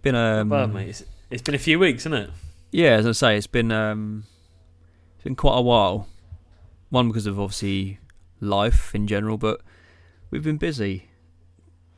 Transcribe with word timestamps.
been 0.00 0.14
um, 0.14 0.48
Well, 0.48 0.66
mate, 0.68 0.88
it's, 0.88 1.04
it's 1.30 1.42
been 1.42 1.54
a 1.54 1.58
few 1.58 1.78
weeks, 1.78 2.02
isn't 2.02 2.14
it? 2.14 2.30
yeah, 2.72 2.90
as 2.92 3.06
I 3.06 3.12
say, 3.12 3.36
it's 3.36 3.46
been 3.46 3.70
um, 3.72 4.24
it's 5.14 5.24
been 5.24 5.36
quite 5.36 5.56
a 5.58 5.62
while. 5.62 6.08
One 6.90 7.08
because 7.08 7.26
of 7.26 7.38
obviously 7.38 7.98
life 8.40 8.94
in 8.94 9.06
general, 9.06 9.36
but 9.38 9.60
we've 10.30 10.42
been 10.42 10.56
busy, 10.56 11.08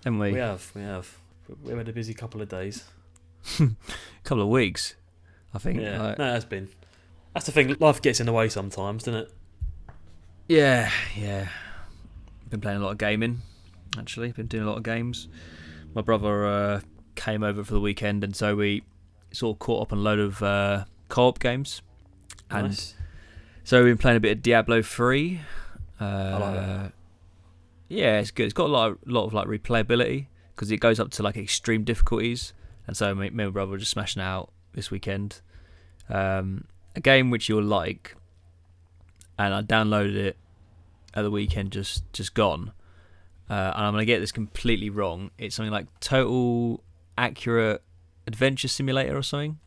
haven't 0.04 0.18
we? 0.18 0.32
We 0.32 0.38
have, 0.38 0.70
we 0.74 0.82
have. 0.82 1.16
We've 1.62 1.76
had 1.76 1.88
a 1.88 1.92
busy 1.92 2.14
couple 2.14 2.40
of 2.42 2.48
days. 2.48 2.84
A 3.60 3.68
couple 4.24 4.42
of 4.42 4.48
weeks, 4.48 4.94
I 5.54 5.58
think. 5.58 5.80
Yeah, 5.80 6.00
like- 6.02 6.18
no, 6.18 6.26
it 6.28 6.32
has 6.32 6.44
been. 6.44 6.68
That's 7.34 7.46
the 7.46 7.52
thing. 7.52 7.74
Life 7.80 8.02
gets 8.02 8.20
in 8.20 8.26
the 8.26 8.32
way 8.32 8.48
sometimes, 8.50 9.04
doesn't 9.04 9.22
it? 9.22 9.32
Yeah, 10.48 10.90
yeah. 11.16 11.48
Been 12.50 12.60
playing 12.60 12.78
a 12.80 12.84
lot 12.84 12.90
of 12.92 12.98
gaming, 12.98 13.40
actually. 13.98 14.32
Been 14.32 14.46
doing 14.48 14.64
a 14.64 14.66
lot 14.66 14.76
of 14.76 14.82
games. 14.82 15.28
My 15.94 16.02
brother 16.02 16.46
uh, 16.46 16.80
came 17.14 17.42
over 17.42 17.64
for 17.64 17.72
the 17.74 17.80
weekend, 17.80 18.24
and 18.24 18.34
so 18.34 18.56
we 18.56 18.82
sort 19.32 19.56
of 19.56 19.58
caught 19.58 19.82
up 19.82 19.92
on 19.92 19.98
a 19.98 20.02
load 20.02 20.18
of 20.18 20.42
uh, 20.42 20.84
co-op 21.08 21.38
games. 21.38 21.82
And 22.50 22.68
Nice. 22.68 22.94
so 23.64 23.82
we've 23.82 23.92
been 23.92 23.98
playing 23.98 24.16
a 24.18 24.20
bit 24.20 24.36
of 24.38 24.42
Diablo 24.42 24.82
3. 24.82 25.40
Uh, 26.00 26.38
like. 26.40 26.92
Yeah, 27.88 28.18
it's 28.20 28.30
good. 28.30 28.44
It's 28.44 28.52
got 28.54 28.66
a 28.66 28.72
lot 28.72 28.90
of, 28.92 28.98
lot 29.06 29.24
of 29.26 29.34
like 29.34 29.46
replayability 29.46 30.26
because 30.54 30.70
it 30.70 30.78
goes 30.78 30.98
up 30.98 31.10
to 31.12 31.22
like 31.22 31.36
extreme 31.36 31.84
difficulties. 31.84 32.52
And 32.86 32.96
so 32.96 33.14
me, 33.14 33.22
me 33.22 33.26
and 33.28 33.36
my 33.36 33.50
brother 33.50 33.70
were 33.72 33.78
just 33.78 33.90
smashing 33.90 34.22
out 34.22 34.50
this 34.74 34.90
weekend. 34.90 35.40
Um, 36.08 36.64
a 36.96 37.00
game 37.00 37.30
which 37.30 37.48
you'll 37.48 37.62
like, 37.62 38.16
and 39.38 39.54
I 39.54 39.62
downloaded 39.62 40.16
it 40.16 40.36
at 41.14 41.22
the 41.22 41.30
weekend, 41.30 41.72
just 41.72 42.10
just 42.12 42.34
gone. 42.34 42.72
Uh, 43.48 43.72
and 43.74 43.84
I'm 43.86 43.92
gonna 43.92 44.04
get 44.04 44.20
this 44.20 44.32
completely 44.32 44.90
wrong. 44.90 45.30
It's 45.38 45.54
something 45.54 45.72
like 45.72 45.86
Total 46.00 46.82
Accurate 47.18 47.82
Adventure 48.26 48.68
Simulator 48.68 49.16
or 49.16 49.22
something. 49.22 49.58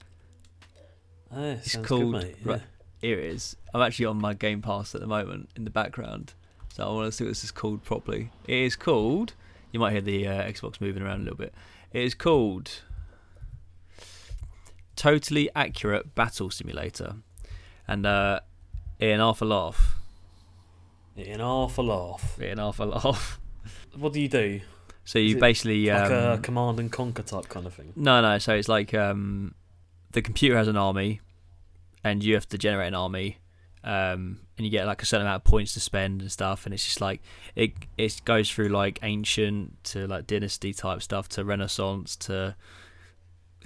Yeah, 1.31 1.39
It's 1.53 1.75
called- 1.77 2.13
good. 2.13 2.35
Yeah. 2.45 2.51
right. 2.53 2.61
Here 3.01 3.19
it 3.19 3.25
is. 3.25 3.55
I'm 3.73 3.81
actually 3.81 4.05
on 4.05 4.17
my 4.19 4.33
Game 4.33 4.61
Pass 4.61 4.95
at 4.95 5.01
the 5.01 5.07
moment 5.07 5.49
in 5.55 5.63
the 5.63 5.69
background, 5.69 6.33
so 6.73 6.87
I 6.87 6.91
want 6.91 7.07
to 7.07 7.11
see 7.11 7.23
what 7.23 7.29
this 7.31 7.43
is 7.43 7.51
called 7.51 7.83
properly. 7.83 8.31
It 8.47 8.55
is 8.57 8.75
called. 8.75 9.33
You 9.71 9.79
might 9.79 9.91
hear 9.91 10.01
the 10.01 10.27
uh, 10.27 10.43
Xbox 10.43 10.79
moving 10.79 11.03
around 11.03 11.19
a 11.19 11.23
little 11.23 11.37
bit. 11.37 11.53
It 11.91 12.01
is 12.03 12.15
called 12.15 12.81
Totally 14.95 15.49
Accurate 15.55 16.15
Battle 16.15 16.49
Simulator, 16.49 17.15
and 17.87 18.05
uh, 18.05 18.39
in 18.99 19.19
half 19.19 19.41
a 19.41 19.45
laugh, 19.45 19.95
In 21.17 21.39
half 21.41 21.77
a 21.77 21.81
laugh. 21.81 22.39
in 22.41 22.57
half 22.57 22.79
a 22.79 22.85
laugh. 22.85 23.39
What 23.95 24.13
do 24.13 24.21
you 24.21 24.29
do? 24.29 24.61
So 25.05 25.19
you 25.19 25.37
basically 25.37 25.85
Like 26.01 26.11
a 26.11 26.33
um, 26.33 26.41
command 26.41 26.79
and 26.79 26.91
conquer 26.91 27.21
type 27.21 27.47
kind 27.47 27.67
of 27.67 27.73
thing. 27.75 27.93
No, 27.95 28.21
no. 28.21 28.39
So 28.39 28.55
it's 28.55 28.67
like 28.67 28.93
um, 28.95 29.53
the 30.11 30.21
computer 30.23 30.57
has 30.57 30.67
an 30.67 30.77
army, 30.77 31.21
and 32.03 32.23
you 32.23 32.33
have 32.33 32.49
to 32.49 32.57
generate 32.57 32.87
an 32.87 32.95
army, 32.95 33.37
um, 33.83 34.39
and 34.57 34.65
you 34.65 34.69
get 34.69 34.87
like 34.87 35.03
a 35.03 35.05
certain 35.05 35.27
amount 35.27 35.41
of 35.41 35.43
points 35.43 35.75
to 35.75 35.79
spend 35.79 36.21
and 36.21 36.31
stuff. 36.31 36.65
And 36.65 36.73
it's 36.73 36.83
just 36.83 37.01
like 37.01 37.21
it 37.55 37.73
it 37.99 38.19
goes 38.25 38.49
through 38.49 38.69
like 38.69 38.97
ancient 39.03 39.83
to 39.85 40.07
like 40.07 40.25
dynasty 40.25 40.73
type 40.73 41.03
stuff 41.03 41.29
to 41.29 41.45
Renaissance 41.45 42.15
to 42.17 42.55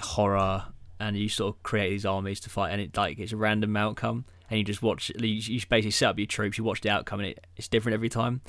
horror, 0.01 0.65
and 0.99 1.15
you 1.15 1.29
sort 1.29 1.55
of 1.55 1.63
create 1.63 1.91
these 1.91 2.05
armies 2.05 2.41
to 2.41 2.49
fight, 2.49 2.71
and 2.71 2.81
it 2.81 2.97
like 2.97 3.17
it's 3.17 3.31
a 3.31 3.37
random 3.37 3.77
outcome, 3.77 4.25
and 4.49 4.57
you 4.57 4.65
just 4.65 4.81
watch. 4.81 5.09
You, 5.17 5.27
you 5.27 5.61
basically 5.69 5.91
set 5.91 6.09
up 6.09 6.19
your 6.19 6.27
troops, 6.27 6.57
you 6.57 6.65
watch 6.65 6.81
the 6.81 6.89
outcome, 6.89 7.21
and 7.21 7.29
it, 7.29 7.47
it's 7.55 7.69
different 7.69 7.93
every 7.93 8.09
time. 8.09 8.41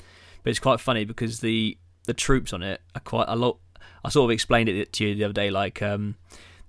But 0.43 0.49
it's 0.49 0.59
quite 0.59 0.81
funny 0.81 1.05
because 1.05 1.39
the 1.39 1.77
the 2.05 2.13
troops 2.13 2.53
on 2.53 2.63
it 2.63 2.81
are 2.95 3.01
quite 3.01 3.25
a 3.27 3.35
lot. 3.35 3.57
I 4.03 4.09
sort 4.09 4.25
of 4.29 4.33
explained 4.33 4.67
it 4.69 4.93
to 4.93 5.05
you 5.07 5.15
the 5.15 5.23
other 5.25 5.33
day, 5.33 5.51
like 5.51 5.81
um, 5.81 6.15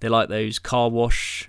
they're 0.01 0.11
like 0.11 0.29
those 0.29 0.59
car 0.59 0.91
wash 0.91 1.49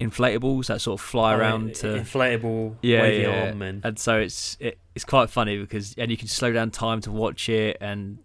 inflatables 0.00 0.66
that 0.68 0.80
sort 0.80 1.00
of 1.00 1.04
fly 1.04 1.34
Oh, 1.34 1.38
around 1.38 1.74
to 1.76 1.86
inflatable 1.88 2.76
yeah, 2.82 3.04
yeah. 3.06 3.46
arm 3.48 3.58
men. 3.58 3.80
and 3.82 3.98
so 3.98 4.18
it's 4.18 4.56
it, 4.60 4.78
it's 4.94 5.04
quite 5.04 5.28
funny 5.28 5.58
because 5.58 5.94
and 5.98 6.08
you 6.08 6.16
can 6.16 6.28
slow 6.28 6.52
down 6.52 6.70
time 6.70 7.00
to 7.00 7.10
watch 7.10 7.48
it 7.48 7.76
and 7.80 8.18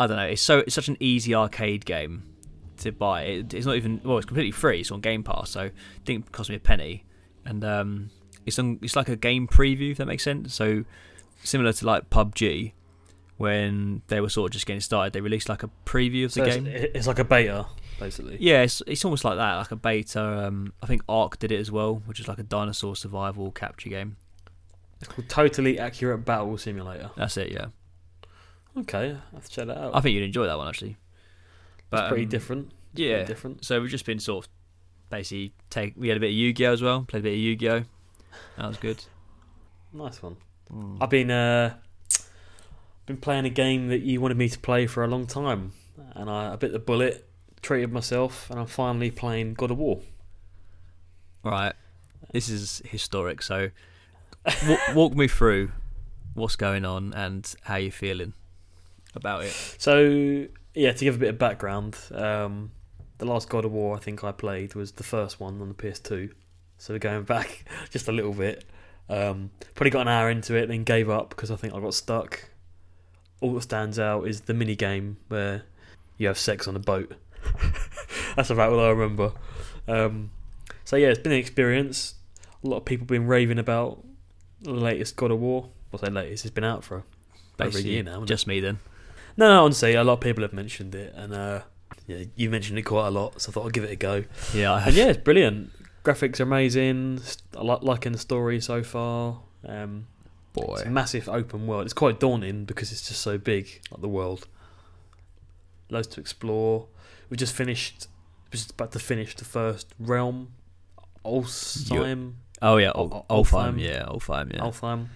I 0.00 0.08
don't 0.08 0.16
know 0.16 0.24
it's 0.26 0.42
so 0.42 0.58
it's 0.58 0.74
such 0.74 0.88
an 0.88 0.96
easy 0.98 1.32
arcade 1.32 1.84
game 1.84 2.24
to 2.78 2.90
buy 2.90 3.22
it, 3.22 3.54
it's 3.54 3.66
not 3.66 3.76
even 3.76 4.00
well 4.04 4.16
it's 4.18 4.26
completely 4.26 4.50
free 4.50 4.80
it's 4.80 4.90
on 4.90 5.00
Game 5.00 5.22
Pass 5.22 5.50
so 5.50 5.66
it 5.66 5.74
didn't 6.04 6.32
cost 6.32 6.50
me 6.50 6.56
a 6.56 6.60
penny 6.60 7.04
and 7.44 7.62
um 7.64 8.10
it's 8.44 8.58
on 8.58 8.80
it's 8.82 8.96
like 8.96 9.08
a 9.08 9.14
game 9.16 9.46
preview 9.46 9.92
if 9.92 9.98
that 9.98 10.06
makes 10.06 10.24
sense 10.24 10.52
so 10.52 10.84
similar 11.44 11.72
to 11.72 11.86
like 11.86 12.10
PUBG 12.10 12.72
when 13.40 14.02
they 14.08 14.20
were 14.20 14.28
sort 14.28 14.50
of 14.50 14.52
just 14.52 14.66
getting 14.66 14.82
started 14.82 15.14
they 15.14 15.20
released 15.22 15.48
like 15.48 15.62
a 15.62 15.70
preview 15.86 16.26
of 16.26 16.34
the 16.34 16.40
So 16.40 16.44
it's, 16.44 16.56
game 16.56 16.66
it's 16.66 17.06
like 17.06 17.18
a 17.18 17.24
beta, 17.24 17.64
basically. 17.98 18.36
yeah, 18.38 18.62
it's, 18.62 18.82
it's 18.86 19.02
almost 19.04 19.24
like 19.24 19.36
that, 19.38 19.54
like 19.56 19.70
a 19.70 19.76
beta. 19.76 20.22
Um, 20.46 20.74
I 20.82 20.86
think 20.86 21.02
Ark 21.08 21.38
did 21.38 21.50
it 21.50 21.58
as 21.58 21.70
well, 21.70 22.02
which 22.04 22.20
is 22.20 22.28
like 22.28 22.38
a 22.38 22.42
dinosaur 22.42 22.94
survival 22.96 23.50
capture 23.50 23.88
game. 23.88 24.16
It's 25.00 25.08
called 25.08 25.28
Totally 25.30 25.78
Accurate 25.78 26.24
Battle 26.26 26.58
Simulator. 26.58 27.10
That's 27.16 27.38
it, 27.38 27.50
yeah. 27.50 27.66
Okay, 28.76 29.16
I 29.32 29.34
have 29.34 29.44
to 29.46 29.50
check 29.50 29.66
that 29.68 29.78
out. 29.78 29.96
I 29.96 30.00
think 30.02 30.14
you'd 30.14 30.24
enjoy 30.24 30.46
that 30.46 30.58
one 30.58 30.68
actually. 30.68 30.96
It's 31.92 32.08
pretty 32.08 32.24
um, 32.24 32.28
different. 32.28 32.72
It's 32.92 33.00
Yeah. 33.00 33.14
pretty 33.16 33.26
different. 33.32 33.64
So 33.64 33.80
we've 33.80 33.90
just 33.90 34.04
been 34.04 34.18
sort 34.20 34.44
of 34.44 34.50
basically 35.08 35.54
take. 35.70 35.94
We 35.96 36.08
had 36.08 36.18
a 36.18 36.20
bit 36.20 36.28
of 36.28 36.34
Yu-Gi-Oh 36.34 36.72
as 36.72 36.82
well. 36.82 37.04
Played 37.08 37.20
a 37.20 37.22
bit 37.22 37.32
of 37.32 37.38
Yu-Gi-Oh. 37.38 37.84
That 38.58 38.66
was 38.68 38.76
good. 38.76 39.02
Nice 39.92 40.22
one. 40.22 40.36
Mm. 40.72 40.98
I've 41.00 41.10
been 41.10 41.30
uh, 41.32 41.74
been 43.10 43.20
playing 43.20 43.44
a 43.44 43.50
game 43.50 43.88
that 43.88 44.02
you 44.02 44.20
wanted 44.20 44.36
me 44.36 44.48
to 44.48 44.58
play 44.58 44.86
for 44.86 45.02
a 45.02 45.08
long 45.08 45.26
time, 45.26 45.72
and 46.14 46.30
I, 46.30 46.52
I 46.52 46.56
bit 46.56 46.72
the 46.72 46.78
bullet, 46.78 47.28
treated 47.60 47.92
myself, 47.92 48.48
and 48.50 48.60
I'm 48.60 48.66
finally 48.66 49.10
playing 49.10 49.54
God 49.54 49.72
of 49.72 49.78
War. 49.78 50.00
Right. 51.42 51.72
This 52.32 52.48
is 52.48 52.80
historic. 52.84 53.42
So 53.42 53.70
w- 54.44 54.78
walk 54.94 55.14
me 55.14 55.26
through 55.26 55.72
what's 56.34 56.54
going 56.54 56.84
on 56.84 57.12
and 57.14 57.52
how 57.62 57.76
you're 57.76 57.90
feeling 57.90 58.34
about 59.14 59.42
it. 59.42 59.52
So 59.78 60.46
yeah, 60.74 60.92
to 60.92 61.04
give 61.04 61.16
a 61.16 61.18
bit 61.18 61.30
of 61.30 61.38
background, 61.38 61.98
um, 62.12 62.70
the 63.18 63.24
last 63.24 63.48
God 63.48 63.64
of 63.64 63.72
War 63.72 63.96
I 63.96 63.98
think 63.98 64.22
I 64.22 64.30
played 64.30 64.76
was 64.76 64.92
the 64.92 65.02
first 65.02 65.40
one 65.40 65.60
on 65.60 65.68
the 65.68 65.74
PS2. 65.74 66.30
So 66.78 66.94
we're 66.94 66.98
going 66.98 67.24
back 67.24 67.64
just 67.90 68.06
a 68.06 68.12
little 68.12 68.34
bit. 68.34 68.64
Um, 69.08 69.50
probably 69.74 69.90
got 69.90 70.02
an 70.02 70.08
hour 70.08 70.30
into 70.30 70.54
it, 70.54 70.62
and 70.62 70.70
then 70.70 70.84
gave 70.84 71.10
up 71.10 71.30
because 71.30 71.50
I 71.50 71.56
think 71.56 71.74
I 71.74 71.80
got 71.80 71.94
stuck. 71.94 72.50
All 73.40 73.54
that 73.54 73.62
stands 73.62 73.98
out 73.98 74.26
is 74.28 74.42
the 74.42 74.54
mini 74.54 74.76
game 74.76 75.16
where 75.28 75.62
you 76.18 76.26
have 76.26 76.38
sex 76.38 76.68
on 76.68 76.76
a 76.76 76.80
boat. 76.80 77.12
That's 78.36 78.50
about 78.50 78.72
all 78.72 78.80
I 78.80 78.88
remember. 78.90 79.32
Um, 79.88 80.30
so 80.84 80.96
yeah, 80.96 81.08
it's 81.08 81.18
been 81.18 81.32
an 81.32 81.38
experience. 81.38 82.14
A 82.62 82.68
lot 82.68 82.78
of 82.78 82.84
people 82.84 83.06
been 83.06 83.26
raving 83.26 83.58
about 83.58 84.04
the 84.60 84.72
latest 84.72 85.16
God 85.16 85.30
of 85.30 85.40
War. 85.40 85.68
What's 85.90 86.04
that 86.04 86.12
latest? 86.12 86.44
It's 86.44 86.54
been 86.54 86.64
out 86.64 86.84
for 86.84 87.04
over 87.58 87.78
a 87.78 87.80
year 87.80 88.02
now. 88.02 88.10
hasn't 88.12 88.30
it? 88.30 88.34
just 88.34 88.46
me 88.46 88.60
then. 88.60 88.78
No, 89.36 89.48
no, 89.48 89.64
honestly, 89.64 89.94
a 89.94 90.04
lot 90.04 90.14
of 90.14 90.20
people 90.20 90.42
have 90.42 90.52
mentioned 90.52 90.94
it, 90.94 91.14
and 91.16 91.32
uh, 91.32 91.60
yeah, 92.06 92.24
you 92.36 92.50
mentioned 92.50 92.78
it 92.78 92.82
quite 92.82 93.06
a 93.06 93.10
lot, 93.10 93.40
so 93.40 93.50
I 93.50 93.52
thought 93.52 93.66
I'd 93.66 93.72
give 93.72 93.84
it 93.84 93.90
a 93.92 93.96
go. 93.96 94.24
Yeah, 94.52 94.72
I 94.72 94.76
And 94.76 94.84
have. 94.84 94.96
yeah, 94.96 95.06
it's 95.06 95.22
brilliant. 95.22 95.70
Graphics 96.04 96.40
are 96.40 96.44
amazing. 96.44 97.20
I 97.56 97.62
like 97.62 97.82
liking 97.82 98.12
the 98.12 98.18
story 98.18 98.60
so 98.60 98.82
far. 98.82 99.40
Um, 99.66 100.06
it's 100.56 100.82
a 100.82 100.90
massive 100.90 101.28
open 101.28 101.66
world. 101.66 101.84
It's 101.84 101.92
quite 101.92 102.18
daunting 102.20 102.64
because 102.64 102.92
it's 102.92 103.06
just 103.06 103.20
so 103.20 103.38
big, 103.38 103.80
like 103.90 104.00
the 104.00 104.08
world. 104.08 104.46
Loads 105.90 106.08
to 106.08 106.20
explore. 106.20 106.86
We 107.28 107.36
just 107.36 107.54
finished. 107.54 108.06
We're 108.46 108.58
just 108.58 108.72
about 108.72 108.92
to 108.92 108.98
finish 108.98 109.34
the 109.36 109.44
first 109.44 109.92
realm. 109.98 110.52
Olsheim. 111.24 112.34
Oh 112.62 112.76
yeah, 112.76 112.92
Ol- 112.94 113.24
Ol- 113.28 113.44
Olfheim. 113.44 113.74
Olfheim. 113.74 113.80
Yeah, 113.80 114.04
Olfheim. 114.06 114.52
Yeah. 114.54 114.60
Alfheim. 114.60 115.06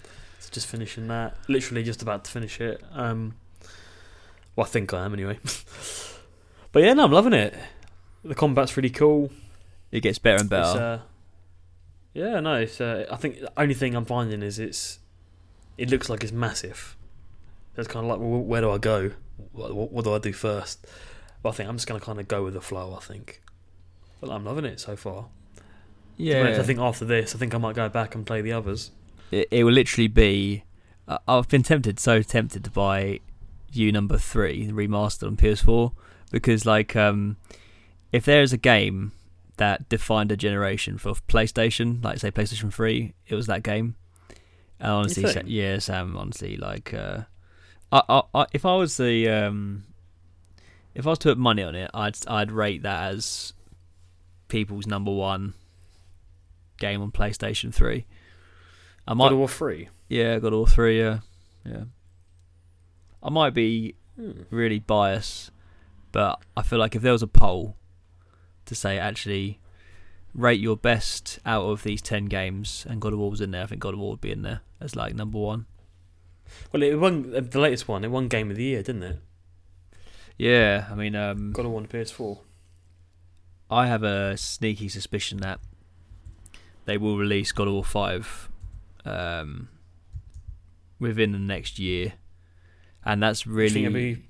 So 0.41 0.51
just 0.53 0.67
finishing 0.67 1.09
that. 1.09 1.37
Literally 1.49 1.83
just 1.83 2.03
about 2.03 2.25
to 2.25 2.31
finish 2.31 2.61
it. 2.61 2.83
Um, 2.93 3.35
well, 4.57 4.67
I 4.67 4.69
think 4.69 4.93
I 4.95 5.05
am 5.05 5.13
anyway. 5.15 5.39
but 6.73 6.83
yeah, 6.83 6.93
no, 6.95 7.05
I'm 7.05 7.13
loving 7.13 7.33
it. 7.33 7.55
The 8.25 8.35
combat's 8.35 8.77
really 8.77 8.91
cool. 8.91 9.31
It 9.91 10.01
gets 10.01 10.19
better 10.19 10.41
and 10.41 10.51
better. 10.51 10.79
Uh, 10.81 10.99
yeah, 12.15 12.41
no, 12.41 12.55
it's. 12.55 12.81
Uh, 12.81 13.07
I 13.11 13.17
think 13.17 13.41
the 13.41 13.53
only 13.57 13.75
thing 13.75 13.95
I'm 13.95 14.05
finding 14.05 14.43
is 14.43 14.59
it's. 14.59 14.99
It 15.77 15.91
looks 15.91 16.09
like 16.09 16.23
it's 16.23 16.33
massive. 16.33 16.97
It's 17.77 17.89
kind 17.89 18.05
of 18.05 18.11
like, 18.11 18.21
well, 18.21 18.41
where 18.41 18.61
do 18.61 18.71
I 18.71 18.79
go? 18.79 19.11
What, 19.53 19.75
what, 19.75 19.93
what 19.93 20.05
do 20.05 20.15
I 20.15 20.19
do 20.19 20.33
first? 20.33 20.87
But 21.43 21.51
I 21.51 21.53
think 21.53 21.69
I'm 21.69 21.77
just 21.77 21.87
going 21.89 21.99
to 21.99 22.05
kind 22.05 22.21
of 22.21 22.29
go 22.29 22.45
with 22.45 22.55
the 22.55 22.61
flow. 22.61 22.95
I 22.97 23.01
think. 23.01 23.43
But 24.21 24.31
I'm 24.31 24.45
loving 24.45 24.65
it 24.65 24.81
so 24.81 24.97
far. 24.97 25.27
Yeah, 26.17 26.41
honest, 26.41 26.61
I 26.61 26.63
think 26.63 26.79
after 26.79 27.05
this, 27.05 27.35
I 27.35 27.39
think 27.39 27.55
I 27.55 27.59
might 27.59 27.75
go 27.75 27.89
back 27.89 28.15
and 28.15 28.25
play 28.25 28.41
the 28.41 28.53
others. 28.53 28.93
it, 29.31 29.49
it 29.51 29.65
will 29.65 29.73
literally 29.73 30.09
be. 30.09 30.65
Uh, 31.07 31.19
I've 31.29 31.49
been 31.49 31.63
tempted, 31.63 31.99
so 32.01 32.23
tempted 32.23 32.65
to 32.65 32.71
buy 32.71 33.21
U 33.73 33.93
number 33.93 34.17
three 34.17 34.69
remastered 34.69 35.27
on 35.27 35.37
PS4 35.37 35.93
because, 36.31 36.65
like, 36.65 36.97
um, 36.97 37.37
if 38.13 38.25
there 38.25 38.43
is 38.43 38.53
a 38.53 38.57
game 38.57 39.13
that 39.57 39.89
defined 39.89 40.33
a 40.33 40.37
generation 40.37 40.99
for 40.99 41.13
PlayStation, 41.29 42.03
like 42.03 42.19
say 42.19 42.31
PlayStation 42.31 42.73
Three, 42.73 43.15
it 43.27 43.35
was 43.35 43.47
that 43.49 43.63
game. 43.63 43.97
And 44.81 44.91
honestly, 44.91 45.25
think? 45.33 45.47
yeah, 45.49 45.79
Sam. 45.79 46.17
Honestly, 46.17 46.57
like, 46.57 46.93
uh, 46.93 47.23
I, 47.93 48.03
I, 48.09 48.23
I, 48.35 48.47
if 48.53 48.67
I 48.67 48.75
was 48.77 48.97
the, 48.97 49.29
um, 49.29 49.85
if 50.95 51.07
I 51.07 51.11
was 51.11 51.19
to 51.21 51.29
put 51.31 51.39
money 51.39 51.63
on 51.63 51.75
it, 51.75 51.91
I'd 51.95 52.17
I'd 52.27 52.51
rate 52.53 52.83
that 52.83 53.13
as 53.15 53.53
people's 54.49 54.87
number 54.87 55.13
one 55.13 55.55
game 56.79 57.01
on 57.01 57.13
PlayStation 57.13 57.73
Three. 57.73 58.07
I 59.07 59.15
might, 59.15 59.33
of 59.33 59.39
War 59.39 59.49
three. 59.49 59.89
yeah, 60.09 60.39
got 60.39 60.53
all 60.53 60.67
three. 60.67 60.99
Yeah, 60.99 61.19
yeah. 61.65 61.85
I 63.23 63.31
might 63.31 63.55
be 63.55 63.95
Hmm. 64.17 64.43
really 64.51 64.79
biased, 64.79 65.51
but 66.13 66.41
I 66.57 66.63
feel 66.63 66.79
like 66.79 66.95
if 66.95 67.03
there 67.03 67.13
was 67.13 67.23
a 67.23 67.27
poll 67.27 67.77
to 68.67 68.75
say 68.77 68.97
actually 68.99 69.59
rate 70.35 70.61
your 70.61 70.77
best 70.77 71.39
out 71.47 71.65
of 71.65 71.83
these 71.83 72.03
ten 72.03 72.27
games 72.27 72.87
and 72.89 73.01
God 73.01 73.13
of 73.13 73.19
War 73.19 73.31
was 73.31 73.41
in 73.41 73.53
there, 73.53 73.63
I 73.63 73.67
think 73.67 73.81
God 73.81 73.95
of 73.95 74.01
War 74.01 74.11
would 74.13 74.21
be 74.21 74.33
in 74.33 74.43
there 74.43 74.61
as 74.81 74.97
like 74.97 75.15
number 75.15 75.39
one. 75.39 75.67
Well, 76.73 76.83
it 76.83 76.99
won 76.99 77.31
the 77.31 77.59
latest 77.61 77.89
one. 77.89 78.05
It 78.05 78.11
won 78.11 78.29
Game 78.29 78.51
of 78.51 78.57
the 78.57 78.65
Year, 78.65 78.83
didn't 78.83 79.03
it? 79.03 79.19
Yeah, 80.37 80.89
I 80.91 80.95
mean, 80.95 81.15
um, 81.15 81.53
God 81.53 81.65
of 81.65 81.71
War 81.73 81.81
on 81.81 81.87
PS4. 81.87 82.39
I 83.71 83.87
have 83.87 84.03
a 84.03 84.37
sneaky 84.37 84.89
suspicion 84.89 85.39
that 85.39 85.61
they 86.85 86.99
will 86.99 87.17
release 87.17 87.53
God 87.53 87.69
of 87.69 87.75
War 87.75 87.85
Five 87.85 88.51
um, 89.05 89.69
within 90.99 91.33
the 91.33 91.39
next 91.39 91.79
year, 91.79 92.15
and 93.05 93.23
that's 93.23 93.47
really 93.47 93.71
think 93.71 93.87
it'll 93.87 93.95
be 93.95 94.23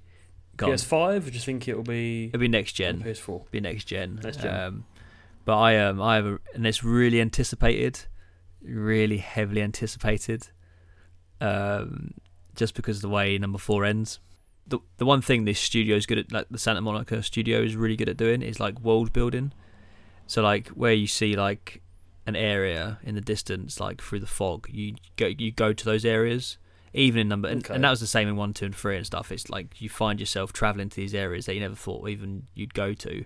gone. 0.56 0.70
PS5, 0.70 1.16
or 1.16 1.20
do 1.20 1.30
you 1.30 1.40
think 1.40 1.66
it'll 1.68 1.82
be 1.82 2.26
It'll 2.26 2.40
be 2.40 2.48
next 2.48 2.72
gen. 2.72 3.02
PS4? 3.02 3.50
Be 3.50 3.60
next 3.60 3.84
gen. 3.84 4.20
Next 4.22 4.40
gen. 4.40 4.54
Um, 4.54 4.84
but 5.44 5.58
I 5.58 5.78
um 5.78 6.00
I 6.00 6.16
have 6.16 6.26
a, 6.26 6.38
and 6.54 6.66
it's 6.66 6.82
really 6.84 7.20
anticipated, 7.20 8.00
really 8.62 9.18
heavily 9.18 9.62
anticipated. 9.62 10.48
Um, 11.40 12.14
just 12.54 12.74
because 12.74 12.98
of 12.98 13.02
the 13.02 13.08
way 13.08 13.36
number 13.38 13.58
four 13.58 13.84
ends. 13.84 14.20
The 14.66 14.78
the 14.96 15.04
one 15.04 15.20
thing 15.20 15.44
this 15.44 15.58
studio 15.60 15.96
is 15.96 16.06
good 16.06 16.18
at, 16.18 16.32
like 16.32 16.46
the 16.50 16.58
Santa 16.58 16.80
Monica 16.80 17.22
studio 17.22 17.60
is 17.60 17.76
really 17.76 17.96
good 17.96 18.08
at 18.08 18.16
doing, 18.16 18.40
is 18.42 18.60
like 18.60 18.80
world 18.80 19.12
building. 19.12 19.52
So 20.26 20.42
like 20.42 20.68
where 20.68 20.92
you 20.92 21.06
see 21.06 21.36
like 21.36 21.82
an 22.26 22.36
area 22.36 22.98
in 23.02 23.14
the 23.14 23.20
distance, 23.20 23.78
like 23.80 24.00
through 24.00 24.20
the 24.20 24.26
fog, 24.26 24.68
you 24.70 24.94
go 25.16 25.26
you 25.26 25.50
go 25.52 25.72
to 25.72 25.84
those 25.84 26.04
areas. 26.04 26.56
Even 26.96 27.22
in 27.22 27.28
number, 27.28 27.48
and, 27.48 27.58
Okay. 27.64 27.74
and 27.74 27.82
that 27.82 27.90
was 27.90 27.98
the 27.98 28.06
same 28.06 28.28
in 28.28 28.36
one, 28.36 28.54
two, 28.54 28.66
and 28.66 28.74
three 28.74 28.96
and 28.96 29.04
stuff. 29.04 29.32
It's 29.32 29.50
like 29.50 29.80
you 29.82 29.88
find 29.88 30.20
yourself 30.20 30.52
traveling 30.52 30.90
to 30.90 30.96
these 30.96 31.12
areas 31.12 31.46
that 31.46 31.54
you 31.54 31.60
never 31.60 31.74
thought 31.74 32.08
even 32.08 32.44
you'd 32.54 32.72
go 32.72 32.94
to, 32.94 33.24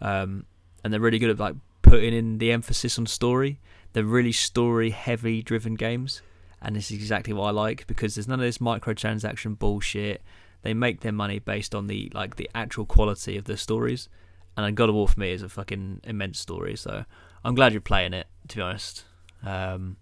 um, 0.00 0.46
and 0.82 0.92
they're 0.92 1.00
really 1.00 1.18
good 1.18 1.30
at 1.30 1.38
like 1.38 1.56
putting 1.82 2.14
in 2.14 2.38
the 2.38 2.52
emphasis 2.52 2.98
on 2.98 3.06
story. 3.06 3.60
They're 3.92 4.04
really 4.04 4.32
story 4.32 4.90
heavy 4.90 5.42
driven 5.42 5.74
games, 5.74 6.22
and 6.62 6.76
this 6.76 6.90
is 6.90 6.96
exactly 6.96 7.32
what 7.32 7.46
I 7.46 7.50
like 7.50 7.86
because 7.86 8.14
there's 8.14 8.28
none 8.28 8.40
of 8.40 8.46
this 8.46 8.58
microtransaction 8.58 9.58
bullshit. 9.58 10.22
They 10.62 10.74
make 10.74 11.00
their 11.00 11.12
money 11.12 11.38
based 11.38 11.74
on 11.74 11.86
the 11.86 12.10
like 12.14 12.36
the 12.36 12.50
actual 12.54 12.84
quality 12.84 13.36
of 13.36 13.44
the 13.44 13.56
stories, 13.56 14.08
and 14.56 14.76
God 14.76 14.88
of 14.88 14.94
War 14.94 15.08
for 15.08 15.18
me 15.18 15.32
is 15.32 15.42
a 15.42 15.48
fucking 15.48 16.02
immense 16.04 16.38
story. 16.38 16.76
So 16.76 17.04
I'm 17.44 17.54
glad 17.54 17.72
you're 17.72 17.80
playing 17.80 18.14
it. 18.14 18.26
To 18.48 18.56
be 18.56 18.62
honest, 18.62 19.04
um, 19.44 19.96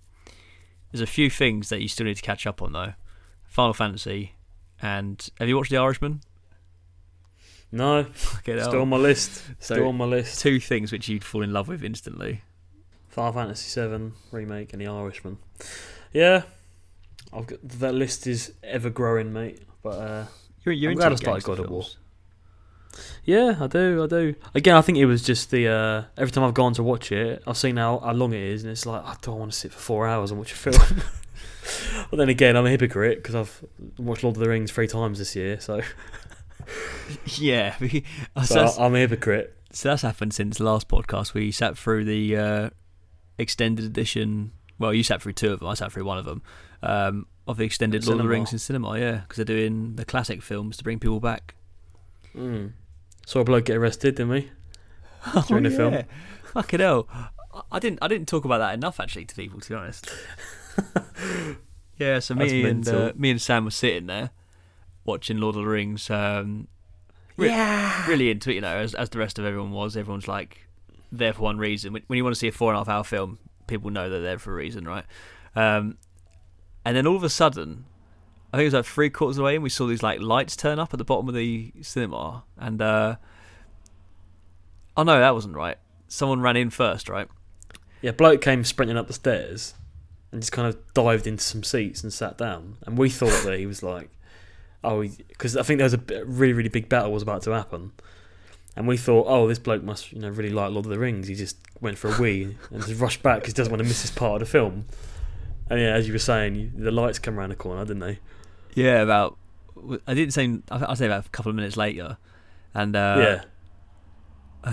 there's 0.93 1.03
a 1.03 1.07
few 1.07 1.31
things 1.31 1.69
that 1.69 1.81
you 1.81 1.89
still 1.89 2.07
need 2.07 2.17
to 2.17 2.23
catch 2.23 2.47
up 2.47 2.61
on 2.61 2.73
though. 2.73 2.95
Final 3.47 3.73
Fantasy, 3.73 4.35
and 4.83 5.29
have 5.39 5.49
you 5.49 5.57
watched 5.57 5.71
The 5.71 5.79
Irishman? 5.79 6.21
No, 7.71 8.05
Fucking 8.13 8.57
hell. 8.59 8.69
still 8.69 8.81
on 8.83 8.89
my 8.89 8.97
list. 8.97 9.43
So- 9.61 9.75
Still 9.75 9.89
on 9.89 9.97
my 9.97 10.05
list. 10.07 10.41
Two 10.41 10.59
things 10.61 10.91
which 10.93 11.09
you'd 11.09 11.25
fall 11.25 11.43
in 11.43 11.53
love 11.53 11.69
with 11.69 11.85
instantly. 11.85 12.43
Final 13.09 13.33
Fantasy 13.33 13.81
VII 13.81 14.13
remake 14.33 14.73
and 14.73 14.81
The 14.81 14.87
Irishman. 14.87 15.39
Yeah, 16.13 16.43
I've 17.33 17.47
got, 17.47 17.59
that 17.63 17.95
list 17.95 18.27
is 18.27 18.53
ever 18.63 18.89
growing, 18.91 19.33
mate. 19.33 19.63
But 19.83 19.89
uh, 19.99 20.25
You're, 20.65 20.73
you're 20.75 20.91
I'm 20.91 20.93
into 20.93 21.01
glad 21.03 21.13
I 21.13 21.17
started 21.17 21.45
God 21.45 21.59
of 21.61 21.71
War. 21.71 21.85
yeah, 23.25 23.57
I 23.61 23.67
do, 23.67 24.03
I 24.03 24.07
do. 24.07 24.35
Again, 24.55 24.77
I 24.77 24.81
think 24.81 24.99
it 24.99 25.07
was 25.07 25.23
just 25.23 25.51
the 25.51 25.69
uh, 25.69 26.03
every 26.17 26.31
time 26.31 26.45
I've 26.45 26.55
gone 26.55 26.73
to 26.75 26.83
watch 26.83 27.13
it, 27.13 27.43
I've 27.47 27.57
seen 27.59 27.77
how, 27.77 27.99
how 27.99 28.13
long 28.13 28.33
it 28.33 28.41
is, 28.43 28.63
and 28.63 28.71
it's 28.73 28.87
like 28.87 29.05
I 29.05 29.15
don't 29.21 29.39
want 29.39 29.53
to 29.53 29.59
sit 29.59 29.73
for 29.73 29.79
four 29.79 30.07
hours 30.09 30.31
and 30.31 30.39
watch 30.41 30.53
a 30.53 30.57
film. 30.57 30.77
but 32.11 32.17
then 32.17 32.29
again, 32.31 32.57
I'm 32.57 32.65
a 32.67 32.71
hypocrite 32.71 33.19
because 33.23 33.35
I've 33.35 33.65
watched 33.99 34.23
Lord 34.25 34.37
of 34.37 34.43
the 34.43 34.49
Rings 34.49 34.71
three 34.73 34.87
times 34.89 35.19
this 35.19 35.37
year, 35.37 35.61
so, 35.61 35.81
Yeah, 37.37 37.77
so, 38.45 38.67
I'm 38.79 38.95
a 38.95 38.99
hypocrite. 38.99 39.57
so 39.73 39.89
that's 39.91 40.03
happened 40.03 40.35
since 40.35 40.59
the 40.59 40.65
last 40.65 40.89
podcast. 40.89 41.35
We 41.35 41.51
sat 41.51 41.77
through 41.79 42.05
the 42.05 42.37
uh, 42.37 42.71
extended 43.39 43.85
edition. 43.85 44.53
Well, 44.79 44.95
you 44.95 45.03
sat 45.03 45.23
through 45.23 45.35
two 45.35 45.53
of 45.53 45.61
them. 45.61 45.69
I 45.69 45.75
sat 45.75 45.93
through 45.93 46.05
one 46.05 46.19
of 46.19 46.25
them 46.25 46.43
um, 46.83 47.27
of 47.47 47.57
the 47.57 47.65
extended 47.65 48.07
Lord 48.07 48.21
of 48.21 48.25
the 48.25 48.29
Rings 48.29 48.53
in 48.53 48.59
cinema. 48.59 48.99
Yeah, 48.99 49.21
because 49.21 49.37
they're 49.37 49.45
doing 49.45 49.97
the 49.97 50.05
classic 50.05 50.43
films 50.43 50.77
to 50.79 50.85
bring 50.85 50.99
people 50.99 51.21
back. 51.21 51.55
Mm. 52.35 52.73
Saw 53.27 53.41
a 53.41 53.45
bloke 53.45 53.67
get 53.67 53.77
arrested, 53.77 54.17
didn't 54.17 54.31
we? 54.31 54.51
During 55.49 55.65
the 55.65 55.71
film. 55.71 55.95
Oh, 55.95 56.03
Fucking 56.53 56.81
hell. 56.81 57.09
I- 57.73 57.79
didn't. 57.79 57.99
I 58.03 58.09
didn't 58.09 58.29
talk 58.29 58.45
about 58.45 58.59
that 58.59 58.75
enough 58.75 59.01
actually 59.01 59.25
to 59.25 59.35
people. 59.35 59.61
To 59.61 59.69
be 59.69 59.75
honest. 59.75 60.11
yeah. 61.99 62.21
So 62.21 62.35
me 62.35 62.65
and 62.65 62.89
uh, 62.89 63.13
me 63.17 63.31
and 63.31 63.41
Sam 63.41 63.65
were 63.65 63.71
sitting 63.71 64.07
there 64.07 64.31
watching 65.09 65.39
Lord 65.39 65.57
of 65.57 65.63
the 65.63 65.69
Rings. 65.69 66.09
Um, 66.11 66.69
Re- 67.37 67.49
yeah. 67.49 68.07
really 68.07 68.31
into 68.31 68.51
it, 68.51 68.55
you 68.55 68.61
know, 68.61 68.77
as 68.77 68.95
as 68.95 69.11
the 69.11 69.19
rest 69.19 69.39
of 69.39 69.45
everyone 69.45 69.73
was. 69.73 69.97
Everyone's 69.97 70.29
like 70.29 70.67
there 71.11 71.33
for 71.33 71.43
one 71.43 71.59
reason. 71.59 71.93
When 71.93 72.03
when 72.07 72.17
you 72.17 72.25
want 72.25 72.35
to 72.35 72.39
see 72.39 72.49
a 72.49 72.53
four 72.53 72.73
and 72.73 72.77
a 72.77 72.81
half 72.81 72.89
hour 72.89 73.05
film, 73.05 73.39
people 73.67 73.91
know 73.91 74.11
they're 74.11 74.21
there 74.21 74.39
for 74.39 74.53
a 74.53 74.57
reason, 74.57 74.85
right? 74.85 75.05
Um, 75.57 75.99
and 76.85 76.97
then 76.97 77.07
all 77.07 77.17
of 77.17 77.25
a 77.25 77.29
sudden, 77.29 77.85
I 78.53 78.57
think 78.57 78.63
it 78.63 78.67
was 78.67 78.75
like 78.75 78.85
three 78.87 79.11
quarters 79.11 79.37
of 79.37 79.43
the 79.43 79.45
way 79.45 79.55
in, 79.55 79.63
we 79.63 79.71
saw 79.71 79.87
these 79.87 80.03
like 80.03 80.21
lights 80.21 80.57
turn 80.57 80.79
up 80.79 80.93
at 80.93 80.99
the 80.99 81.05
bottom 81.05 81.29
of 81.29 81.35
the 81.35 81.73
cinema, 81.81 82.45
and 82.57 82.83
uh, 82.83 83.17
oh 84.97 85.03
no, 85.05 85.19
that 85.19 85.35
wasn't 85.35 85.55
right. 85.55 85.79
Someone 86.09 86.41
ran 86.41 86.57
in 86.57 86.71
first, 86.71 87.09
right? 87.09 87.29
Yeah, 88.03 88.13
bloke 88.13 88.41
came 88.41 88.65
sprinting 88.65 88.97
up 88.97 89.07
the 89.07 89.13
stairs 89.13 89.75
and 90.33 90.41
just 90.43 90.53
kind 90.53 90.69
of 90.69 90.79
dived 90.95 91.27
into 91.27 91.43
some 91.43 91.63
seats 91.63 92.03
and 92.03 92.13
sat 92.13 92.39
down. 92.39 92.77
And 92.87 92.99
we 92.99 93.09
thought 93.09 93.45
that 93.45 93.59
he 93.59 93.67
was 93.67 93.83
like, 93.83 94.11
oh, 94.85 95.05
because 95.29 95.57
I 95.57 95.63
think 95.63 95.79
there 95.79 95.85
was 95.85 95.95
a 95.95 96.25
really, 96.25 96.53
really 96.53 96.69
big 96.69 96.89
battle 96.89 97.13
was 97.13 97.23
about 97.23 97.43
to 97.43 97.51
happen. 97.53 97.93
And 98.77 98.87
we 98.87 98.97
thought, 98.97 99.27
oh, 99.29 99.49
this 99.49 99.59
bloke 99.59 99.83
must, 99.83 100.13
you 100.13 100.21
know, 100.21 100.29
really 100.29 100.51
like 100.51 100.71
Lord 100.71 100.87
of 100.87 100.91
the 100.91 100.99
Rings. 100.99 101.27
He 101.27 101.35
just 101.35 101.57
went 101.81 101.99
for 101.99 102.15
a 102.15 102.21
wee 102.21 102.57
and 102.71 102.85
just 102.87 103.01
rushed 103.01 103.23
back 103.23 103.41
because 103.41 103.53
he 103.53 103.57
doesn't 103.57 103.73
want 103.73 103.83
to 103.83 103.89
miss 103.89 104.03
this 104.03 104.11
part 104.13 104.41
of 104.41 104.47
the 104.47 104.53
film. 104.53 104.85
And 105.69 105.81
yeah, 105.81 105.95
as 105.95 106.07
you 106.07 106.13
were 106.13 106.19
saying, 106.21 106.73
the 106.77 106.93
lights 106.93 107.19
come 107.19 107.39
around 107.39 107.51
the 107.51 107.57
corner, 107.57 107.85
didn't 107.85 108.01
they? 108.01 108.21
Yeah, 108.75 109.03
about. 109.03 109.37
I 110.07 110.15
didn't 110.15 110.33
say. 110.33 110.59
I- 110.71 110.87
I'd 110.93 110.99
say 110.99 111.07
about 111.07 111.27
a 111.27 111.29
couple 111.31 111.51
of 111.51 111.57
minutes 111.57 111.77
later, 111.77 112.19
and 112.73 112.95
uh, 112.95 113.43
yeah. 114.65 114.73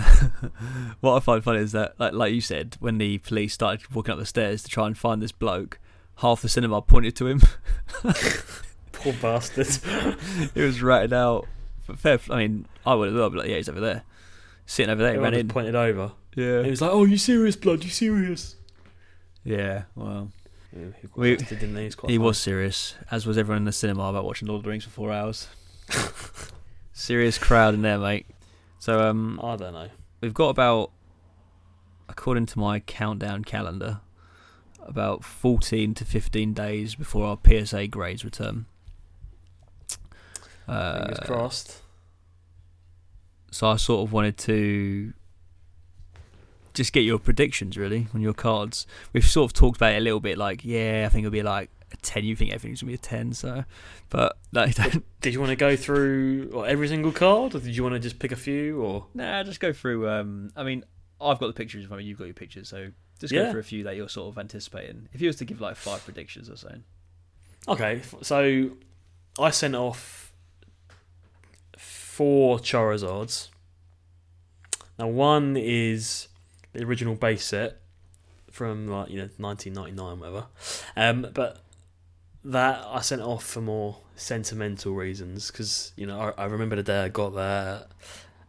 what 1.00 1.16
I 1.16 1.20
find 1.20 1.42
funny 1.42 1.60
is 1.60 1.72
that, 1.72 1.94
like, 1.98 2.12
like 2.12 2.32
you 2.32 2.40
said, 2.40 2.76
when 2.80 2.98
the 2.98 3.18
police 3.18 3.54
started 3.54 3.92
walking 3.94 4.12
up 4.12 4.18
the 4.18 4.26
stairs 4.26 4.62
to 4.64 4.68
try 4.68 4.86
and 4.86 4.96
find 4.96 5.22
this 5.22 5.32
bloke, 5.32 5.78
half 6.16 6.42
the 6.42 6.48
cinema 6.48 6.82
pointed 6.82 7.14
to 7.16 7.26
him. 7.26 7.40
Poor 9.12 9.14
bastard. 9.22 9.68
it 10.54 10.60
was 10.60 10.82
ratted 10.82 11.12
out. 11.12 11.46
Fair, 11.96 12.18
I 12.30 12.36
mean, 12.38 12.66
I 12.84 12.94
would 12.94 13.10
as 13.10 13.14
well. 13.14 13.30
Like, 13.30 13.48
yeah, 13.48 13.56
he's 13.56 13.68
over 13.68 13.78
there, 13.80 14.02
sitting 14.66 14.90
over 14.90 15.02
there. 15.02 15.12
He 15.12 15.18
ran 15.18 15.34
in. 15.34 15.46
pointed 15.48 15.76
over. 15.76 16.10
Yeah, 16.34 16.62
He 16.64 16.70
was 16.70 16.80
like, 16.82 16.90
oh, 16.90 17.04
you 17.04 17.16
serious, 17.16 17.54
blood? 17.56 17.84
You 17.84 17.90
serious? 17.90 18.56
yeah. 19.44 19.84
Well, 19.94 20.30
Yeah, 20.76 20.86
he, 21.00 21.08
We- 21.14 21.36
busted, 21.36 21.62
he? 21.62 22.12
He 22.12 22.18
was 22.18 22.38
serious, 22.38 22.96
as 23.10 23.26
was 23.26 23.38
everyone 23.38 23.58
in 23.58 23.64
the 23.64 23.72
cinema 23.72 24.02
about 24.08 24.24
watching 24.24 24.48
Lord 24.48 24.58
of 24.58 24.64
the 24.64 24.70
Rings 24.70 24.84
for 24.84 24.90
four 24.90 25.12
hours. 25.12 25.46
serious 26.92 27.38
crowd 27.38 27.74
in 27.74 27.82
there, 27.82 27.98
mate. 27.98 28.26
So 28.80 29.00
um, 29.08 29.40
I 29.42 29.56
don't 29.56 29.72
know. 29.72 29.88
we've 30.20 30.34
got 30.34 30.48
about, 30.48 30.90
according 32.08 32.46
to 32.46 32.58
my 32.58 32.80
countdown 32.80 33.44
calendar, 33.44 34.00
about 34.82 35.24
14 35.24 35.94
to 35.94 36.04
15 36.04 36.52
days 36.52 36.94
before 36.94 37.26
our 37.26 37.38
PSA 37.46 37.86
grades 37.88 38.24
return. 38.24 38.66
Fingers 40.66 41.18
Uh, 41.20 41.24
crossed. 41.26 41.82
so 43.50 43.68
I 43.68 43.76
sort 43.76 44.06
of 44.06 44.12
wanted 44.12 44.36
to 44.38 45.12
just 46.74 46.92
get 46.92 47.00
your 47.00 47.18
predictions 47.18 47.76
really 47.78 48.06
on 48.14 48.20
your 48.20 48.34
cards. 48.34 48.86
We've 49.12 49.24
sort 49.24 49.50
of 49.50 49.52
talked 49.54 49.76
about 49.76 49.92
it 49.94 49.98
a 49.98 50.00
little 50.00 50.20
bit, 50.20 50.36
like 50.36 50.64
yeah, 50.64 51.04
I 51.06 51.08
think 51.08 51.24
it'll 51.24 51.32
be 51.32 51.42
like 51.42 51.70
a 51.92 51.96
ten. 51.98 52.24
You 52.24 52.36
think 52.36 52.52
everything's 52.52 52.82
gonna 52.82 52.90
be 52.90 52.94
a 52.94 52.98
ten, 52.98 53.32
so 53.32 53.64
but 54.10 54.36
like 54.52 54.74
don't, 54.74 55.04
Did 55.20 55.32
you 55.34 55.40
want 55.40 55.50
to 55.50 55.56
go 55.56 55.74
through 55.76 56.50
what, 56.52 56.68
every 56.68 56.88
single 56.88 57.12
card, 57.12 57.54
or 57.54 57.60
did 57.60 57.74
you 57.76 57.82
want 57.82 57.94
to 57.94 57.98
just 57.98 58.18
pick 58.18 58.32
a 58.32 58.36
few? 58.36 58.82
Or 58.82 59.06
nah, 59.14 59.42
just 59.42 59.60
go 59.60 59.72
through. 59.72 60.08
Um, 60.08 60.50
I 60.56 60.64
mean, 60.64 60.84
I've 61.20 61.38
got 61.38 61.46
the 61.46 61.52
pictures 61.54 61.82
in 61.82 61.88
front 61.88 62.02
of. 62.02 62.06
You've 62.06 62.18
got 62.18 62.24
your 62.24 62.34
pictures, 62.34 62.68
so 62.68 62.88
just 63.20 63.32
Yeah. 63.32 63.44
go 63.44 63.52
through 63.52 63.60
a 63.60 63.64
few 63.64 63.84
that 63.84 63.96
you're 63.96 64.08
sort 64.10 64.28
of 64.34 64.38
anticipating. 64.38 65.08
If 65.14 65.22
you 65.22 65.28
was 65.28 65.36
to 65.36 65.44
give 65.46 65.60
like 65.62 65.76
five 65.76 66.04
predictions 66.04 66.50
or 66.50 66.56
so, 66.56 66.74
okay, 67.68 68.02
so 68.20 68.72
I 69.38 69.48
sent 69.50 69.74
off 69.74 70.25
four 72.16 72.58
Charizards. 72.58 73.48
Now 74.98 75.08
one 75.08 75.54
is 75.58 76.28
the 76.72 76.82
original 76.82 77.14
base 77.14 77.44
set 77.44 77.82
from 78.50 78.88
like 78.88 79.10
you 79.10 79.18
know 79.18 79.28
1999 79.36 80.20
whatever, 80.20 80.46
um, 80.96 81.26
but 81.34 81.58
that 82.42 82.82
I 82.86 83.02
sent 83.02 83.20
off 83.20 83.44
for 83.44 83.60
more 83.60 83.98
sentimental 84.14 84.94
reasons 84.94 85.50
because 85.50 85.92
you 85.94 86.06
know 86.06 86.18
I, 86.18 86.44
I 86.44 86.44
remember 86.46 86.76
the 86.76 86.82
day 86.82 87.00
I 87.00 87.08
got 87.10 87.34
that 87.34 87.88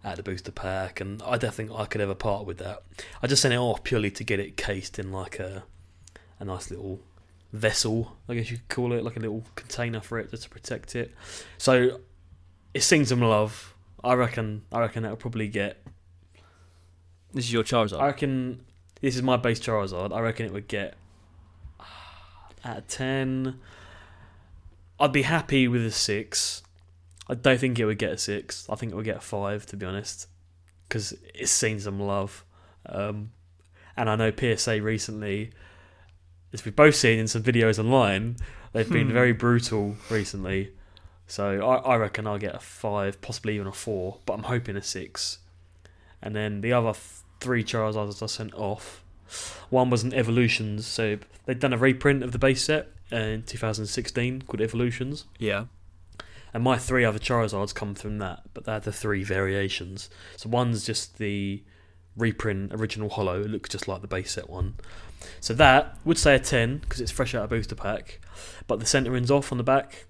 at 0.02 0.16
the 0.16 0.24
booster 0.24 0.54
pack, 0.54 1.02
and 1.02 1.22
I 1.24 1.38
don't 1.38 1.54
think 1.54 1.70
I 1.76 1.84
could 1.84 2.00
ever 2.00 2.16
part 2.16 2.46
with 2.46 2.60
that. 2.60 2.84
I 3.22 3.28
just 3.28 3.42
sent 3.42 3.54
it 3.54 3.58
off 3.58 3.84
purely 3.84 4.12
to 4.12 4.24
get 4.24 4.40
it 4.40 4.56
cased 4.56 4.98
in 4.98 5.12
like 5.12 5.40
a 5.40 5.66
a 6.40 6.46
nice 6.46 6.72
little 6.72 7.02
vessel, 7.52 8.16
I 8.30 8.36
guess 8.36 8.50
you 8.50 8.58
could 8.58 8.70
call 8.70 8.94
it, 8.94 9.04
like 9.04 9.18
a 9.18 9.20
little 9.20 9.44
container 9.56 10.00
for 10.00 10.20
it 10.20 10.32
just 10.32 10.44
to 10.44 10.50
protect 10.50 10.96
it. 10.96 11.14
So 11.58 12.00
it 12.74 12.82
sings 12.84 13.10
some 13.10 13.22
love. 13.22 13.74
I 14.04 14.14
reckon. 14.14 14.64
I 14.72 14.80
reckon 14.80 15.04
that'll 15.04 15.18
probably 15.18 15.48
get. 15.48 15.84
This 17.34 17.46
is 17.46 17.54
your 17.54 17.64
Charizard. 17.64 18.00
I 18.00 18.08
reckon 18.08 18.64
this 19.02 19.16
is 19.16 19.22
my 19.22 19.38
base 19.38 19.60
Charizard. 19.60 20.14
I 20.16 20.20
reckon 20.22 20.46
it 20.46 20.54
would 20.54 20.68
get 20.68 20.96
out 22.64 22.78
of 22.78 22.88
ten. 22.88 23.60
I'd 25.00 25.12
be 25.12 25.24
happy 25.24 25.68
with 25.68 25.86
a 25.86 25.92
six. 25.92 26.64
I 27.30 27.36
don't 27.36 27.60
think 27.60 27.78
it 27.78 27.86
would 27.86 28.00
get 28.00 28.12
a 28.14 28.18
six. 28.18 28.66
I 28.70 28.76
think 28.76 28.92
it 28.92 28.96
would 28.96 29.06
get 29.06 29.18
a 29.18 29.22
five, 29.22 29.66
to 29.68 29.78
be 29.78 29.86
honest, 29.86 30.28
because 30.88 31.14
it's 31.36 31.52
seen 31.52 31.80
some 31.80 32.00
love. 32.00 32.44
Um, 32.86 33.32
and 33.98 34.10
I 34.10 34.16
know 34.16 34.32
PSA 34.32 34.82
recently, 34.82 35.52
as 36.54 36.64
we've 36.64 36.76
both 36.76 36.96
seen 36.96 37.20
in 37.20 37.28
some 37.28 37.44
videos 37.44 37.78
online, 37.80 38.38
they've 38.72 38.90
been 38.90 39.08
Hmm. 39.08 39.14
very 39.14 39.34
brutal 39.34 39.98
recently. 40.10 40.72
So 41.27 41.60
I, 41.67 41.75
I 41.93 41.96
reckon 41.98 42.25
I'll 42.25 42.38
get 42.38 42.55
a 42.55 42.60
five, 42.60 43.22
possibly 43.22 43.55
even 43.55 43.67
a 43.67 43.72
four, 43.74 44.19
but 44.25 44.34
I'm 44.34 44.43
hoping 44.43 44.77
a 44.77 44.81
six. 44.81 45.39
And 46.22 46.36
then 46.36 46.62
the 46.62 46.74
other 46.74 46.89
f- 46.89 47.24
three 47.39 47.63
Charizards 47.63 48.24
I 48.24 48.25
sent 48.27 48.53
off, 48.55 49.03
one 49.69 49.89
was 49.89 50.03
an 50.03 50.13
Evolutions, 50.13 50.88
so 50.88 51.17
they'd 51.46 51.60
done 51.60 51.74
a 51.74 51.77
reprint 51.77 52.24
of 52.24 52.31
the 52.31 52.39
base 52.39 52.63
set 52.63 52.88
in 53.12 53.43
2016 53.43 54.43
called 54.43 54.62
Evolutions. 54.62 55.25
yeah. 55.38 55.65
And 56.53 56.63
my 56.63 56.77
three 56.77 57.03
other 57.03 57.19
Charizards 57.19 57.75
come 57.75 57.93
from 57.93 58.19
that, 58.19 58.41
but 58.53 58.63
they're 58.63 58.79
the 58.79 58.93
three 58.93 59.24
variations. 59.24 60.10
So 60.38 60.50
one's 60.50 60.86
just 60.86 61.17
the 61.17 61.62
reprint 62.15 62.74
original 62.74 63.10
holo, 63.10 63.41
it 63.41 63.50
looks 63.50 63.69
just 63.69 63.88
like 63.88 64.01
the 64.01 64.07
base 64.07 64.31
set 64.31 64.50
one. 64.50 64.75
So 65.39 65.53
that 65.55 65.98
would 66.05 66.17
say 66.17 66.36
a 66.36 66.39
10 66.39 66.79
because 66.79 67.01
it's 67.01 67.12
fresh 67.12 67.36
out 67.36 67.43
of 67.43 67.50
booster 67.50 67.75
pack, 67.75 68.22
but 68.65 68.79
the 68.79 68.86
centering's 68.86 69.29
off 69.29 69.51
on 69.51 69.57
the 69.57 69.63
back. 69.63 70.05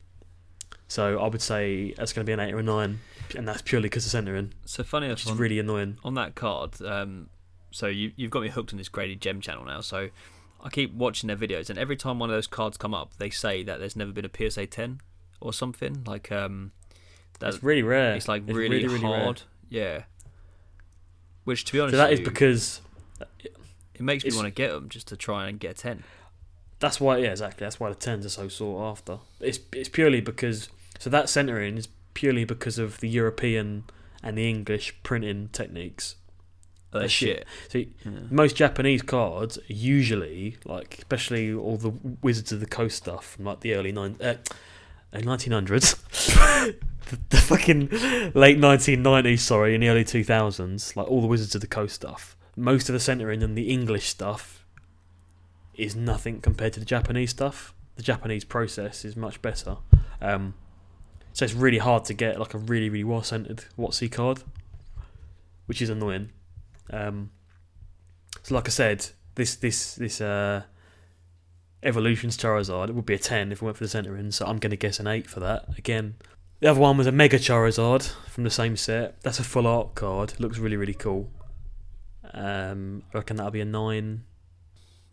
So 0.87 1.19
I 1.19 1.27
would 1.27 1.41
say 1.41 1.91
that's 1.97 2.13
going 2.13 2.25
to 2.25 2.29
be 2.29 2.33
an 2.33 2.39
8 2.39 2.53
or 2.53 2.59
a 2.59 2.63
9, 2.63 2.99
and 3.35 3.47
that's 3.47 3.61
purely 3.61 3.89
because 3.89 4.05
of 4.05 4.11
centering, 4.11 4.53
So 4.65 4.83
funny 4.83 5.07
which 5.09 5.23
enough, 5.23 5.25
is 5.25 5.31
on, 5.31 5.37
really 5.37 5.59
annoying. 5.59 5.97
on 6.03 6.13
that 6.13 6.35
card, 6.35 6.81
um, 6.81 7.29
so 7.71 7.87
you 7.87 8.13
you've 8.15 8.31
got 8.31 8.41
me 8.41 8.49
hooked 8.49 8.71
on 8.73 8.77
this 8.77 8.87
Grady 8.89 9.15
Gem 9.15 9.41
channel 9.41 9.65
now. 9.65 9.81
So 9.81 10.09
I 10.63 10.69
keep 10.69 10.93
watching 10.93 11.27
their 11.27 11.35
videos, 11.35 11.69
and 11.69 11.77
every 11.77 11.97
time 11.97 12.19
one 12.19 12.29
of 12.29 12.35
those 12.35 12.47
cards 12.47 12.77
come 12.77 12.93
up, 12.93 13.11
they 13.17 13.29
say 13.29 13.63
that 13.63 13.79
there's 13.79 13.95
never 13.97 14.11
been 14.11 14.25
a 14.25 14.49
PSA 14.49 14.67
10 14.67 15.01
or 15.41 15.51
something 15.53 16.03
like 16.05 16.31
um, 16.31 16.71
that's 17.39 17.55
It's 17.57 17.63
really 17.63 17.83
rare. 17.83 18.15
it's 18.15 18.27
like 18.29 18.43
It's 18.47 18.53
really, 18.55 18.77
really, 18.83 18.87
really 18.87 19.05
rare. 19.11 19.23
hard. 19.23 19.41
Yeah. 19.69 20.03
Which, 21.43 21.65
to 21.65 21.73
be 21.73 21.79
honest, 21.79 21.93
So 21.93 21.97
that 21.97 22.09
with 22.09 22.19
is 22.21 22.25
because 22.27 22.81
it 23.93 24.01
makes 24.01 24.23
me 24.25 24.31
want 24.35 24.45
to 24.45 24.51
get 24.51 24.71
them 24.71 24.89
just 24.89 25.07
to 25.09 25.17
try 25.17 25.47
and 25.47 25.59
get 25.59 25.71
a 25.71 25.73
ten. 25.75 26.03
That's 26.79 26.99
why, 27.01 27.17
yeah, 27.17 27.31
exactly. 27.31 27.65
That's 27.65 27.79
why 27.79 27.89
the 27.89 27.95
tens 27.95 28.25
are 28.25 28.29
so 28.29 28.47
sought 28.47 28.89
after. 28.91 29.19
It's 29.39 29.59
it's 29.73 29.89
purely 29.89 30.21
because 30.21 30.69
so 30.99 31.09
that 31.09 31.29
centering 31.29 31.77
is 31.77 31.87
purely 32.13 32.43
because 32.45 32.79
of 32.79 32.99
the 32.99 33.09
European 33.09 33.83
and 34.23 34.37
the 34.37 34.49
English 34.49 34.95
printing 35.03 35.49
techniques. 35.49 36.15
Oh, 36.93 36.99
They're 36.99 37.09
shit. 37.09 37.45
shit. 37.69 37.89
Yeah. 38.05 38.11
Most 38.31 38.55
Japanese 38.55 39.01
cards 39.01 39.59
usually 39.67 40.57
like, 40.65 40.95
especially 40.99 41.53
all 41.53 41.77
the 41.77 41.93
Wizards 42.21 42.51
of 42.51 42.59
the 42.59 42.65
Coast 42.65 42.97
stuff 42.97 43.25
from 43.35 43.45
like 43.45 43.59
the 43.59 43.73
early 43.75 43.91
nine, 43.91 44.15
uh, 44.21 44.35
nineteen 45.13 45.53
hundreds, 45.53 45.93
the, 46.11 47.19
the 47.29 47.37
fucking 47.37 48.31
late 48.33 48.57
nineteen 48.57 49.03
nineties, 49.03 49.41
sorry, 49.43 49.75
in 49.75 49.81
the 49.81 49.89
early 49.89 50.05
two 50.05 50.23
thousands, 50.23 50.95
like 50.95 51.07
all 51.09 51.21
the 51.21 51.27
Wizards 51.27 51.55
of 51.55 51.61
the 51.61 51.67
Coast 51.67 51.95
stuff. 51.95 52.35
Most 52.55 52.89
of 52.89 52.93
the 52.93 52.99
centering 52.99 53.43
and 53.43 53.55
the 53.57 53.69
English 53.69 54.07
stuff 54.07 54.65
is 55.75 55.95
nothing 55.95 56.41
compared 56.41 56.73
to 56.73 56.79
the 56.79 56.85
Japanese 56.85 57.29
stuff. 57.29 57.73
The 57.97 58.03
Japanese 58.03 58.45
process 58.45 59.05
is 59.05 59.15
much 59.15 59.41
better. 59.41 59.77
Um, 60.21 60.55
so 61.37 61.45
it's 61.45 61.53
really 61.53 61.77
hard 61.77 62.03
to 62.03 62.15
get 62.15 62.39
like 62.39 62.55
a 62.55 62.57
really 62.57 62.89
really 62.89 63.03
well 63.03 63.21
centered 63.21 63.65
WotC 63.77 64.11
card, 64.11 64.41
which 65.67 65.83
is 65.83 65.89
annoying. 65.91 66.31
Um, 66.89 67.29
so 68.41 68.55
like 68.55 68.67
I 68.67 68.71
said, 68.71 69.05
this 69.35 69.55
this 69.55 69.93
this 69.93 70.19
uh, 70.19 70.63
Evolutions 71.83 72.37
Charizard 72.37 72.89
would 72.89 73.05
be 73.05 73.13
a 73.13 73.19
ten 73.19 73.51
if 73.51 73.61
we 73.61 73.65
went 73.65 73.77
for 73.77 73.83
the 73.83 73.87
centering. 73.87 74.31
So 74.31 74.47
I'm 74.47 74.57
going 74.57 74.71
to 74.71 74.77
guess 74.77 74.99
an 74.99 75.05
eight 75.05 75.27
for 75.27 75.39
that 75.41 75.77
again. 75.77 76.15
The 76.59 76.71
other 76.71 76.79
one 76.79 76.97
was 76.97 77.05
a 77.05 77.11
Mega 77.11 77.37
Charizard 77.37 78.09
from 78.31 78.43
the 78.43 78.49
same 78.49 78.75
set. 78.75 79.21
That's 79.21 79.37
a 79.37 79.43
full 79.43 79.67
art 79.67 79.93
card. 79.93 80.39
Looks 80.39 80.57
really 80.57 80.75
really 80.75 80.95
cool. 80.95 81.29
Um, 82.33 83.03
I 83.13 83.19
reckon 83.19 83.35
that'll 83.35 83.51
be 83.51 83.61
a 83.61 83.65
nine. 83.65 84.23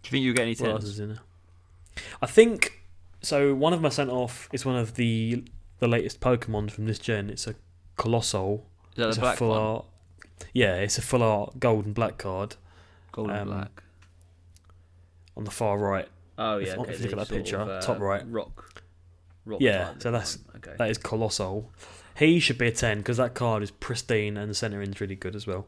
Do 0.02 0.07
you 0.07 0.11
think 0.11 0.25
you'll 0.25 0.35
get 0.35 0.45
any 0.45 0.54
tens? 0.54 0.99
I 2.23 2.26
think 2.26 2.81
so. 3.21 3.54
One 3.54 3.75
of 3.75 3.81
them 3.81 3.85
I 3.85 3.90
sent 3.90 4.09
off 4.09 4.49
is 4.54 4.64
one 4.64 4.76
of 4.76 4.95
the 4.95 5.45
the 5.85 5.88
latest 5.88 6.21
Pokemon 6.21 6.71
from 6.71 6.87
this 6.87 6.99
gen. 6.99 7.29
It's 7.31 7.47
a 7.47 7.55
Coalossal. 7.97 8.64
Is 8.93 8.97
that 8.97 9.09
it's 9.09 9.17
the 9.17 9.23
a 9.23 9.25
black 9.25 9.37
full 9.38 9.49
one? 9.50 9.59
art. 9.61 9.85
Yeah, 10.53 10.76
it's 10.76 10.99
a 10.99 11.03
full 11.03 11.23
art 11.23 11.61
gold 11.61 11.85
and 11.85 11.95
black 11.95 12.17
card 12.19 12.57
Gold 13.12 13.31
and 13.31 13.41
um, 13.41 13.49
black. 13.49 13.83
on 15.37 15.45
the 15.45 15.50
far 15.50 15.79
right. 15.79 16.09
Oh 16.38 16.59
if- 16.59 16.69
yeah, 16.69 16.75
okay. 16.76 16.93
if 16.93 17.00
you 17.00 17.05
look 17.11 17.19
at 17.21 17.29
that 17.29 17.35
picture, 17.35 17.59
of, 17.59 17.69
uh, 17.69 17.81
top 17.81 18.00
right. 18.00 18.23
Rock. 18.31 18.83
Rock 19.45 19.61
Yeah, 19.61 19.93
so 19.99 20.11
that's- 20.11 20.38
okay. 20.57 20.75
That 20.79 20.91
is 20.91 20.99
Coalossal. 20.99 21.71
He 22.17 22.38
should 22.41 22.59
be 22.59 22.69
a 22.69 22.73
10 22.73 22.99
because 22.99 23.17
that 23.19 23.35
card 23.35 23.62
is 23.62 23.71
pristine 23.71 24.37
and 24.37 24.50
the 24.50 24.55
centering's 24.55 25.00
really 25.00 25.17
good 25.17 25.35
as 25.37 25.47
well. 25.47 25.67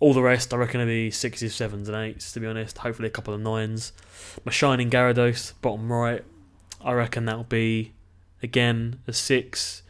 All 0.00 0.12
the 0.12 0.22
rest, 0.22 0.52
I 0.52 0.56
reckon, 0.58 0.80
will 0.80 0.86
be 0.86 1.10
sixes, 1.10 1.54
sevens, 1.54 1.88
and 1.88 1.96
eights, 1.96 2.32
to 2.32 2.40
be 2.40 2.46
honest. 2.46 2.78
Hopefully, 2.78 3.08
a 3.08 3.10
couple 3.10 3.32
of 3.32 3.40
nines. 3.40 3.92
My 4.44 4.52
Shining 4.52 4.90
Gyarados, 4.90 5.52
bottom 5.62 5.90
right, 5.90 6.22
I 6.84 6.92
reckon 6.92 7.24
that'll 7.24 7.44
be, 7.44 7.92
again, 8.42 9.00
a 9.06 9.12
six. 9.12 9.82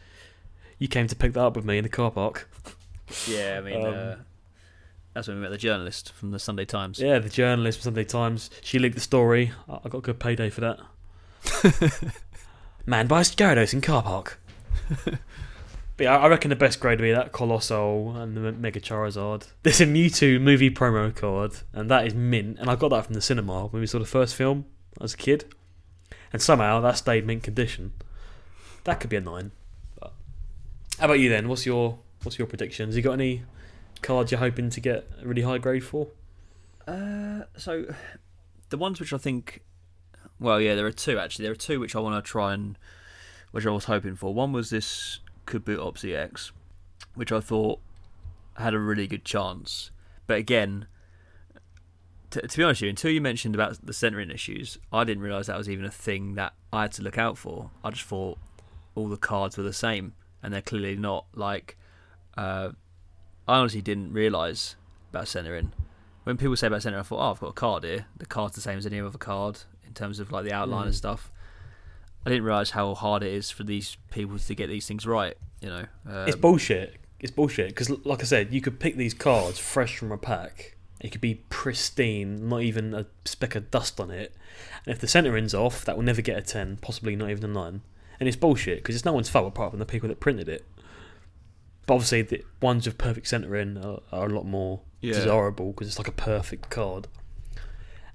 You 0.79 0.87
came 0.87 1.07
to 1.07 1.15
pick 1.15 1.33
that 1.33 1.41
up 1.41 1.55
with 1.55 1.65
me 1.65 1.77
in 1.77 1.83
the 1.83 1.89
car 1.89 2.11
park. 2.11 2.49
Yeah, 3.27 3.57
I 3.57 3.61
mean, 3.61 3.85
Um, 3.85 3.93
uh, 3.93 4.15
that's 5.13 5.27
when 5.27 5.37
we 5.37 5.41
met 5.43 5.51
the 5.51 5.57
journalist 5.57 6.11
from 6.13 6.31
the 6.31 6.39
Sunday 6.39 6.65
Times. 6.65 6.99
Yeah, 6.99 7.19
the 7.19 7.29
journalist 7.29 7.79
from 7.79 7.83
Sunday 7.85 8.03
Times. 8.03 8.49
She 8.61 8.77
leaked 8.77 8.95
the 8.95 9.01
story. 9.01 9.51
I 9.67 9.89
got 9.89 9.99
a 9.99 10.01
good 10.01 10.19
payday 10.19 10.49
for 10.49 10.61
that. 10.61 10.79
Man 12.85 13.07
buys 13.07 13.35
Gyarados 13.35 13.73
in 13.73 13.81
car 13.81 14.03
park. 14.03 14.39
but 15.05 15.19
yeah, 15.99 16.17
I 16.17 16.27
reckon 16.27 16.49
the 16.49 16.55
best 16.55 16.79
grade 16.79 16.99
would 16.99 17.05
be 17.05 17.11
that 17.11 17.31
Coalossal 17.31 18.15
and 18.15 18.37
the 18.37 18.51
Mega 18.51 18.79
Charizard. 18.79 19.47
There's 19.63 19.81
a 19.81 19.85
Mewtwo 19.85 20.39
movie 20.39 20.69
promo 20.69 21.13
card, 21.15 21.53
and 21.73 21.89
that 21.89 22.05
is 22.07 22.13
mint. 22.13 22.59
And 22.59 22.69
I 22.69 22.75
got 22.75 22.89
that 22.89 23.05
from 23.05 23.15
the 23.15 23.21
cinema 23.21 23.65
when 23.67 23.79
we 23.81 23.87
saw 23.87 23.99
the 23.99 24.05
first 24.05 24.35
film 24.35 24.65
as 25.01 25.15
a 25.15 25.17
kid. 25.17 25.45
And 26.31 26.41
somehow 26.41 26.79
that 26.81 26.97
stayed 26.97 27.25
mint 27.25 27.43
condition. 27.43 27.93
That 28.87 29.01
could 29.01 29.09
be 29.09 29.17
a 29.17 29.21
nine. 29.21 29.51
But 29.99 30.13
how 30.97 31.07
about 31.07 31.19
you 31.19 31.27
then? 31.27 31.49
What's 31.49 31.65
your 31.65 31.99
what's 32.23 32.39
your 32.39 32.47
predictions? 32.47 32.95
You 32.95 33.01
got 33.01 33.11
any 33.11 33.43
cards 34.01 34.31
you're 34.31 34.39
hoping 34.39 34.69
to 34.69 34.79
get 34.79 35.05
a 35.21 35.27
really 35.27 35.41
high 35.41 35.57
grade 35.57 35.83
for? 35.83 36.07
Uh, 36.87 37.41
so 37.57 37.93
the 38.69 38.77
ones 38.77 39.01
which 39.01 39.11
I 39.11 39.17
think, 39.17 39.61
well, 40.39 40.61
yeah, 40.61 40.73
there 40.73 40.85
are 40.85 40.93
two 40.93 41.19
actually. 41.19 41.43
There 41.43 41.51
are 41.51 41.55
two 41.55 41.81
which 41.81 41.97
I 41.97 41.99
want 41.99 42.15
to 42.15 42.31
try 42.31 42.53
and, 42.53 42.77
which 43.51 43.65
I 43.65 43.71
was 43.71 43.83
hoping 43.83 44.15
for. 44.15 44.33
One 44.33 44.53
was 44.53 44.69
this 44.69 45.19
Kabutops 45.47 46.09
EX, 46.09 46.53
which 47.13 47.33
I 47.33 47.41
thought 47.41 47.81
had 48.55 48.73
a 48.73 48.79
really 48.79 49.05
good 49.05 49.25
chance. 49.25 49.91
But 50.27 50.37
again, 50.37 50.87
to, 52.29 52.39
to 52.39 52.57
be 52.57 52.63
honest 52.63 52.79
with 52.79 52.85
you, 52.85 52.89
until 52.91 53.11
you 53.11 53.19
mentioned 53.19 53.53
about 53.53 53.85
the 53.85 53.91
centering 53.91 54.31
issues, 54.31 54.77
I 54.93 55.03
didn't 55.03 55.23
realise 55.23 55.47
that 55.47 55.57
was 55.57 55.69
even 55.69 55.83
a 55.83 55.91
thing 55.91 56.35
that 56.35 56.53
I 56.71 56.83
had 56.83 56.93
to 56.93 57.01
look 57.01 57.17
out 57.17 57.37
for. 57.37 57.71
I 57.83 57.89
just 57.89 58.05
thought 58.05 58.37
all 58.97 59.07
the 59.07 59.17
cards 59.17 59.57
were 59.57 59.63
the 59.63 59.73
same, 59.73 60.13
and 60.41 60.53
they're 60.53 60.61
clearly 60.61 60.95
not. 60.95 61.25
Like, 61.35 61.77
uh, 62.37 62.71
I 63.47 63.57
honestly 63.59 63.81
didn't 63.81 64.11
realise 64.13 64.75
about 65.11 65.27
centering 65.27 65.71
when 66.27 66.35
people 66.35 66.57
say 66.57 66.67
about 66.67 66.81
centering, 66.81 66.99
I 66.99 67.03
thought, 67.03 67.25
oh, 67.25 67.31
I've 67.31 67.39
got 67.39 67.47
a 67.47 67.53
card 67.53 67.85
here. 67.85 68.05
The 68.17 68.25
card's 68.25 68.53
the 68.53 68.59
same 68.59 68.77
as 68.77 68.85
any 68.85 68.99
other 68.99 69.17
card 69.17 69.59
in 69.87 69.93
terms 69.93 70.19
of 70.19 70.29
like 70.29 70.43
the 70.43 70.51
outline 70.51 70.87
and 70.87 70.91
Mm. 70.93 70.97
stuff. 70.97 71.31
I 72.25 72.29
didn't 72.29 72.43
realise 72.43 72.71
how 72.71 72.93
hard 72.95 73.23
it 73.23 73.31
is 73.31 73.49
for 73.49 73.63
these 73.63 73.95
people 74.11 74.37
to 74.37 74.53
get 74.53 74.67
these 74.67 74.85
things 74.85 75.07
right. 75.07 75.37
You 75.61 75.69
know, 75.69 75.85
um, 76.05 76.27
It's 76.27 76.35
bullshit. 76.35 76.97
It's 77.21 77.31
bullshit 77.31 77.69
because, 77.69 77.89
like 78.05 78.19
I 78.19 78.25
said, 78.25 78.53
you 78.53 78.59
could 78.59 78.77
pick 78.77 78.97
these 78.97 79.13
cards 79.13 79.57
fresh 79.57 79.97
from 79.97 80.11
a 80.11 80.17
pack. 80.17 80.75
It 80.99 81.13
could 81.13 81.21
be 81.21 81.35
pristine, 81.49 82.49
not 82.49 82.61
even 82.61 82.93
a 82.93 83.05
speck 83.23 83.55
of 83.55 83.71
dust 83.71 83.97
on 84.01 84.11
it. 84.11 84.35
And 84.85 84.93
if 84.93 84.99
the 84.99 85.07
centering's 85.07 85.53
off, 85.53 85.85
that 85.85 85.95
will 85.95 86.03
never 86.03 86.21
get 86.21 86.37
a 86.37 86.41
ten, 86.41 86.75
possibly 86.81 87.15
not 87.15 87.29
even 87.29 87.45
a 87.45 87.53
nine. 87.53 87.83
And 88.19 88.27
it's 88.27 88.35
bullshit 88.37 88.77
because 88.79 88.95
it's 88.95 89.05
no 89.05 89.13
one's 89.13 89.29
fault 89.29 89.47
apart 89.47 89.71
from 89.71 89.79
the 89.79 89.85
people 89.85 90.09
that 90.09 90.19
printed 90.19 90.49
it. 90.49 90.65
But 91.85 91.95
obviously, 91.95 92.21
the 92.23 92.43
ones 92.61 92.85
with 92.85 92.97
perfect 92.97 93.27
centering 93.27 93.77
are, 93.77 93.99
are 94.11 94.25
a 94.25 94.29
lot 94.29 94.45
more 94.45 94.81
Yeah. 95.01 95.13
desirable 95.13 95.71
because 95.71 95.87
it's 95.87 95.97
like 95.99 96.07
a 96.07 96.11
perfect 96.11 96.69
card. 96.69 97.07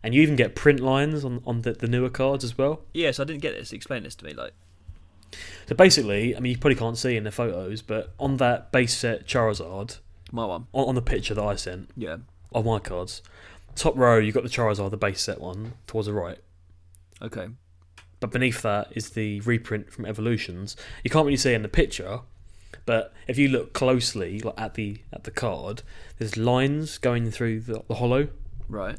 and 0.04 0.14
you 0.14 0.20
even 0.22 0.34
get 0.34 0.56
print 0.56 0.80
lines 0.80 1.24
on 1.24 1.40
on 1.46 1.62
the, 1.62 1.72
the 1.72 1.86
newer 1.86 2.10
cards 2.10 2.42
as 2.44 2.58
well. 2.58 2.80
Yes, 2.92 3.20
I 3.20 3.24
didn't 3.24 3.40
get 3.42 3.54
this. 3.54 3.72
Explain 3.72 4.02
this 4.02 4.16
to 4.16 4.24
me. 4.24 4.32
Like, 4.34 4.52
So 5.68 5.74
basically, 5.76 6.36
I 6.36 6.40
mean, 6.40 6.50
you 6.52 6.58
probably 6.58 6.74
can't 6.74 6.98
see 6.98 7.16
in 7.16 7.22
the 7.24 7.30
photos, 7.30 7.82
but 7.82 8.12
on 8.18 8.36
that 8.38 8.72
base 8.72 8.94
set 8.96 9.26
Charizard, 9.28 10.00
my 10.32 10.44
one. 10.44 10.66
on, 10.72 10.88
on 10.88 10.94
the 10.96 11.02
picture 11.02 11.34
that 11.34 11.44
I 11.44 11.54
sent 11.54 11.90
Yeah. 11.96 12.16
on 12.52 12.64
my 12.64 12.80
cards, 12.80 13.22
top 13.76 13.96
row 13.96 14.18
you 14.18 14.32
got 14.32 14.42
the 14.42 14.48
Charizard, 14.48 14.90
the 14.90 14.96
base 14.96 15.20
set 15.22 15.40
one 15.40 15.74
towards 15.86 16.06
the 16.08 16.12
right. 16.12 16.38
Okay. 17.22 17.46
But 18.22 18.30
beneath 18.30 18.62
that 18.62 18.88
is 18.92 19.10
the 19.10 19.40
reprint 19.40 19.90
from 19.92 20.06
Evolutions. 20.06 20.76
You 21.04 21.10
can't 21.10 21.26
really 21.26 21.36
see 21.36 21.52
in 21.54 21.62
the 21.62 21.68
picture, 21.68 22.20
but 22.86 23.12
if 23.26 23.36
you 23.36 23.48
look 23.48 23.72
closely, 23.74 24.38
like 24.40 24.58
at 24.58 24.74
the 24.74 24.98
at 25.12 25.24
the 25.24 25.30
card, 25.32 25.82
there's 26.18 26.36
lines 26.36 26.98
going 26.98 27.30
through 27.32 27.60
the, 27.60 27.82
the 27.88 27.94
holo, 27.96 28.28
Right. 28.68 28.96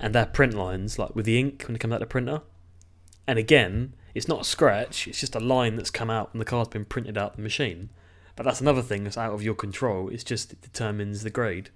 and 0.00 0.14
they're 0.14 0.26
print 0.26 0.54
lines, 0.54 0.98
like 0.98 1.16
with 1.16 1.24
the 1.24 1.38
ink 1.38 1.64
when 1.66 1.74
it 1.76 1.78
comes 1.78 1.92
out 1.92 1.96
of 2.02 2.08
the 2.08 2.12
printer. 2.12 2.42
And 3.26 3.38
again, 3.38 3.94
it's 4.14 4.28
not 4.28 4.42
a 4.42 4.44
scratch; 4.44 5.08
it's 5.08 5.20
just 5.20 5.34
a 5.34 5.40
line 5.40 5.76
that's 5.76 5.90
come 5.90 6.10
out, 6.10 6.28
and 6.32 6.40
the 6.40 6.44
card's 6.44 6.68
been 6.68 6.84
printed 6.84 7.16
out 7.16 7.36
the 7.36 7.42
machine. 7.42 7.88
But 8.36 8.44
that's 8.44 8.60
another 8.60 8.82
thing 8.82 9.04
that's 9.04 9.16
out 9.18 9.32
of 9.32 9.42
your 9.42 9.54
control. 9.54 10.08
It's 10.10 10.24
just 10.24 10.52
it 10.52 10.60
determines 10.60 11.22
the 11.22 11.30
grade 11.30 11.70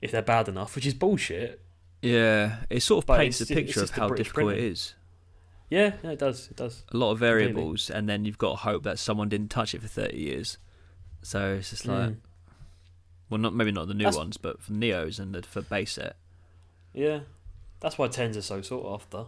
if 0.00 0.10
they're 0.12 0.22
bad 0.22 0.48
enough, 0.48 0.74
which 0.76 0.86
is 0.86 0.94
bullshit. 0.94 1.60
Yeah, 2.02 2.58
it 2.70 2.82
sort 2.82 3.02
of 3.04 3.06
But 3.06 3.18
paints 3.18 3.40
it's 3.40 3.50
picture 3.50 3.82
of 3.82 3.90
how 3.90 4.08
difficult 4.10 4.46
printing. 4.48 4.64
it 4.64 4.72
is. 4.72 4.94
Yeah, 5.72 5.94
yeah, 6.04 6.10
it 6.10 6.18
does. 6.18 6.48
It 6.50 6.56
does. 6.56 6.82
A 6.92 6.96
lot 6.98 7.12
of 7.12 7.18
Completely. 7.18 7.44
variables, 7.52 7.88
and 7.88 8.06
then 8.08 8.24
you've 8.26 8.36
got 8.36 8.50
to 8.50 8.56
hope 8.56 8.82
that 8.82 8.98
someone 8.98 9.28
didn't 9.30 9.48
touch 9.48 9.74
it 9.74 9.80
for 9.80 9.88
thirty 9.88 10.18
years. 10.18 10.58
So 11.22 11.54
it's 11.54 11.70
just 11.70 11.86
like, 11.86 12.10
Mm. 12.10 12.16
well, 13.30 13.38
not 13.38 13.54
maybe 13.54 13.72
not 13.72 13.88
the 13.88 13.94
new 13.94 14.04
That's- 14.04 14.16
ones, 14.18 14.36
but 14.36 14.60
for 14.62 14.72
Neos 14.72 15.18
and 15.18 15.34
the, 15.34 15.42
for 15.42 15.62
base 15.62 15.92
set. 15.92 16.16
Yeah, 16.92 17.20
that's 17.80 17.96
why 17.96 18.08
tens 18.08 18.36
are 18.36 18.42
so 18.42 18.60
sought 18.60 18.92
after. 19.00 19.24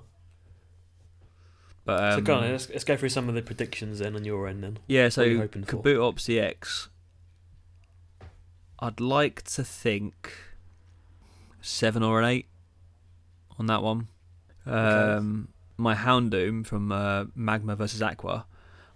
But 1.86 2.02
um, 2.02 2.18
so 2.18 2.20
go 2.24 2.34
on, 2.36 2.50
let's, 2.50 2.68
let's 2.68 2.84
go 2.84 2.96
through 2.96 3.08
some 3.10 3.28
of 3.28 3.34
the 3.34 3.42
predictions 3.42 3.98
then 4.00 4.14
on 4.16 4.24
your 4.24 4.46
end 4.48 4.62
then. 4.64 4.78
yeah, 4.86 5.08
so? 5.08 5.24
Kabutops 5.48 6.28
EX. 6.28 6.88
I'd 8.80 9.00
like 9.00 9.42
to 9.44 9.64
think 9.64 10.32
seven 11.62 12.02
or 12.02 12.20
an 12.20 12.26
eight 12.28 12.46
on 13.58 13.66
that 13.66 13.82
one. 13.82 14.08
Um, 14.66 15.48
my 15.76 15.94
Houndoom 15.94 16.66
from 16.66 16.92
uh, 16.92 17.24
Magma 17.34 17.76
versus 17.76 18.02
Aqua, 18.02 18.46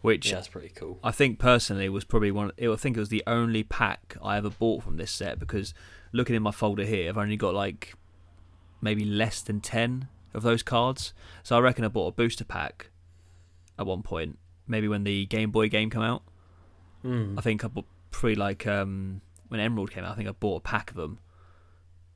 which 0.01 0.29
Yeah, 0.29 0.37
that's 0.37 0.49
pretty 0.49 0.71
cool. 0.71 0.99
I 1.03 1.11
think 1.11 1.39
personally 1.39 1.89
was 1.89 2.05
probably 2.05 2.31
one. 2.31 2.53
I 2.61 2.77
think 2.77 2.97
it 2.97 3.01
was 3.01 3.09
the 3.09 3.25
only 3.27 3.63
pack 3.63 4.17
I 4.23 4.37
ever 4.37 4.51
bought 4.51 4.83
from 4.85 4.97
this 4.97 5.11
set 5.11 5.39
because 5.39 5.75
looking 6.13 6.37
in 6.37 6.43
my 6.43 6.53
folder 6.53 6.85
here, 6.85 7.09
I've 7.09 7.19
only 7.19 7.37
got 7.37 7.55
like 7.55 7.95
maybe 8.81 9.05
less 9.05 9.41
than 9.41 9.61
ten 9.61 10.09
of 10.35 10.43
those 10.43 10.63
cards. 10.63 11.13
So 11.43 11.57
I 11.57 11.61
reckon 11.61 11.85
I 11.85 11.89
bought 11.89 12.09
a 12.09 12.13
booster 12.13 12.45
pack 12.45 12.91
at 13.79 13.87
one 13.87 14.03
point, 14.03 14.39
maybe 14.67 14.89
when 14.89 15.05
the 15.05 15.27
Game 15.27 15.51
Boy 15.51 15.69
game 15.69 15.91
came 15.91 16.03
out. 16.03 16.23
Mm. 17.05 17.39
I 17.39 17.41
think 17.41 17.65
I 17.65 17.69
bought 17.69 17.87
pretty 18.11 18.37
like 18.37 18.67
um, 18.67 19.21
when 19.49 19.61
Emerald 19.61 19.91
came 19.91 20.05
out. 20.05 20.13
I 20.13 20.15
think 20.15 20.29
I 20.29 20.33
bought 20.33 20.57
a 20.57 20.61
pack 20.61 20.91
of 20.91 20.97
them, 20.97 21.19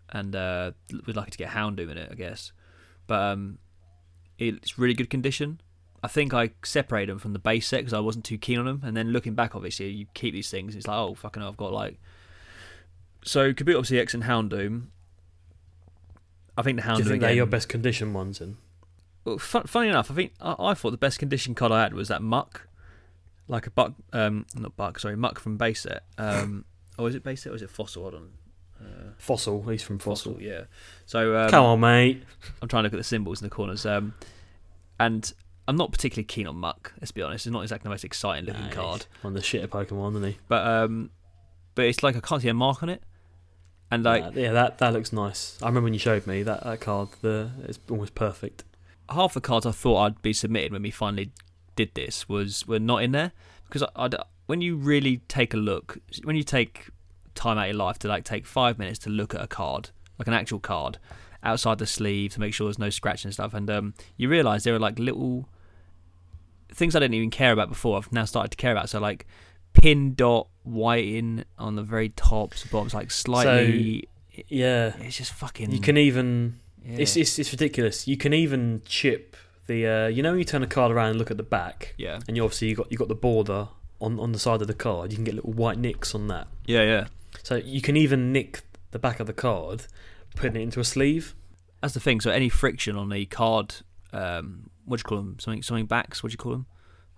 and 0.08 0.34
uh, 0.34 0.72
was 1.06 1.16
lucky 1.16 1.30
to 1.30 1.38
get 1.38 1.50
Houndoom 1.50 1.90
in 1.90 1.98
it, 1.98 2.08
I 2.10 2.14
guess. 2.14 2.52
But 3.06 3.20
um, 3.20 3.58
it's 4.48 4.78
really 4.78 4.94
good 4.94 5.10
condition. 5.10 5.60
I 6.02 6.08
think 6.08 6.34
I 6.34 6.50
separated 6.64 7.10
them 7.12 7.18
from 7.18 7.32
the 7.32 7.38
base 7.38 7.68
set 7.68 7.78
because 7.78 7.92
I 7.92 8.00
wasn't 8.00 8.24
too 8.24 8.38
keen 8.38 8.58
on 8.58 8.64
them. 8.66 8.82
And 8.84 8.96
then 8.96 9.10
looking 9.10 9.34
back, 9.34 9.54
obviously, 9.54 9.88
you 9.90 10.06
keep 10.14 10.34
these 10.34 10.50
things. 10.50 10.74
It's 10.74 10.86
like, 10.86 10.98
oh 10.98 11.14
fucking, 11.14 11.40
hell, 11.42 11.50
I've 11.50 11.56
got 11.56 11.72
like. 11.72 11.98
So 13.24 13.52
Kaboot 13.52 13.76
obviously 13.76 14.00
X 14.00 14.14
and 14.14 14.24
Houndoom. 14.24 14.86
I 16.58 16.62
think 16.62 16.76
the 16.76 16.82
Houndoom. 16.82 16.96
Do 16.96 17.02
you 17.04 17.08
think 17.08 17.20
they're 17.20 17.30
again- 17.30 17.36
your 17.36 17.46
best 17.46 17.68
condition 17.68 18.12
ones 18.12 18.40
then? 18.40 18.56
well, 19.24 19.38
fun, 19.38 19.64
funny 19.64 19.88
enough, 19.88 20.10
I 20.10 20.14
think 20.14 20.32
I, 20.40 20.54
I 20.58 20.74
thought 20.74 20.90
the 20.90 20.96
best 20.96 21.18
condition 21.18 21.54
card 21.54 21.70
I 21.72 21.82
had 21.82 21.94
was 21.94 22.08
that 22.08 22.22
Muk, 22.22 22.66
like 23.48 23.66
a 23.66 23.70
buck, 23.70 23.92
um, 24.12 24.46
not 24.54 24.76
buck, 24.76 24.98
sorry, 24.98 25.16
Muk 25.16 25.38
from 25.38 25.56
base 25.56 25.82
set. 25.82 26.02
Um, 26.18 26.64
oh, 26.98 27.06
is 27.06 27.14
it 27.14 27.22
base 27.22 27.42
set 27.42 27.52
or 27.52 27.54
is 27.54 27.62
it 27.62 27.70
fossil? 27.70 28.02
Hold 28.02 28.14
on, 28.16 28.30
uh, 28.82 29.12
Fossil, 29.18 29.62
he's 29.64 29.82
from 29.82 29.98
fossil. 29.98 30.32
Fossil. 30.32 30.46
Yeah. 30.46 30.62
So 31.06 31.36
um, 31.36 31.50
Come 31.50 31.64
on, 31.64 31.80
mate. 31.80 32.22
I'm 32.60 32.68
trying 32.68 32.82
to 32.82 32.86
look 32.86 32.94
at 32.94 32.98
the 32.98 33.04
symbols 33.04 33.40
in 33.40 33.46
the 33.46 33.54
corners, 33.54 33.86
um, 33.86 34.14
and 34.98 35.32
I'm 35.68 35.76
not 35.76 35.92
particularly 35.92 36.24
keen 36.24 36.46
on 36.46 36.56
Muk. 36.56 36.92
Let's 37.00 37.12
be 37.12 37.22
honest, 37.22 37.46
it's 37.46 37.52
not 37.52 37.62
exactly 37.62 37.84
the 37.84 37.90
most 37.90 38.04
exciting 38.04 38.46
looking 38.46 38.68
card, 38.70 39.06
On 39.22 39.32
the 39.34 39.40
shitter 39.40 39.68
Pokemon, 39.68 40.16
isn't 40.16 40.24
he? 40.32 40.38
but 40.48 40.66
um, 40.66 41.10
but 41.74 41.84
it's 41.84 42.02
like 42.02 42.16
I 42.16 42.20
can't 42.20 42.42
see 42.42 42.48
a 42.48 42.54
mark 42.54 42.82
on 42.82 42.88
it, 42.88 43.02
and 43.90 44.02
like 44.02 44.34
Nah, 44.34 44.40
yeah, 44.40 44.52
that 44.52 44.78
that 44.78 44.92
looks 44.92 45.12
nice. 45.12 45.58
I 45.62 45.66
remember 45.66 45.84
when 45.84 45.92
you 45.94 46.00
showed 46.00 46.26
me 46.26 46.42
that, 46.42 46.64
that 46.64 46.80
card. 46.80 47.08
The 47.20 47.50
it's 47.64 47.78
almost 47.90 48.14
perfect. 48.14 48.64
half 49.10 49.34
the 49.34 49.40
cards 49.40 49.66
I 49.66 49.72
thought 49.72 49.98
I'd 50.04 50.22
be 50.22 50.32
submitted 50.32 50.72
when 50.72 50.82
we 50.82 50.90
finally 50.90 51.30
did 51.76 51.94
this 51.94 52.28
was 52.28 52.66
were 52.66 52.78
not 52.78 53.02
in 53.02 53.12
there 53.12 53.32
because 53.64 53.82
I, 53.82 53.88
I'd, 54.04 54.14
when 54.46 54.60
you 54.60 54.76
really 54.76 55.18
take 55.28 55.54
a 55.54 55.56
look, 55.56 55.98
when 56.24 56.36
you 56.36 56.42
take 56.42 56.88
time 57.34 57.58
out 57.58 57.62
of 57.64 57.68
your 57.68 57.76
life 57.76 57.98
to 58.00 58.08
like 58.08 58.24
take 58.24 58.46
five 58.46 58.78
minutes 58.78 58.98
to 59.00 59.10
look 59.10 59.34
at 59.34 59.40
a 59.42 59.46
card, 59.46 59.90
like 60.18 60.28
an 60.28 60.34
actual 60.34 60.58
card, 60.58 60.98
outside 61.42 61.78
the 61.78 61.86
sleeve 61.86 62.32
to 62.34 62.40
make 62.40 62.54
sure 62.54 62.66
there's 62.66 62.78
no 62.78 62.90
scratch 62.90 63.24
and 63.24 63.32
stuff, 63.32 63.54
and 63.54 63.68
um, 63.70 63.94
you 64.16 64.28
realise 64.28 64.64
there 64.64 64.74
are 64.74 64.78
like 64.78 64.98
little 64.98 65.48
things 66.74 66.96
I 66.96 67.00
didn't 67.00 67.14
even 67.14 67.30
care 67.30 67.52
about 67.52 67.68
before. 67.68 67.98
I've 67.98 68.12
now 68.12 68.24
started 68.24 68.50
to 68.50 68.56
care 68.56 68.72
about. 68.72 68.88
So 68.88 68.98
like 69.00 69.26
pin 69.72 70.14
dot 70.14 70.48
whiting 70.64 71.44
on 71.58 71.76
the 71.76 71.82
very 71.82 72.10
tops, 72.10 72.64
bottoms, 72.66 72.94
like 72.94 73.10
slightly. 73.10 74.08
Yeah, 74.48 74.94
it's 75.00 75.16
just 75.16 75.32
fucking. 75.32 75.72
you 75.72 75.80
can 75.80 75.96
even. 75.96 76.58
yeah. 76.84 76.98
It's, 77.00 77.16
it's 77.16 77.38
it's 77.38 77.52
ridiculous. 77.52 78.08
You 78.08 78.16
can 78.16 78.32
even 78.32 78.82
chip 78.86 79.36
the. 79.66 79.86
Uh, 79.86 80.06
you 80.06 80.22
know, 80.22 80.30
when 80.30 80.38
you 80.38 80.44
turn 80.44 80.62
a 80.62 80.66
card 80.66 80.90
around 80.90 81.10
and 81.10 81.18
look 81.18 81.30
at 81.30 81.36
the 81.36 81.42
back, 81.42 81.94
yeah, 81.98 82.20
and 82.26 82.36
you 82.36 82.44
obviously 82.44 82.68
you 82.68 82.76
got 82.76 82.90
you 82.90 82.96
got 82.96 83.08
the 83.08 83.14
border 83.14 83.68
on 84.00 84.18
on 84.18 84.32
the 84.32 84.38
side 84.38 84.62
of 84.62 84.68
the 84.68 84.74
card. 84.74 85.10
You 85.10 85.16
can 85.16 85.24
get 85.24 85.34
little 85.34 85.52
white 85.52 85.78
nicks 85.78 86.14
on 86.14 86.28
that. 86.28 86.48
yeah, 86.66 86.82
yeah. 86.82 87.06
So 87.42 87.56
you 87.56 87.80
can 87.80 87.96
even 87.96 88.32
nick 88.32 88.62
the 88.90 88.98
back 88.98 89.20
of 89.20 89.26
the 89.26 89.32
card, 89.32 89.84
putting 90.36 90.56
it 90.56 90.62
into 90.62 90.80
a 90.80 90.84
sleeve. 90.84 91.34
That's 91.80 91.94
the 91.94 92.00
thing. 92.00 92.20
So 92.20 92.30
any 92.30 92.48
friction 92.48 92.96
on 92.96 93.08
the 93.08 93.26
card, 93.26 93.74
um, 94.12 94.70
what 94.84 94.98
do 94.98 95.00
you 95.00 95.04
call 95.04 95.18
them? 95.18 95.38
Something, 95.40 95.62
something 95.62 95.86
backs. 95.86 96.22
What 96.22 96.30
do 96.30 96.34
you 96.34 96.38
call 96.38 96.52
them? 96.52 96.66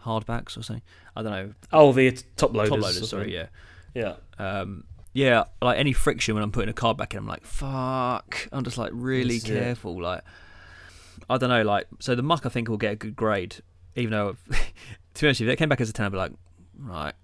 Hardbacks 0.05 0.57
or 0.57 0.62
something? 0.62 0.83
I 1.16 1.22
don't 1.22 1.33
know. 1.33 1.55
Oh, 1.72 1.92
the 1.92 2.12
top 2.37 2.55
loaders. 2.55 2.70
Top 2.70 2.79
loaders. 2.81 3.09
Sorry, 3.09 3.35
yeah, 3.35 3.46
Yeah. 3.94 4.14
um, 4.38 4.85
yeah. 5.12 5.44
Like 5.62 5.79
any 5.79 5.92
friction 5.92 6.35
when 6.35 6.42
I'm 6.44 6.53
putting 6.53 6.68
a 6.70 6.74
card 6.74 6.96
back 6.96 7.14
in, 7.14 7.18
I'm 7.18 7.27
like, 7.27 7.44
fuck. 7.44 8.48
I'm 8.53 8.64
just 8.64 8.79
like 8.79 8.90
really 8.92 9.38
This 9.38 9.44
careful. 9.44 10.00
Like, 10.00 10.22
I 11.29 11.38
don't 11.38 11.48
know. 11.50 11.62
Like, 11.62 11.87
so 12.00 12.14
the 12.14 12.22
Muk 12.22 12.44
I 12.46 12.48
think 12.50 12.68
will 12.68 12.77
get 12.77 12.92
a 12.92 12.96
good 12.96 13.16
grade, 13.16 13.57
even 13.96 14.11
though, 14.12 14.37
to 14.50 15.20
be 15.20 15.27
honest, 15.27 15.40
if 15.40 15.48
it 15.48 15.57
came 15.57 15.68
back 15.68 15.81
as 15.81 15.88
a 15.88 15.92
ten, 15.92 16.07
I'd 16.07 16.12
be 16.12 16.18
like, 16.18 16.33
right. 16.79 17.14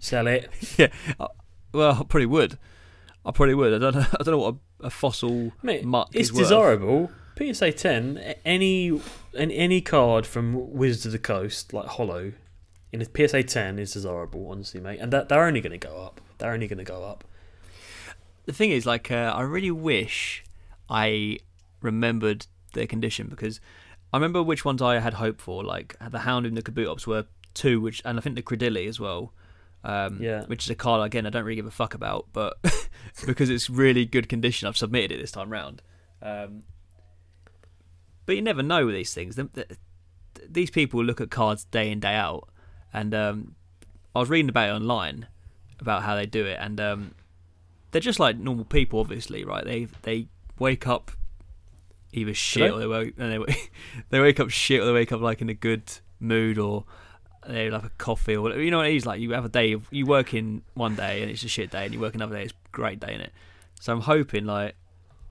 Sell 0.00 0.26
it. 0.26 0.50
Well, 1.72 1.92
I 1.92 2.04
probably 2.04 2.26
would. 2.26 2.58
I 3.24 3.30
probably 3.30 3.54
would. 3.54 3.74
I 3.74 3.78
don't 3.78 3.94
know. 3.94 4.06
I 4.20 4.22
don't 4.22 4.32
know 4.32 4.38
what 4.38 4.54
a, 4.80 4.86
a 4.86 4.90
fossil 4.90 5.52
Mate, 5.62 5.84
Muk 5.84 6.08
it's 6.12 6.28
is 6.28 6.32
worth. 6.32 6.42
desirable. 6.42 7.10
PSA 7.38 7.72
10, 7.72 8.34
any 8.44 8.88
an, 9.34 9.50
any 9.50 9.80
card 9.80 10.26
from 10.26 10.72
Wizards 10.72 11.06
of 11.06 11.12
the 11.12 11.18
Coast, 11.18 11.72
like 11.72 11.86
Holo, 11.86 12.32
in 12.92 13.00
a 13.00 13.06
PSA 13.06 13.44
10 13.44 13.78
is 13.78 13.94
desirable, 13.94 14.48
honestly, 14.50 14.80
mate. 14.80 15.00
And 15.00 15.12
that, 15.12 15.28
they're 15.30 15.44
only 15.44 15.62
going 15.62 15.72
to 15.72 15.78
go 15.78 16.02
up. 16.02 16.20
They're 16.38 16.52
only 16.52 16.68
going 16.68 16.78
to 16.78 16.84
go 16.84 17.04
up. 17.04 17.24
the 18.44 18.52
thing 18.52 18.70
is, 18.70 18.84
like, 18.84 19.10
uh, 19.10 19.32
I 19.34 19.42
really 19.42 19.70
wish 19.70 20.44
I 20.90 21.38
remembered 21.80 22.46
their 22.74 22.86
condition 22.86 23.28
because 23.28 23.60
I 24.12 24.18
remember 24.18 24.42
which 24.42 24.64
ones 24.64 24.82
I 24.82 24.98
had 24.98 25.14
hope 25.14 25.40
for. 25.40 25.64
Like 25.64 25.96
the 26.10 26.20
Hound 26.20 26.44
and 26.44 26.56
the 26.56 26.62
Kabutops 26.62 27.06
were 27.06 27.24
two, 27.54 27.80
which 27.80 28.02
and 28.04 28.18
I 28.18 28.20
think 28.20 28.36
the 28.36 28.42
Cradily 28.42 28.86
as 28.88 29.00
well. 29.00 29.32
Um, 29.84 30.18
Yeah. 30.22 30.44
Which 30.44 30.64
is 30.64 30.70
a 30.70 30.74
card 30.74 31.04
again 31.04 31.26
I 31.26 31.30
don't 31.30 31.44
really 31.44 31.56
give 31.56 31.66
a 31.66 31.70
fuck 31.70 31.94
about, 31.94 32.26
but 32.32 32.56
because 33.26 33.50
it's 33.50 33.68
really 33.68 34.04
good 34.06 34.28
condition, 34.28 34.68
I've 34.68 34.76
submitted 34.76 35.12
it 35.12 35.20
this 35.20 35.32
time 35.32 35.50
round. 35.50 35.82
Um, 36.22 36.62
but 38.26 38.36
you 38.36 38.42
never 38.42 38.62
know 38.62 38.86
with 38.86 38.94
these 38.94 39.12
things. 39.14 39.36
The- 39.36 39.50
the- 39.52 39.76
These 40.48 40.70
people 40.70 41.04
look 41.04 41.20
at 41.20 41.30
cards 41.30 41.64
day 41.64 41.90
in 41.90 42.00
day 42.00 42.14
out, 42.14 42.48
and 42.92 43.14
um, 43.14 43.54
I 44.14 44.20
was 44.20 44.28
reading 44.30 44.48
about 44.48 44.68
it 44.68 44.72
online 44.72 45.26
about 45.80 46.02
how 46.04 46.14
they 46.14 46.26
do 46.26 46.46
it, 46.46 46.58
and 46.60 46.80
um, 46.80 47.14
they're 47.90 48.00
just 48.00 48.20
like 48.20 48.38
normal 48.38 48.64
people, 48.64 49.00
obviously, 49.00 49.44
right? 49.44 49.64
They 49.64 49.88
they 50.02 50.28
wake 50.58 50.86
up 50.86 51.10
either 52.12 52.34
shit 52.34 52.62
they? 52.62 52.70
or 52.70 52.78
they 52.78 52.86
wake 52.86 53.16
they 53.16 53.38
they 54.10 54.20
wake 54.20 54.38
up 54.40 54.50
shit 54.50 54.80
or 54.80 54.84
they 54.86 54.92
wake 54.92 55.12
up 55.12 55.20
like 55.20 55.40
in 55.42 55.48
a 55.48 55.54
good 55.54 55.82
mood 56.20 56.58
or 56.58 56.84
they 57.46 57.70
have 57.70 57.84
a 57.84 57.90
coffee 57.98 58.36
or. 58.36 58.58
You 58.58 58.70
know 58.70 58.78
what 58.78 58.86
it 58.86 58.94
is 58.94 59.06
like. 59.06 59.20
You 59.20 59.32
have 59.32 59.44
a 59.44 59.48
day, 59.48 59.72
of, 59.72 59.86
you 59.90 60.06
work 60.06 60.34
in 60.34 60.62
one 60.74 60.94
day 60.94 61.22
and 61.22 61.30
it's 61.30 61.42
a 61.42 61.48
shit 61.48 61.70
day, 61.70 61.84
and 61.84 61.94
you 61.94 62.00
work 62.00 62.14
another 62.14 62.36
day, 62.36 62.44
it's 62.44 62.52
a 62.52 62.68
great 62.70 63.00
day 63.00 63.14
in 63.14 63.20
it. 63.20 63.32
So 63.80 63.92
I'm 63.92 64.00
hoping 64.00 64.46
like 64.46 64.74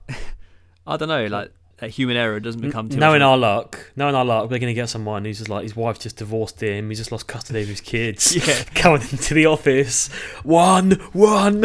I 0.86 0.96
don't 0.96 1.08
know, 1.08 1.26
like 1.26 1.52
that 1.78 1.90
human 1.90 2.16
error 2.16 2.38
doesn't 2.40 2.60
become 2.60 2.88
too 2.88 2.96
knowing 2.98 3.20
much. 3.20 3.26
our 3.26 3.38
luck, 3.38 3.90
knowing 3.96 4.14
our 4.14 4.24
luck, 4.24 4.44
we're 4.44 4.58
going 4.58 4.68
to 4.68 4.74
get 4.74 4.88
someone 4.88 5.24
who's 5.24 5.38
just 5.38 5.50
like, 5.50 5.62
his 5.62 5.74
wife's 5.74 6.00
just 6.00 6.16
divorced 6.16 6.62
him, 6.62 6.88
he's 6.88 6.98
just 6.98 7.10
lost 7.12 7.26
custody 7.26 7.62
of 7.62 7.68
his 7.68 7.80
kids. 7.80 8.36
Yeah. 8.46 8.64
Going 8.82 9.02
into 9.02 9.34
the 9.34 9.46
office, 9.46 10.08
one, 10.42 10.92
one. 11.12 11.64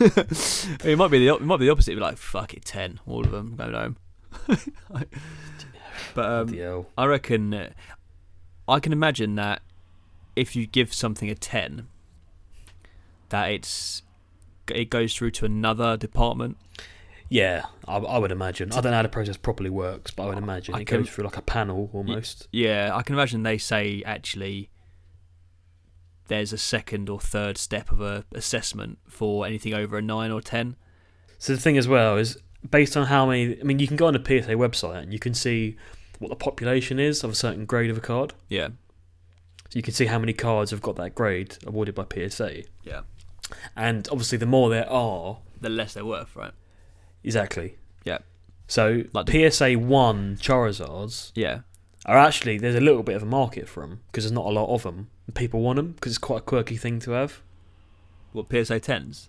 it 0.00 0.98
might 0.98 1.10
be 1.10 1.24
the 1.24 1.34
it 1.34 1.42
might 1.42 1.58
be 1.58 1.66
the 1.66 1.72
opposite. 1.72 1.94
Be 1.94 2.00
like 2.00 2.16
fuck 2.16 2.54
it, 2.54 2.64
ten, 2.64 2.98
all 3.06 3.24
of 3.24 3.30
them 3.30 3.54
going 3.56 3.74
home. 3.74 3.96
but 6.14 6.24
um. 6.24 6.86
I 6.98 7.06
reckon 7.06 7.54
uh, 7.54 7.70
I 8.68 8.80
can 8.80 8.92
imagine 8.92 9.34
that 9.36 9.62
if 10.36 10.56
you 10.56 10.66
give 10.66 10.92
something 10.92 11.28
a 11.30 11.34
ten, 11.34 11.86
that 13.28 13.50
it's 13.50 14.02
it 14.72 14.88
goes 14.90 15.14
through 15.14 15.30
to 15.32 15.44
another 15.44 15.96
department. 15.96 16.56
Yeah, 17.28 17.66
I, 17.88 17.96
I 17.96 18.18
would 18.18 18.30
imagine. 18.32 18.70
I 18.72 18.76
don't 18.80 18.90
know 18.92 18.96
how 18.96 19.02
the 19.02 19.08
process 19.08 19.36
properly 19.36 19.70
works, 19.70 20.10
but 20.10 20.24
I 20.24 20.26
would 20.28 20.38
imagine 20.38 20.74
I 20.74 20.80
it 20.80 20.86
can- 20.86 21.00
goes 21.02 21.10
through 21.10 21.24
like 21.24 21.36
a 21.36 21.42
panel 21.42 21.90
almost. 21.92 22.48
Yeah, 22.52 22.90
I 22.94 23.02
can 23.02 23.14
imagine 23.14 23.42
they 23.42 23.58
say 23.58 24.02
actually 24.06 24.70
there's 26.28 26.52
a 26.52 26.58
second 26.58 27.08
or 27.10 27.20
third 27.20 27.58
step 27.58 27.90
of 27.92 28.00
a 28.00 28.24
assessment 28.32 28.98
for 29.08 29.46
anything 29.46 29.74
over 29.74 29.98
a 29.98 30.02
nine 30.02 30.30
or 30.30 30.40
ten. 30.40 30.76
So 31.38 31.54
the 31.54 31.60
thing 31.60 31.76
as 31.76 31.86
well 31.88 32.16
is 32.16 32.38
based 32.70 32.96
on 32.96 33.06
how 33.06 33.26
many. 33.26 33.60
I 33.60 33.62
mean, 33.64 33.78
you 33.78 33.86
can 33.86 33.96
go 33.96 34.06
on 34.06 34.14
the 34.14 34.20
PSA 34.20 34.52
website 34.52 35.02
and 35.02 35.12
you 35.12 35.18
can 35.18 35.34
see 35.34 35.76
what 36.18 36.28
the 36.28 36.36
population 36.36 36.98
is 36.98 37.22
of 37.24 37.30
a 37.30 37.34
certain 37.34 37.64
grade 37.66 37.90
of 37.90 37.98
a 37.98 38.00
card. 38.00 38.32
Yeah, 38.48 38.68
So 39.70 39.74
you 39.78 39.82
can 39.82 39.94
see 39.94 40.06
how 40.06 40.18
many 40.18 40.32
cards 40.32 40.70
have 40.70 40.80
got 40.82 40.96
that 40.96 41.14
grade 41.14 41.56
awarded 41.66 41.94
by 41.94 42.04
PSA. 42.12 42.62
yeah. 42.84 43.00
And 43.76 44.08
obviously, 44.10 44.38
the 44.38 44.46
more 44.46 44.70
there 44.70 44.88
are, 44.90 45.38
The 45.60 45.68
less 45.68 45.94
they're 45.94 46.04
worth, 46.04 46.34
right? 46.34 46.52
exactly. 47.22 47.76
Yeah. 48.04 48.18
So 48.66 49.04
Like 49.12 49.26
the- 49.26 49.50
PSA 49.50 49.74
one 49.74 50.36
Charizards 50.36 51.32
Yeah, 51.34 51.60
are 52.06 52.16
actually 52.18 52.58
there's 52.58 52.74
a 52.74 52.80
little 52.80 53.02
bit 53.02 53.16
of 53.16 53.22
a 53.22 53.26
market 53.26 53.68
for 53.68 53.80
them 53.80 54.00
because 54.06 54.24
there's 54.24 54.32
not 54.32 54.46
a 54.46 54.50
lot 54.50 54.68
of 54.74 54.82
them. 54.82 55.08
And 55.26 55.34
people 55.34 55.60
want 55.60 55.76
them 55.76 55.92
because 55.92 56.12
it's 56.12 56.18
quite 56.18 56.38
a 56.38 56.42
quirky 56.42 56.76
thing 56.76 56.98
to 57.00 57.12
have. 57.12 57.42
what 58.32 58.46
PSA 58.50 58.80
tens? 58.80 59.28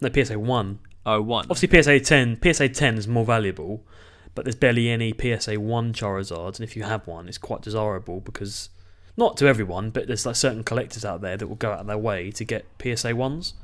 No 0.00 0.08
PSA 0.12 0.38
one. 0.38 0.78
Oh, 1.04 1.20
one. 1.20 1.46
Obviously, 1.50 1.68
PSA 1.82 2.00
10, 2.00 2.38
PSA 2.42 2.68
10 2.70 2.96
is 2.98 3.06
more 3.08 3.24
valuable, 3.24 3.84
but 4.34 4.44
there's 4.44 4.56
barely 4.56 4.88
any 4.88 5.12
PSA 5.12 5.58
1 5.60 5.92
Charizards, 5.92 6.56
and 6.56 6.60
if 6.60 6.76
you 6.76 6.82
have 6.84 7.06
one, 7.06 7.28
it's 7.28 7.38
quite 7.38 7.62
desirable 7.62 8.20
because, 8.20 8.70
not 9.16 9.36
to 9.38 9.46
everyone, 9.46 9.90
but 9.90 10.06
there's 10.06 10.26
like 10.26 10.36
certain 10.36 10.64
collectors 10.64 11.04
out 11.04 11.20
there 11.20 11.36
that 11.36 11.46
will 11.46 11.56
go 11.56 11.72
out 11.72 11.80
of 11.80 11.86
their 11.86 11.98
way 11.98 12.30
to 12.32 12.44
get 12.44 12.66
PSA 12.80 13.12
1s. 13.12 13.54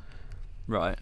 Right. 0.66 0.98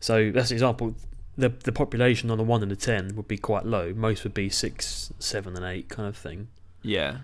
So, 0.00 0.30
that's 0.30 0.50
an 0.50 0.56
example. 0.56 0.94
The, 1.36 1.48
the 1.48 1.72
population 1.72 2.30
on 2.30 2.38
the 2.38 2.44
1 2.44 2.62
and 2.62 2.70
the 2.70 2.76
10 2.76 3.14
would 3.16 3.28
be 3.28 3.38
quite 3.38 3.64
low. 3.64 3.92
Most 3.94 4.24
would 4.24 4.34
be 4.34 4.48
6, 4.48 5.12
7, 5.18 5.56
and 5.56 5.64
8 5.64 5.88
kind 5.88 6.08
of 6.08 6.16
thing. 6.16 6.48
Yeah. 6.82 7.18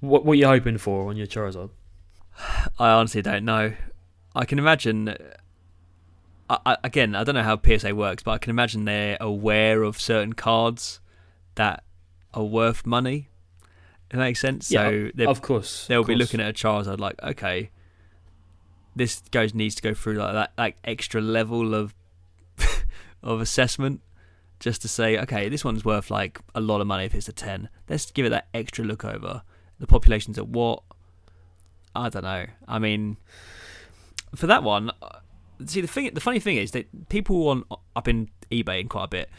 What, 0.00 0.24
what 0.24 0.32
are 0.32 0.36
you 0.36 0.46
hoping 0.46 0.78
for 0.78 1.08
on 1.08 1.16
your 1.16 1.26
Charizard? 1.26 1.70
I 2.78 2.90
honestly 2.90 3.22
don't 3.22 3.44
know. 3.44 3.74
I 4.34 4.44
can 4.44 4.58
imagine. 4.58 5.16
I, 6.66 6.76
again, 6.84 7.14
I 7.14 7.24
don't 7.24 7.34
know 7.34 7.42
how 7.42 7.60
PSA 7.60 7.94
works, 7.94 8.22
but 8.22 8.32
I 8.32 8.38
can 8.38 8.50
imagine 8.50 8.84
they're 8.84 9.16
aware 9.20 9.82
of 9.82 10.00
certain 10.00 10.32
cards 10.32 11.00
that 11.54 11.84
are 12.34 12.44
worth 12.44 12.84
money. 12.86 13.28
If 14.10 14.16
that 14.16 14.18
makes 14.18 14.40
sense. 14.40 14.66
so 14.66 15.10
Of 15.30 15.40
course. 15.42 15.86
they'll 15.86 16.00
of 16.00 16.06
be 16.06 16.14
course. 16.14 16.20
looking 16.20 16.40
at 16.40 16.50
a 16.50 16.52
Charizard 16.52 16.98
like, 16.98 17.22
okay, 17.22 17.70
this 18.94 19.22
goes 19.30 19.54
needs 19.54 19.74
to 19.76 19.82
go 19.82 19.94
through 19.94 20.14
like 20.14 20.34
that 20.34 20.52
like 20.58 20.76
extra 20.84 21.20
level 21.22 21.74
of 21.74 21.94
of 23.22 23.40
assessment 23.40 24.02
just 24.60 24.82
to 24.82 24.88
say, 24.88 25.18
okay, 25.18 25.48
this 25.48 25.64
one's 25.64 25.84
worth 25.84 26.10
like 26.10 26.38
a 26.54 26.60
lot 26.60 26.80
of 26.82 26.86
money 26.86 27.04
if 27.06 27.14
it's 27.14 27.28
a 27.28 27.32
ten. 27.32 27.68
Let's 27.88 28.10
give 28.10 28.26
it 28.26 28.30
that 28.30 28.48
extra 28.52 28.84
look 28.84 29.04
over. 29.04 29.42
The 29.78 29.86
population's 29.86 30.36
at 30.38 30.46
what? 30.48 30.82
I 31.96 32.08
don't 32.10 32.22
know. 32.22 32.46
I 32.68 32.78
mean, 32.78 33.16
for 34.34 34.46
that 34.46 34.62
one, 34.62 34.90
see 35.66 35.80
the 35.80 35.86
thing. 35.88 36.12
The 36.14 36.20
funny 36.20 36.40
thing 36.40 36.56
is 36.56 36.72
that 36.72 37.08
people 37.08 37.48
on 37.48 37.64
up 37.96 38.08
in 38.08 38.28
eBay 38.50 38.80
in 38.80 38.88
quite 38.88 39.04
a 39.04 39.08
bit. 39.08 39.30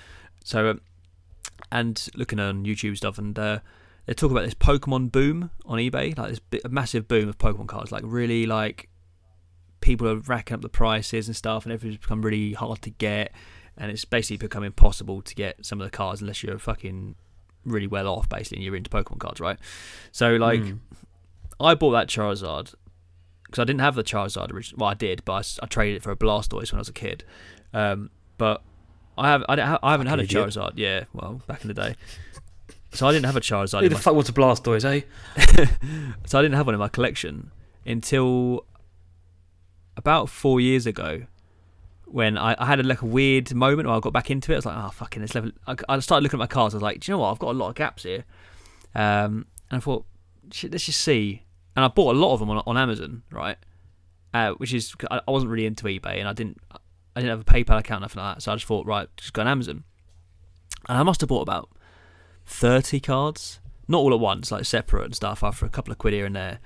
So, 0.44 0.70
um, 0.70 0.82
and 1.72 2.08
looking 2.16 2.40
on 2.40 2.66
YouTube 2.66 2.98
stuff, 2.98 3.18
and 3.18 3.38
uh, 3.38 3.60
they 4.06 4.14
talk 4.14 4.32
about 4.32 4.44
this 4.46 4.54
Pokemon 4.54 5.12
boom 5.12 5.52
on 5.66 5.80
eBay, 5.80 6.18
like 6.18 6.30
this 6.30 6.40
bit, 6.40 6.62
a 6.66 6.70
massive 6.70 7.08
boom 7.08 7.30
of 7.30 7.38
Pokemon 7.38 7.68
cards, 7.68 7.92
like 7.92 8.04
really 8.06 8.46
like 8.46 8.90
people 9.82 10.08
are 10.08 10.18
racking 10.18 10.56
up 10.56 10.62
the 10.62 10.70
prices 10.70 11.28
and 11.28 11.36
stuff, 11.36 11.66
and 11.66 11.74
everything's 11.74 12.00
become 12.02 12.22
really 12.22 12.54
hard 12.54 12.82
to 12.82 12.90
get, 12.90 13.32
and 13.78 13.92
it's 13.92 14.06
basically 14.06 14.38
become 14.38 14.64
impossible 14.64 15.22
to 15.22 15.36
get 15.36 15.66
some 15.66 15.80
of 15.82 15.86
the 15.90 15.96
cards 15.96 16.22
unless 16.22 16.44
you're 16.44 16.60
fucking 16.60 17.16
really 17.66 17.88
well 17.88 18.08
off, 18.08 18.28
basically, 18.30 18.58
and 18.58 18.66
you're 18.66 18.76
into 18.76 18.90
Pokemon 18.90 19.20
cards, 19.20 19.40
right? 19.40 19.58
So 20.12 20.36
like, 20.36 20.62
Mm. 20.62 20.80
I 21.60 21.76
bought 21.76 21.92
that 21.92 22.08
Charizard 22.08 22.74
because 23.54 23.62
I 23.62 23.66
didn't 23.66 23.82
have 23.82 23.94
the 23.94 24.04
Charizard 24.04 24.52
originally. 24.52 24.82
Well, 24.82 24.89
I 24.89 24.96
did, 24.96 25.24
but 25.26 25.60
I 25.62 25.68
traded 25.68 25.98
it 25.98 26.02
for 26.02 26.10
a 26.10 26.16
Blastoise 26.16 26.72
when 26.72 26.80
I 26.80 26.82
was 26.82 26.89
a 26.89 26.94
kid. 26.94 27.24
Um, 27.72 28.10
but 28.39 28.63
I 29.16 29.30
have 29.30 29.46
I, 29.48 29.62
ha- 29.62 29.80
I 29.84 29.92
haven't 29.92 30.08
had 30.08 30.20
a 30.20 30.24
idiot. 30.24 30.48
Charizard. 30.48 30.72
Yeah, 30.76 31.04
well, 31.13 31.39
back 31.46 31.62
in 31.62 31.68
the 31.68 31.76
day. 31.76 31.96
So 32.94 33.06
I 33.06 33.12
didn't 33.12 33.28
have 33.28 33.36
a 33.36 33.42
Charizard. 33.42 33.82
Who 33.82 33.89
the 33.89 33.96
my, 33.96 34.02
fuck 34.02 34.16
wants 34.16 34.30
a 34.30 34.34
Blastoise, 34.34 34.84
eh? 34.86 35.02
so 36.26 36.39
I 36.39 36.42
didn't 36.42 36.56
have 36.56 36.66
one 36.66 36.74
in 36.74 36.80
my 36.80 36.88
collection 36.88 37.52
until 37.86 38.66
about 39.96 40.30
four 40.30 40.60
years 40.60 40.88
ago, 40.88 41.22
when 42.06 42.39
I, 42.39 42.56
I 42.58 42.66
had 42.66 42.80
a, 42.80 42.84
like 42.84 43.04
a 43.04 43.06
weird 43.06 43.54
moment 43.54 43.88
where 43.88 43.96
I 43.96 44.00
got 44.00 44.13
back 44.13 44.32
into 44.32 44.52
it. 44.52 44.56
I 44.56 44.58
was 44.58 44.66
like, 44.66 44.78
oh 44.78 44.89
fucking 44.89 45.22
this 45.22 45.36
level. 45.36 45.52
I, 45.68 45.76
I 45.88 46.00
started 46.00 46.24
looking 46.24 46.39
at 46.39 46.44
my 46.44 46.48
cards. 46.48 46.74
I 46.74 46.78
was 46.78 46.84
like, 46.84 47.02
do 47.02 47.12
you 47.12 47.16
know 47.16 47.22
what? 47.22 47.30
I've 47.34 47.39
got 47.39 47.52
a 47.52 47.58
lot 47.58 47.70
of 47.70 47.76
gaps 47.76 48.02
here. 48.02 48.26
Um, 48.96 49.46
and 49.70 49.78
I 49.78 49.80
thought, 49.80 50.06
shit, 50.52 50.72
let's 50.72 50.86
just 50.86 51.02
see. 51.02 51.44
And 51.76 51.84
I 51.84 51.88
bought 51.88 52.16
a 52.16 52.20
lot 52.20 52.34
of 52.34 52.40
them 52.40 52.50
on, 52.50 52.62
on 52.68 52.78
Amazon, 52.78 53.24
right? 53.32 53.58
Uh, 54.34 54.54
which 54.54 54.74
is 54.74 54.94
I, 55.10 55.22
I 55.28 55.32
wasn't 55.32 55.52
really 55.52 55.66
into 55.66 55.86
eBay, 55.86 56.20
and 56.20 56.28
I 56.28 56.34
didn't 56.34 56.60
I 57.16 57.22
didn't 57.22 57.30
have 57.30 57.42
a 57.42 57.44
PayPal 57.44 57.80
account, 57.80 58.02
or 58.02 58.06
nothing 58.06 58.22
like 58.22 58.36
that. 58.36 58.42
So 58.44 58.52
I 58.52 58.56
just 58.56 58.66
thought, 58.66 58.86
right, 58.86 59.08
just 59.18 59.34
go 59.34 59.42
on 59.42 59.48
Amazon. 59.48 59.84
And 60.90 60.98
I 60.98 61.04
must 61.04 61.22
have 61.22 61.30
bought 61.30 61.42
about 61.42 61.70
thirty 62.46 63.00
cards, 63.00 63.60
not 63.88 64.00
all 64.00 64.14
at 64.14 64.20
once, 64.20 64.52
like 64.52 64.66
separate 64.66 65.06
and 65.06 65.16
stuff, 65.16 65.44
after 65.44 65.66
a 65.66 65.70
couple 65.70 65.92
of 65.92 65.98
quid 65.98 66.14
here 66.14 66.26
and 66.26 66.36
there. 66.36 66.60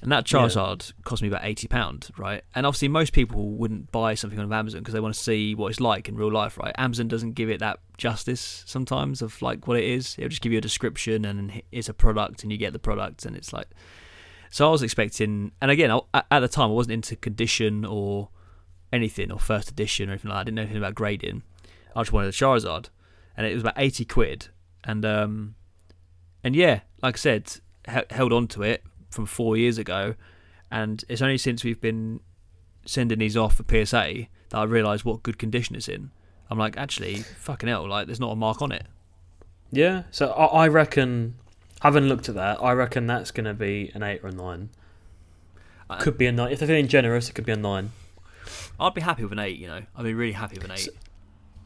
And 0.00 0.12
that 0.12 0.30
Yeah. 0.30 0.40
Charizard 0.40 0.92
cost 1.04 1.22
me 1.22 1.28
about 1.28 1.44
eighty 1.44 1.66
pound, 1.68 2.10
right? 2.16 2.42
And 2.54 2.66
obviously, 2.66 2.88
most 2.88 3.12
people 3.12 3.50
wouldn't 3.50 3.90
buy 3.92 4.14
something 4.14 4.38
on 4.38 4.52
Amazon 4.52 4.80
because 4.80 4.94
they 4.94 5.00
want 5.00 5.14
to 5.14 5.20
see 5.20 5.54
what 5.54 5.68
it's 5.68 5.80
like 5.80 6.08
in 6.08 6.16
real 6.16 6.30
life, 6.30 6.58
right? 6.58 6.74
Amazon 6.78 7.08
doesn't 7.08 7.32
give 7.32 7.50
it 7.50 7.60
that 7.60 7.80
justice 7.98 8.62
sometimes 8.66 9.22
of 9.22 9.40
like 9.42 9.66
what 9.66 9.76
it 9.76 9.84
is. 9.84 10.16
It'll 10.18 10.28
just 10.28 10.42
give 10.42 10.52
you 10.52 10.58
a 10.58 10.60
description 10.62 11.24
and 11.24 11.62
it's 11.72 11.88
a 11.88 11.94
product, 11.94 12.42
and 12.42 12.52
you 12.52 12.58
get 12.58 12.72
the 12.72 12.78
product, 12.78 13.24
and 13.24 13.36
it's 13.36 13.52
like. 13.52 13.68
So 14.52 14.68
I 14.68 14.70
was 14.70 14.82
expecting, 14.82 15.52
and 15.62 15.70
again, 15.70 15.90
at 16.12 16.40
the 16.40 16.46
time, 16.46 16.68
I 16.68 16.72
wasn't 16.74 16.92
into 16.92 17.16
condition 17.16 17.86
or 17.86 18.28
anything 18.92 19.32
or 19.32 19.38
first 19.38 19.70
edition 19.70 20.10
or 20.10 20.12
anything 20.12 20.28
like 20.28 20.36
that. 20.36 20.40
I 20.40 20.44
didn't 20.44 20.54
know 20.56 20.62
anything 20.62 20.76
about 20.76 20.94
grading. 20.94 21.42
I 21.96 22.02
just 22.02 22.12
wanted 22.12 22.28
a 22.28 22.32
Charizard, 22.32 22.90
and 23.34 23.46
it 23.46 23.54
was 23.54 23.62
about 23.62 23.78
eighty 23.78 24.04
quid. 24.04 24.48
And 24.84 25.06
um, 25.06 25.54
and 26.44 26.54
yeah, 26.54 26.80
like 27.02 27.16
I 27.16 27.18
said, 27.18 27.50
he- 27.90 28.14
held 28.14 28.30
on 28.34 28.46
to 28.48 28.62
it 28.62 28.84
from 29.08 29.24
four 29.24 29.56
years 29.56 29.78
ago, 29.78 30.16
and 30.70 31.02
it's 31.08 31.22
only 31.22 31.38
since 31.38 31.64
we've 31.64 31.80
been 31.80 32.20
sending 32.84 33.20
these 33.20 33.38
off 33.38 33.54
for 33.54 33.64
PSA 33.64 34.26
that 34.50 34.58
I 34.58 34.64
realised 34.64 35.04
what 35.04 35.22
good 35.22 35.38
condition 35.38 35.76
it's 35.76 35.88
in. 35.88 36.10
I'm 36.50 36.58
like, 36.58 36.76
actually, 36.76 37.16
fucking 37.16 37.70
hell, 37.70 37.88
like 37.88 38.06
there's 38.06 38.20
not 38.20 38.32
a 38.32 38.36
mark 38.36 38.60
on 38.60 38.70
it. 38.70 38.84
Yeah, 39.70 40.02
so 40.10 40.30
I 40.32 40.68
reckon, 40.68 41.36
having 41.82 42.04
looked 42.04 42.28
at 42.28 42.34
that, 42.34 42.62
I 42.62 42.72
reckon 42.72 43.06
that's 43.06 43.30
going 43.30 43.44
to 43.46 43.54
be 43.54 43.90
an 43.94 44.02
8 44.02 44.20
or 44.24 44.28
a 44.28 44.32
9. 44.32 44.70
I- 45.90 45.98
Could 45.98 46.16
be 46.18 46.26
a 46.26 46.32
9. 46.32 46.50
If 46.52 46.58
they're 46.58 46.68
feeling 46.68 46.88
generous, 46.88 47.28
it 47.28 47.34
could 47.34 47.44
be 47.46 47.52
a 47.52 47.56
9. 47.56 47.90
I'd 48.80 48.94
be 48.94 49.00
happy 49.02 49.22
with 49.22 49.32
an 49.32 49.38
eight, 49.38 49.58
you 49.58 49.66
know. 49.68 49.82
I'd 49.96 50.02
be 50.04 50.14
really 50.14 50.32
happy 50.32 50.56
with 50.56 50.64
an 50.64 50.72
eight. 50.72 50.78
So- 50.80 50.90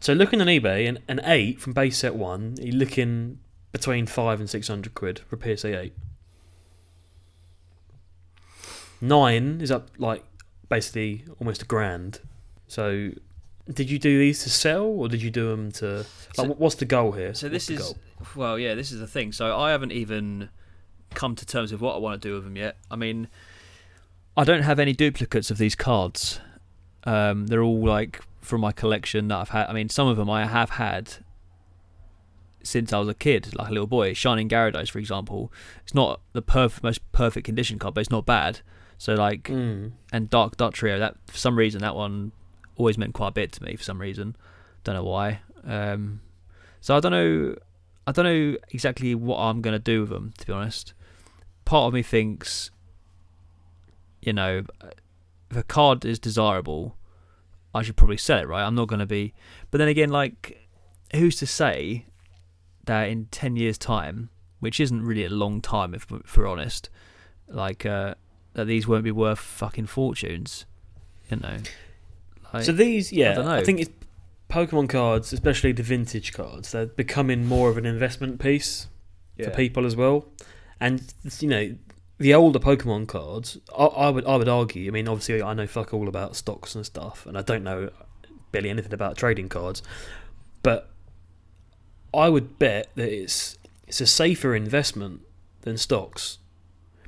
So 0.01 0.13
looking 0.13 0.41
on 0.41 0.47
eBay, 0.49 0.89
an, 0.89 0.99
an 1.09 1.21
8 1.25 1.61
from 1.61 1.73
base 1.73 1.97
set 1.99 2.15
1, 2.15 2.57
you're 2.61 2.75
looking 2.75 3.39
between 3.73 4.07
5 4.07 4.41
and 4.41 4.49
600 4.51 4.95
quid 4.95 5.21
for 5.21 5.37
a 5.37 5.57
PSA 5.57 5.79
8. 5.81 5.93
9 9.01 9.61
is 9.61 9.71
up 9.71 9.91
like 9.99 10.25
basically 10.69 11.25
almost 11.39 11.63
a 11.63 11.65
grand. 11.67 12.21
So 12.69 13.11
did 13.73 13.91
you 13.91 13.99
do 13.99 14.19
these 14.19 14.43
to 14.45 14.51
sell 14.51 14.85
or 14.85 15.09
did 15.09 15.23
you 15.23 15.31
do 15.31 15.51
them 15.51 15.73
to. 15.73 15.99
Like, 15.99 16.07
So- 16.35 16.45
what's 16.55 16.77
the 16.77 16.85
goal 16.85 17.13
here? 17.13 17.35
So 17.35 17.47
What's 17.49 17.67
this 17.67 17.67
the 17.67 17.75
is 17.75 17.81
goal? 17.81 17.99
Well, 18.35 18.59
yeah, 18.59 18.75
this 18.75 18.93
is 18.93 19.01
the 19.01 19.07
thing. 19.07 19.33
So 19.33 19.57
I 19.59 19.71
haven't 19.71 19.93
even 19.93 20.49
come 21.15 21.35
to 21.37 21.47
terms 21.47 21.73
with 21.73 21.81
what 21.81 21.95
I 21.95 21.99
want 21.99 22.21
to 22.21 22.29
do 22.29 22.35
with 22.35 22.45
them 22.45 22.57
yet. 22.57 22.77
I 22.91 22.97
mean, 22.97 23.29
I 24.37 24.45
don't 24.45 24.63
have 24.63 24.79
any 24.79 24.93
duplicates 24.93 25.51
of 25.51 25.59
these 25.59 25.75
cards. 25.75 26.41
Um, 27.05 27.47
they're 27.47 27.63
all 27.63 27.87
like 27.87 28.21
from 28.41 28.61
my 28.61 28.73
collection 28.73 29.29
that 29.29 29.37
I've 29.39 29.49
had. 29.51 29.69
I 29.69 29.73
mean, 29.73 29.89
some 29.89 30.09
of 30.09 30.17
them 30.17 30.29
I 30.31 30.47
have 30.47 30.71
had 30.71 31.15
since 32.63 32.93
I 32.93 32.99
was 32.99 33.09
a 33.09 33.15
kid, 33.15 33.55
like 33.57 33.69
a 33.69 33.73
little 33.73 33.87
boy. 33.87 34.13
Shining 34.13 34.49
Gyarados, 34.49 34.91
for 34.91 34.99
example, 34.99 35.53
it's 35.85 35.95
not 35.95 36.21
the 36.33 36.43
perf- 36.43 36.83
most 36.83 37.01
perfect 37.13 37.45
condition 37.47 37.79
card, 37.79 37.95
but 37.95 38.01
it's 38.01 38.11
not 38.11 38.27
bad. 38.27 38.61
So 38.99 39.15
like, 39.15 39.45
Mm. 39.45 39.93
and 40.13 40.29
Dark 40.31 40.57
Dugtrio. 40.57 40.99
That 40.99 41.17
for 41.29 41.37
some 41.37 41.57
reason 41.57 41.81
that 41.83 41.95
one 41.95 42.33
always 42.77 42.99
meant 42.99 43.15
quite 43.15 43.29
a 43.29 43.33
bit 43.33 43.53
to 43.53 43.63
me. 43.63 43.77
For 43.77 43.83
some 43.85 44.01
reason, 44.01 44.35
don't 44.85 44.95
know 44.97 45.05
why. 45.05 45.41
Um, 45.65 46.21
so 46.81 46.97
I 46.97 47.01
don't 47.01 47.13
know. 47.13 47.57
I 48.07 48.13
don't 48.13 48.25
know 48.25 48.57
exactly 48.71 49.15
what 49.15 49.39
I'm 49.39 49.61
gonna 49.61 49.79
do 49.79 50.03
with 50.03 50.11
them. 50.11 50.33
To 50.39 50.47
be 50.47 50.53
honest, 50.53 50.95
part 51.65 51.89
of 51.89 51.95
me 51.95 52.03
thinks, 52.03 52.71
you 54.21 54.33
know, 54.33 54.63
if 55.51 55.57
a 55.57 55.63
card 55.63 56.05
is 56.05 56.19
desirable, 56.19 56.97
I 57.75 57.83
should 57.83 57.97
probably 57.97 58.17
sell 58.17 58.39
it. 58.39 58.49
Right? 58.49 58.65
I'm 58.65 58.75
not 58.75 58.89
gonna 58.89 59.07
be. 59.07 59.35
But 59.71 59.79
then 59.79 59.89
again, 59.89 60.11
like, 60.11 60.69
who's 61.15 61.37
to 61.37 61.47
say 61.47 62.07
that 62.85 63.09
in 63.09 63.27
ten 63.27 63.57
years' 63.57 63.79
time, 63.79 64.31
which 64.61 64.79
isn't 64.81 65.05
really 65.05 65.25
a 65.25 65.31
long 65.31 65.61
time 65.61 65.95
if, 65.95 66.07
if 66.11 66.37
we're 66.37 66.47
honest, 66.47 66.89
like 67.49 67.85
uh, 67.85 68.15
that 68.55 68.67
these 68.67 68.87
won't 68.87 69.05
be 69.05 69.11
worth 69.11 69.41
fucking 69.41 69.87
fortunes. 69.87 70.65
You 71.31 71.39
know. 71.39 71.59
Like, 72.55 72.65
so 72.65 72.73
these, 72.73 73.13
yeah, 73.13 73.35
don't 73.35 73.49
I, 73.49 73.65
think 73.65 73.81
it's 73.81 73.91
Pokemon 74.49 74.89
cards, 74.89 75.33
especially 75.33 75.73
the 75.73 75.83
vintage 75.83 76.33
cards. 76.33 76.73
They're 76.73 76.87
becoming 76.87 77.47
more 77.47 77.69
of 77.69 77.77
an 77.77 77.87
investment 77.87 78.41
piece 78.41 78.87
for 79.37 79.51
people 79.51 79.85
as 79.85 79.97
well. 79.97 80.27
And 80.81 81.03
you 81.41 81.49
know, 81.49 81.75
the 82.19 82.35
older 82.35 82.59
Pokemon 82.59 83.09
cards, 83.09 83.59
I, 83.77 83.85
I 83.85 84.11
would 84.11 84.27
I 84.27 84.37
would 84.37 84.49
argue. 84.49 84.89
I 84.89 84.93
mean, 84.93 85.09
obviously, 85.09 85.43
I 85.43 85.55
know 85.55 85.67
fuck 85.67 85.93
all 85.93 86.09
about 86.09 86.37
stocks 86.37 86.75
and 86.75 86.87
stuff, 86.87 87.27
and 87.27 87.37
I 87.37 87.43
don't 87.43 87.65
know 87.65 87.91
barely 88.53 88.71
anything 88.71 88.95
about 88.95 89.17
trading 89.17 89.49
cards, 89.49 89.83
but 90.63 90.91
I 92.15 92.29
would 92.29 92.59
bet 92.59 92.89
that 92.95 93.13
it's 93.13 93.59
it's 93.87 94.01
a 94.01 94.07
safer 94.07 94.55
investment 94.55 95.23
than 95.63 95.77
stocks 95.77 96.39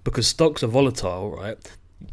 because 0.04 0.26
stocks 0.26 0.62
are 0.62 0.68
volatile, 0.68 1.30
right? 1.30 1.58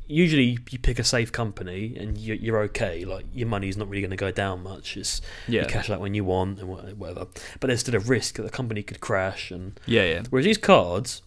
Usually, 0.07 0.57
you 0.71 0.79
pick 0.79 0.97
a 0.99 1.03
safe 1.03 1.31
company 1.31 1.95
and 1.99 2.17
you're, 2.17 2.35
you're 2.37 2.59
okay. 2.63 3.05
Like 3.05 3.25
your 3.33 3.47
money's 3.47 3.77
not 3.77 3.87
really 3.87 4.01
going 4.01 4.11
to 4.11 4.15
go 4.17 4.31
down 4.31 4.63
much. 4.63 4.97
It's 4.97 5.21
Yeah. 5.47 5.61
you 5.61 5.67
cash 5.67 5.89
out 5.89 5.99
when 5.99 6.13
you 6.15 6.23
want 6.25 6.59
and 6.59 6.67
whatever. 6.69 7.27
But 7.59 7.67
there's 7.67 7.81
still 7.81 7.95
a 7.95 7.99
risk 7.99 8.35
that 8.35 8.43
the 8.43 8.49
company 8.49 8.81
could 8.83 8.99
crash 8.99 9.51
and 9.51 9.79
Yeah, 9.85 10.03
yeah. 10.05 10.23
Whereas 10.29 10.45
these 10.45 10.57
cards, 10.57 11.21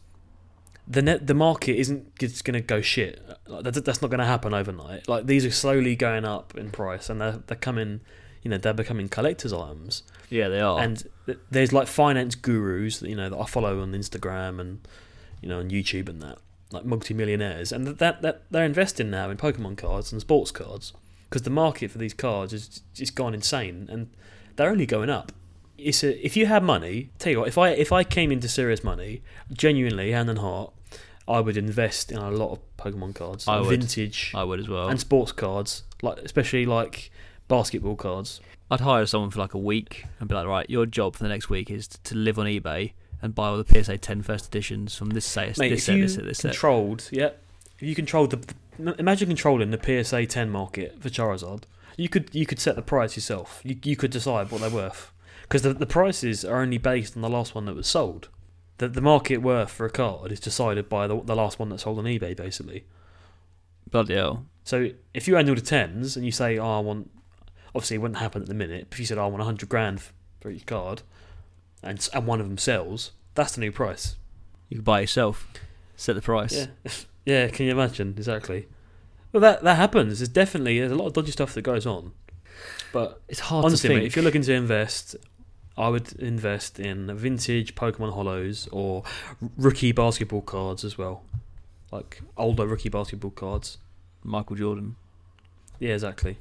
the 0.89 1.03
net, 1.03 1.27
the 1.27 1.35
market 1.35 1.77
isn't 1.77 2.17
just 2.19 2.45
going 2.45 2.55
to 2.55 2.61
go 2.61 2.81
shit. 2.81 3.23
Like, 3.47 3.65
that, 3.65 3.85
that's 3.85 4.03
not 4.03 4.11
going 4.11 4.21
to 4.21 4.27
happen 4.27 4.53
overnight. 4.55 5.07
Like 5.09 5.27
these 5.27 5.45
are 5.45 5.51
slowly 5.51 5.95
going 5.97 6.25
up 6.25 6.57
in 6.57 6.71
price, 6.71 7.09
and 7.11 7.21
they're 7.21 7.41
they're 7.47 7.57
coming, 7.57 8.01
you 8.43 8.51
know, 8.51 8.59
they're 8.59 8.73
becoming 8.75 9.09
collector's 9.09 9.53
items. 9.53 10.03
Yeah, 10.31 10.49
they 10.49 10.61
are. 10.61 10.81
And 10.81 11.05
th- 11.27 11.39
there's 11.51 11.73
like 11.73 11.87
finance 11.89 12.35
gurus, 12.35 12.99
that, 13.01 13.09
you 13.09 13.17
know, 13.17 13.29
that 13.31 13.39
I 13.39 13.45
follow 13.47 13.81
on 13.83 13.93
Instagram 13.93 14.61
and 14.61 14.81
you 15.43 15.49
know 15.49 15.61
on 15.61 15.71
YouTube 15.71 16.09
and 16.09 16.21
that, 16.23 16.39
like 16.73 16.85
multi-millionaires, 16.85 17.73
and 17.73 17.87
that 17.87 18.23
that 18.23 18.43
they're 18.51 18.65
investing 18.65 19.11
now 19.11 19.31
in 19.31 19.37
Pokemon 19.37 19.77
cards 19.77 20.13
and 20.13 20.21
sports 20.21 20.51
cards 20.51 20.93
because 21.29 21.43
the 21.43 21.51
market 21.51 21.91
for 21.91 21.99
these 21.99 22.15
cards 22.15 22.53
is 22.53 22.83
just 22.95 23.15
gone 23.15 23.35
insane, 23.35 23.87
and 23.91 24.11
they're 24.57 24.71
only 24.71 24.87
going 24.87 25.11
up. 25.11 25.33
It's 25.77 26.03
a, 26.03 26.25
if 26.25 26.37
you 26.37 26.47
had 26.47 26.63
money, 26.63 27.11
tell 27.19 27.33
you 27.33 27.39
what, 27.41 27.49
if 27.49 27.59
I 27.59 27.71
if 27.71 27.93
I 27.93 28.05
came 28.05 28.33
into 28.33 28.49
serious 28.49 28.83
money, 28.83 29.23
genuinely 29.53 30.13
hand 30.13 30.29
and 30.29 30.39
heart, 30.39 30.73
I 31.27 31.41
would 31.41 31.57
invest 31.57 32.11
in 32.11 32.19
a 32.19 32.31
lot 32.31 32.53
of 32.53 32.59
Pokemon 32.77 33.15
cards, 33.15 33.47
I 33.47 33.61
would. 33.61 33.69
vintage 33.69 34.33
I 34.35 34.45
would 34.45 34.61
as 34.61 34.69
well. 34.69 34.89
and 34.89 34.99
sports 34.99 35.33
cards, 35.33 35.85
like 36.03 36.19
especially 36.19 36.67
like 36.67 37.11
basketball 37.49 37.97
cards. 37.97 38.41
I'd 38.71 38.81
hire 38.81 39.07
someone 39.07 39.31
for 39.31 39.39
like 39.39 39.55
a 39.55 39.59
week 39.59 40.05
and 40.21 40.29
be 40.29 40.35
like, 40.35 40.47
right, 40.47 40.69
your 40.69 40.85
job 40.85 41.17
for 41.17 41.23
the 41.23 41.29
next 41.31 41.49
week 41.49 41.71
is 41.71 41.89
to 41.89 42.15
live 42.15 42.39
on 42.39 42.45
eBay 42.45 42.93
and 43.21 43.35
buy 43.35 43.49
all 43.49 43.63
the 43.63 43.85
PSA 43.85 43.99
10 43.99 44.23
first 44.23 44.47
editions 44.49 44.95
from 44.95 45.11
this 45.11 45.25
set, 45.25 45.59
Mate, 45.59 45.71
this 45.71 45.81
if 45.81 45.85
set, 45.85 45.97
you 45.97 46.03
this 46.03 46.15
set, 46.15 46.25
this 46.25 46.39
set. 46.39 46.51
controlled, 46.53 47.09
yeah, 47.11 47.31
if 47.79 47.83
you 47.83 47.95
controlled 47.95 48.31
the, 48.31 48.95
imagine 48.99 49.29
controlling 49.29 49.71
the 49.71 50.05
PSA 50.05 50.27
10 50.27 50.51
market 50.51 51.01
for 51.01 51.09
Charizard. 51.09 51.65
You 51.97 52.09
could 52.09 52.33
you 52.33 52.47
could 52.47 52.61
set 52.61 52.77
the 52.77 52.83
price 52.83 53.17
yourself. 53.17 53.61
You 53.65 53.77
you 53.83 53.97
could 53.97 54.13
decide 54.13 54.53
what 54.53 54.61
they're 54.61 54.71
worth 54.71 55.13
because 55.43 55.63
the 55.63 55.75
the 55.75 55.87
prices 55.87 56.45
are 56.45 56.61
only 56.61 56.79
based 56.79 57.17
on 57.17 57.23
the 57.23 57.29
last 57.29 57.55
one 57.55 57.65
that 57.65 57.75
was 57.75 57.89
sold. 57.89 58.29
The 58.79 58.89
the 58.89 59.01
market 59.01 59.39
worth 59.39 59.71
for 59.71 59.87
a 59.87 59.91
card 59.91 60.31
is 60.31 60.39
decided 60.39 60.89
by 60.89 61.09
the 61.09 61.21
the 61.21 61.35
last 61.35 61.59
one 61.59 61.71
that 61.71 61.81
sold 61.81 61.99
on 61.99 62.05
eBay, 62.05 62.37
basically. 62.37 62.85
Bloody 63.91 64.15
hell. 64.15 64.47
So 64.63 64.91
if 65.15 65.27
you 65.27 65.37
all 65.37 65.43
the 65.43 65.61
tens 65.61 66.17
and 66.17 66.25
you 66.25 66.31
say, 66.31 66.59
"Oh, 66.59 66.77
I 66.77 66.81
want," 66.81 67.11
obviously 67.75 67.97
it 67.97 68.01
wouldn't 68.01 68.21
happen 68.21 68.43
at 68.43 68.49
the 68.49 68.55
minute. 68.55 68.89
But 68.91 68.97
if 68.97 69.01
you 69.01 69.07
said, 69.07 69.19
oh, 69.19 69.25
"I 69.25 69.27
want 69.27 69.43
hundred 69.43 69.69
grand 69.69 70.03
for 70.41 70.51
each 70.51 70.67
card," 70.67 71.03
and 71.83 72.09
and 72.13 72.27
one 72.27 72.41
of 72.41 72.49
them 72.49 72.59
sells, 72.59 73.13
that's 73.35 73.55
the 73.55 73.61
new 73.61 73.73
price. 73.73 74.17
You 74.69 74.77
could 74.79 74.85
buy 74.85 74.99
it 75.01 75.03
yourself, 75.03 75.47
set 75.97 76.15
the 76.15 76.23
price. 76.23 76.53
Yeah, 76.85 76.91
yeah. 77.25 77.49
Can 77.49 77.67
you 77.67 77.73
imagine 77.73 78.15
exactly? 78.17 78.69
Well, 79.33 79.41
that 79.41 79.63
that 79.63 79.77
happens. 79.77 80.19
There's 80.19 80.29
definitely 80.29 80.79
there's 80.79 80.93
a 80.93 80.97
lot 80.97 81.07
of 81.07 81.13
dodgy 81.13 81.33
stuff 81.33 81.55
that 81.55 81.63
goes 81.63 81.87
on. 81.87 82.13
But 82.93 83.21
It's 83.29 83.41
hard 83.41 83.65
honestly, 83.65 83.91
to 83.91 83.95
mate, 83.97 84.07
if 84.07 84.17
you're 84.17 84.25
looking 84.25 84.43
to 84.43 84.53
invest, 84.53 85.15
I 85.77 85.89
would 85.89 86.13
invest 86.15 86.81
in 86.81 87.15
vintage 87.17 87.75
Pokemon 87.75 88.15
Holos 88.17 88.69
or 88.73 89.05
rookie 89.57 89.93
basketball 89.93 90.43
cards 90.43 90.85
as 90.85 90.97
well, 90.99 91.23
like 91.93 92.23
older 92.37 92.67
rookie 92.67 92.89
basketball 92.89 93.31
cards. 93.31 93.79
Michael 94.25 94.57
Jordan. 94.57 94.97
Yeah, 95.79 95.95
exactly. 95.95 96.39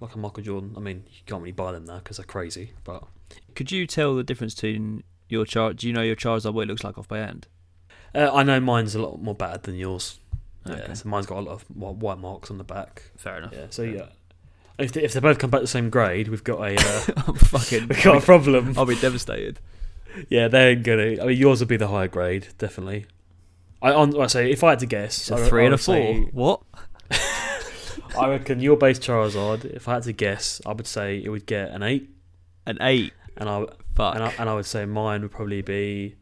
Like 0.00 0.14
a 0.14 0.18
Michael 0.18 0.42
Jordan. 0.42 0.74
I 0.76 0.80
mean, 0.80 1.04
you 1.10 1.20
can't 1.26 1.42
really 1.42 1.52
buy 1.52 1.72
them 1.72 1.86
now 1.86 1.98
because 1.98 2.18
they're 2.18 2.26
crazy. 2.26 2.70
But 2.84 3.04
Could 3.54 3.70
you 3.72 3.86
tell 3.86 4.14
the 4.16 4.22
difference 4.24 4.54
between 4.54 5.04
your 5.28 5.44
char? 5.44 5.72
Do 5.74 5.86
you 5.86 5.92
know 5.92 6.02
your 6.02 6.16
Charizard 6.16 6.52
what 6.54 6.62
it 6.62 6.68
looks 6.68 6.84
like 6.84 6.98
off 6.98 7.08
by 7.08 7.18
hand? 7.18 7.46
uh, 8.14 8.30
I 8.32 8.42
know 8.42 8.60
mine's 8.60 8.94
a 8.94 9.02
lot 9.02 9.20
more 9.20 9.34
bad 9.34 9.64
than 9.64 9.74
yours. 9.76 10.18
Yeah, 10.66 10.94
so 10.94 11.08
mine's 11.08 11.26
got 11.26 11.38
a 11.38 11.40
lot 11.40 11.52
of 11.52 11.62
white 11.76 12.18
marks 12.18 12.50
on 12.50 12.56
the 12.58 12.64
back. 12.64 13.02
Fair 13.16 13.36
enough. 13.36 13.52
Yeah, 13.52 13.66
so 13.70 13.82
yeah. 13.82 14.06
If 14.78 14.92
they, 14.92 15.02
if 15.02 15.12
they 15.12 15.20
both 15.20 15.38
come 15.38 15.50
back 15.50 15.60
the 15.60 15.66
same 15.66 15.90
grade, 15.90 16.28
we've 16.28 16.42
got 16.42 16.58
a 16.60 16.74
uh, 16.74 17.32
fucking. 17.34 17.88
we've 17.88 18.02
got 18.02 18.16
a 18.16 18.20
problem. 18.24 18.74
I'll 18.78 18.86
be 18.86 18.98
devastated. 18.98 19.60
Yeah, 20.28 20.48
they 20.48 20.70
ain't 20.70 20.82
gonna. 20.84 21.20
I 21.22 21.26
mean, 21.26 21.36
yours 21.36 21.60
will 21.60 21.66
be 21.66 21.76
the 21.76 21.88
higher 21.88 22.08
grade, 22.08 22.48
definitely. 22.58 23.06
I 23.82 23.92
on. 23.92 24.18
I 24.18 24.26
say 24.28 24.50
if 24.50 24.64
I 24.64 24.70
had 24.70 24.78
to 24.78 24.86
guess, 24.86 25.18
It's 25.18 25.30
I 25.30 25.40
a 25.40 25.46
three 25.48 25.62
I 25.62 25.64
and 25.66 25.74
a 25.74 25.78
four. 25.78 25.94
say- 25.96 26.28
What? 26.32 26.62
I 28.18 28.28
reckon 28.28 28.60
your 28.60 28.76
base 28.76 28.98
Charizard. 28.98 29.64
If 29.64 29.88
I 29.88 29.94
had 29.94 30.04
to 30.04 30.12
guess, 30.12 30.60
I 30.64 30.72
would 30.72 30.86
say 30.86 31.20
it 31.22 31.28
would 31.28 31.46
get 31.46 31.70
an 31.70 31.82
eight, 31.82 32.08
An 32.64 32.78
eight. 32.80 33.12
And 33.36 33.48
I 33.48 33.64
Fuck. 33.94 34.14
and 34.14 34.24
I, 34.24 34.32
and 34.38 34.48
I 34.48 34.54
would 34.54 34.66
say 34.66 34.84
mine 34.86 35.22
would 35.22 35.30
probably 35.32 35.62
be 35.62 36.16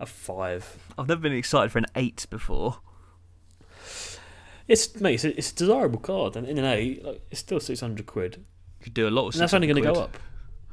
a 0.00 0.06
five. 0.06 0.76
I've 0.98 1.08
never 1.08 1.20
been 1.20 1.32
excited 1.32 1.70
for 1.72 1.78
an 1.78 1.86
eight 1.94 2.26
before. 2.30 2.78
It's 4.66 5.00
mate, 5.00 5.14
it's 5.14 5.24
a, 5.24 5.36
it's 5.38 5.52
a 5.52 5.54
desirable 5.54 5.98
card, 5.98 6.36
and 6.36 6.46
in 6.46 6.58
an 6.58 6.64
eight, 6.66 7.02
like, 7.04 7.22
it's 7.30 7.40
still 7.40 7.58
six 7.60 7.80
hundred 7.80 8.06
quid, 8.06 8.36
You 8.80 8.84
could 8.84 8.94
do 8.94 9.08
a 9.08 9.10
lot 9.10 9.28
of. 9.28 9.34
and 9.34 9.40
that's 9.40 9.54
only 9.54 9.66
going 9.66 9.82
to 9.82 9.92
go 9.92 9.98
up. 10.00 10.16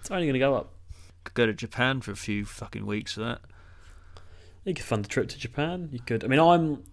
It's 0.02 0.12
only 0.12 0.26
going 0.26 0.34
to 0.34 0.40
go 0.40 0.54
up. 0.56 0.74
Could 1.24 1.34
go 1.34 1.46
to 1.46 1.54
Japan 1.54 2.02
for 2.02 2.12
a 2.12 2.16
few 2.16 2.46
fucking 2.46 2.86
weeks 2.86 3.14
for 3.14 3.22
that. 3.22 3.42
You 4.66 4.74
could 4.74 4.86
fund 4.86 5.06
a 5.06 5.08
trip 5.08 5.30
to 5.30 5.38
Japan. 5.40 5.90
You 5.92 6.00
could. 6.00 6.24
I 6.24 6.28
mean, 6.28 6.40
I'm 6.40 6.84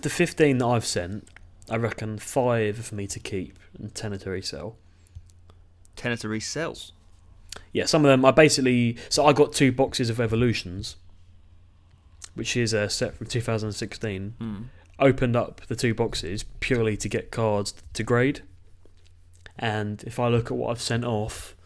the 0.00 0.08
fifteen 0.08 0.58
that 0.58 0.66
I've 0.66 0.86
sent. 0.86 1.28
I 1.68 1.76
reckon 1.76 2.18
five 2.18 2.78
for 2.78 2.94
me 2.94 3.06
to 3.08 3.18
keep 3.18 3.58
and 3.78 3.92
ten 3.94 4.16
to 4.16 4.30
resell. 4.30 4.76
Tenner 5.96 6.16
to 6.16 6.28
resell. 6.28 6.76
Yeah, 7.72 7.86
some 7.86 8.04
of 8.04 8.08
them 8.10 8.24
I 8.24 8.30
basically. 8.30 8.96
So 9.08 9.24
I 9.26 9.32
got 9.32 9.52
two 9.52 9.72
boxes 9.72 10.10
of 10.10 10.20
Evolutions, 10.20 10.96
which 12.34 12.56
is 12.56 12.72
a 12.72 12.88
set 12.90 13.14
from 13.16 13.26
2016. 13.26 14.34
Hmm. 14.38 14.56
Opened 14.98 15.34
up 15.36 15.62
the 15.66 15.74
two 15.76 15.94
boxes 15.94 16.44
purely 16.60 16.96
to 16.98 17.08
get 17.08 17.30
cards 17.30 17.74
to 17.94 18.02
grade. 18.02 18.42
And 19.58 20.02
if 20.04 20.18
I 20.20 20.28
look 20.28 20.46
at 20.50 20.56
what 20.56 20.70
I've 20.70 20.80
sent 20.82 21.04
off, 21.04 21.56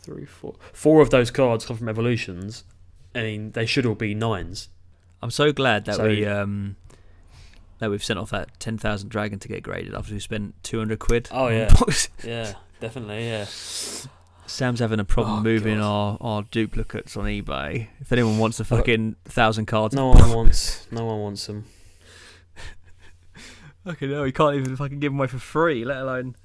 three, 0.00 0.24
four, 0.24 0.56
four 0.72 1.00
of 1.00 1.10
those 1.10 1.30
cards 1.30 1.64
come 1.66 1.76
from 1.76 1.88
Evolutions. 1.88 2.64
I 3.14 3.22
mean, 3.22 3.52
they 3.52 3.66
should 3.66 3.84
all 3.86 3.94
be 3.94 4.14
nines. 4.14 4.68
I'm 5.22 5.30
so 5.30 5.52
glad 5.52 5.84
that 5.84 5.96
So- 5.96 6.08
we 6.08 6.24
um 6.26 6.76
that 7.78 7.90
we've 7.90 8.02
sent 8.02 8.18
off 8.18 8.30
that 8.30 8.58
ten 8.58 8.78
thousand 8.78 9.08
dragon 9.10 9.38
to 9.40 9.48
get 9.48 9.62
graded 9.62 9.94
after 9.94 10.14
we 10.14 10.20
spent 10.20 10.54
two 10.62 10.78
hundred 10.78 10.98
quid. 10.98 11.28
Oh, 11.30 11.48
yeah. 11.48 11.72
Yeah, 12.24 12.54
definitely. 12.80 13.26
Yeah. 13.28 13.46
Sam's 14.52 14.80
having 14.80 15.00
a 15.00 15.04
problem 15.04 15.38
Oh, 15.38 15.42
moving 15.42 15.78
God. 15.78 15.84
our, 15.86 16.18
our 16.20 16.42
duplicates 16.50 17.16
on 17.16 17.24
eBay. 17.24 17.88
If 18.00 18.12
anyone 18.12 18.38
wants 18.38 18.60
a 18.60 18.64
fucking 18.64 19.16
thousand 19.24 19.66
cards, 19.66 19.94
No 19.94 20.08
one 20.10 20.30
wants. 20.32 20.86
No 20.90 21.04
one 21.06 21.20
wants 21.20 21.46
them. 21.46 21.64
okay, 23.86 24.06
no, 24.06 24.24
you 24.24 24.32
can't 24.32 24.56
even 24.56 24.76
fucking 24.76 25.00
give 25.00 25.12
them 25.12 25.18
away 25.18 25.26
for 25.28 25.38
free, 25.38 25.84
let 25.84 25.98
alone. 25.98 26.36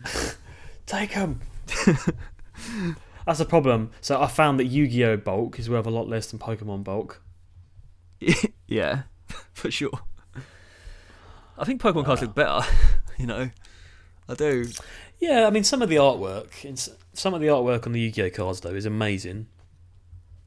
Take 0.86 1.14
them. 1.14 1.42
That's 3.26 3.40
a 3.42 3.46
problem. 3.46 3.92
So 4.02 4.22
I 4.22 4.28
found 4.28 4.60
that 4.60 4.66
Yu-Gi-Oh 4.66 5.18
bulk 5.18 5.60
is 5.60 5.70
worth 5.70 5.86
a 5.86 5.90
lot 5.90 6.08
less 6.08 6.28
than 6.32 6.40
Pokemon 6.40 6.84
bulk. 6.86 7.22
yeah, 8.68 9.04
for 9.54 9.70
sure. 9.70 10.00
I 11.58 11.66
think 11.66 11.82
Pokemon 11.82 12.06
cards 12.06 12.22
Ah. 12.22 12.26
look 12.26 12.36
better. 12.36 12.62
you 13.18 13.26
know, 13.26 13.50
I 14.30 14.34
do. 14.36 14.66
Yeah, 15.20 15.48
I 15.48 15.50
mean 15.50 15.64
some 15.64 15.82
of 15.82 15.90
the 15.90 15.96
artwork, 15.96 16.64
in 16.64 16.74
s- 16.74 16.90
some 17.14 17.34
of 17.34 17.42
the 17.42 17.48
artwork 17.48 17.86
on 17.86 17.92
the 17.94 18.00
Yu-Gi-Oh 18.00 18.30
cards 18.32 18.60
though 18.62 18.74
is 18.76 18.86
amazing. 18.86 19.48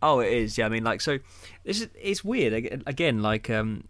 Oh, 0.02 0.20
it 0.20 0.33
is. 0.33 0.56
Yeah, 0.56 0.66
I 0.66 0.68
mean, 0.70 0.85
like, 0.85 1.00
so 1.02 1.18
this 1.64 1.80
is 1.83 1.88
it's 2.00 2.24
weird. 2.24 2.52
Again, 2.87 3.20
like, 3.20 3.50
um, 3.50 3.85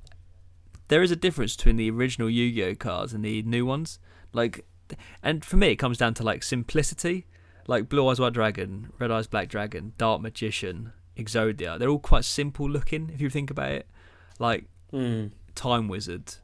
there 0.88 1.03
is 1.03 1.11
a 1.12 1.16
difference 1.16 1.55
between 1.57 1.77
the 1.77 1.90
original 1.90 2.29
Yu-Gi-Oh 2.29 2.75
cards 2.77 3.12
and 3.12 3.25
the 3.25 3.43
new 3.43 3.64
ones. 3.64 3.99
Like, 4.33 4.66
and 5.23 5.45
for 5.45 5.57
me, 5.57 5.69
it 5.69 5.77
comes 5.77 5.99
down 5.99 6.14
to 6.14 6.23
like 6.25 6.43
simplicity. 6.43 7.27
Like 7.69 7.88
Blue 7.88 8.09
Eyes 8.09 8.19
White 8.19 8.33
Dragon, 8.33 8.88
Red 8.99 9.12
Eyes 9.12 9.29
Black 9.29 9.49
Dragon, 9.49 9.93
Dark 9.99 10.21
Magician, 10.23 10.93
Exodia. 11.16 11.79
They're 11.79 11.88
all 11.90 12.01
quite 12.01 12.25
simple 12.25 12.69
looking 12.69 13.11
if 13.14 13.21
you 13.21 13.31
think 13.31 13.51
about 13.51 13.71
it. 13.71 13.87
Like 14.40 14.64
Hmm. 14.90 15.27
Time 15.55 15.87
Wizard, 15.87 16.35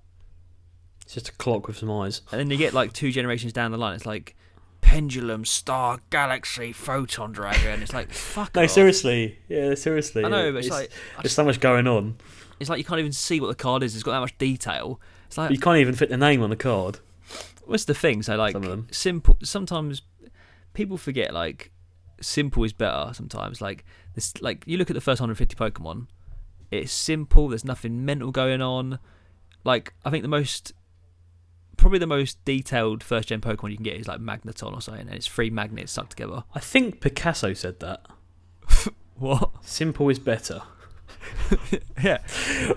It's 1.07 1.15
just 1.15 1.29
a 1.29 1.33
clock 1.33 1.69
with 1.69 1.79
some 1.79 1.91
eyes. 1.91 2.21
and 2.33 2.41
then 2.41 2.51
you 2.51 2.57
get 2.57 2.75
like 2.75 2.93
two 2.93 3.11
generations 3.13 3.53
down 3.53 3.71
the 3.71 3.79
line. 3.79 3.95
It's 3.95 4.05
like 4.07 4.37
pendulum, 4.81 5.45
star, 5.45 6.01
galaxy, 6.11 6.73
photon 6.73 7.33
dragon. 7.33 7.81
It's 7.83 7.95
like 7.95 8.13
fuck. 8.13 8.55
No, 8.55 8.65
off. 8.65 8.71
seriously. 8.71 9.39
Yeah, 9.49 9.75
seriously. 9.75 10.25
I 10.25 10.29
know, 10.29 10.53
but 10.53 10.59
it's, 10.59 10.71
like 10.71 10.91
I 11.13 11.23
there's 11.23 11.23
just, 11.25 11.37
so 11.37 11.45
much 11.45 11.61
going 11.61 11.87
on. 11.87 12.17
it's 12.61 12.69
like 12.69 12.79
you 12.79 12.85
can't 12.85 12.99
even 13.01 13.13
see 13.13 13.41
what 13.41 13.47
the 13.49 13.55
card 13.55 13.83
is. 13.83 13.95
It's 13.95 14.03
got 14.03 14.13
that 14.13 14.21
much 14.21 14.37
detail. 14.39 15.01
It's 15.29 15.39
like 15.39 15.51
You 15.53 15.59
can't 15.59 15.79
even 15.79 15.95
fit 15.95 16.09
the 16.09 16.17
name 16.17 16.43
on 16.43 16.51
the 16.51 16.57
card. 16.57 16.99
what's 17.65 17.85
the 17.85 17.95
thing? 17.95 18.23
So 18.23 18.37
like 18.37 18.53
Some 18.53 18.65
of 18.65 18.71
them. 18.71 18.89
simple. 18.91 19.37
Sometimes 19.43 20.03
people 20.75 20.97
forget 20.99 21.33
like 21.33 21.71
simple 22.21 22.65
is 22.65 22.73
better. 22.73 23.13
Sometimes 23.15 23.61
like 23.61 23.85
this, 24.15 24.41
like 24.43 24.65
you 24.67 24.77
look 24.77 24.91
at 24.91 24.95
the 24.95 25.01
first 25.01 25.21
150 25.21 25.55
Pokemon. 25.55 26.09
It's 26.73 26.93
simple. 26.93 27.49
There's 27.49 27.65
nothing 27.65 28.05
mental 28.05 28.33
going 28.33 28.61
on. 28.61 28.99
Like 29.63 29.95
I 30.05 30.11
think 30.11 30.23
the 30.23 30.29
most, 30.29 30.73
probably 31.77 31.99
the 31.99 32.07
most 32.07 32.43
detailed 32.45 33.03
first 33.03 33.29
gen 33.29 33.41
Pokemon 33.41 33.71
you 33.71 33.77
can 33.77 33.85
get 33.85 33.97
is 33.97 34.09
like 34.09 34.21
Magneton 34.21 34.73
or 34.75 34.81
something, 34.81 35.07
and 35.07 35.15
it's 35.15 35.27
three 35.27 35.51
magnets 35.51 35.93
stuck 35.93 36.09
together. 36.09 36.45
I 36.55 36.61
think 36.61 37.01
Picasso 37.01 37.53
said 37.55 37.81
that. 37.81 38.07
What? 39.19 39.51
Simple 39.63 40.11
is 40.11 40.19
better. 40.19 40.61
yeah. 42.03 42.19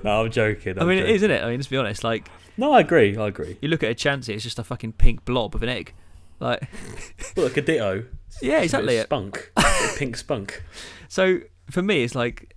No, 0.06 0.24
I'm 0.24 0.32
joking. 0.32 0.78
I 0.80 0.82
I'm 0.84 0.88
mean, 0.88 1.00
it 1.00 1.02
joking. 1.02 1.16
is, 1.16 1.24
isn't 1.24 1.32
it? 1.32 1.44
I 1.44 1.48
mean, 1.50 1.58
let's 1.58 1.68
be 1.68 1.76
honest. 1.76 2.02
Like 2.04 2.30
No, 2.56 2.72
I 2.72 2.80
agree. 2.80 3.18
I 3.18 3.28
agree. 3.28 3.58
you 3.62 3.68
look 3.68 3.84
at 3.84 3.92
a 3.92 3.94
Chansey, 3.96 4.30
it's 4.36 4.44
just 4.44 4.58
a 4.58 4.64
fucking 4.64 4.94
pink 4.94 5.26
blob 5.26 5.54
of 5.54 5.64
an 5.64 5.70
egg. 5.70 5.94
Like 6.40 6.70
Look, 7.36 7.58
a 7.58 7.62
ditto. 7.62 8.06
yeah, 8.42 8.54
a 8.54 8.58
bit 8.60 8.64
exactly. 8.64 8.98
of 9.00 9.04
Spunk. 9.04 9.52
A 9.58 9.64
pink 9.98 10.16
spunk. 10.16 10.64
So 11.10 11.40
for 11.70 11.82
me, 11.82 12.04
it's 12.04 12.16
like 12.16 12.56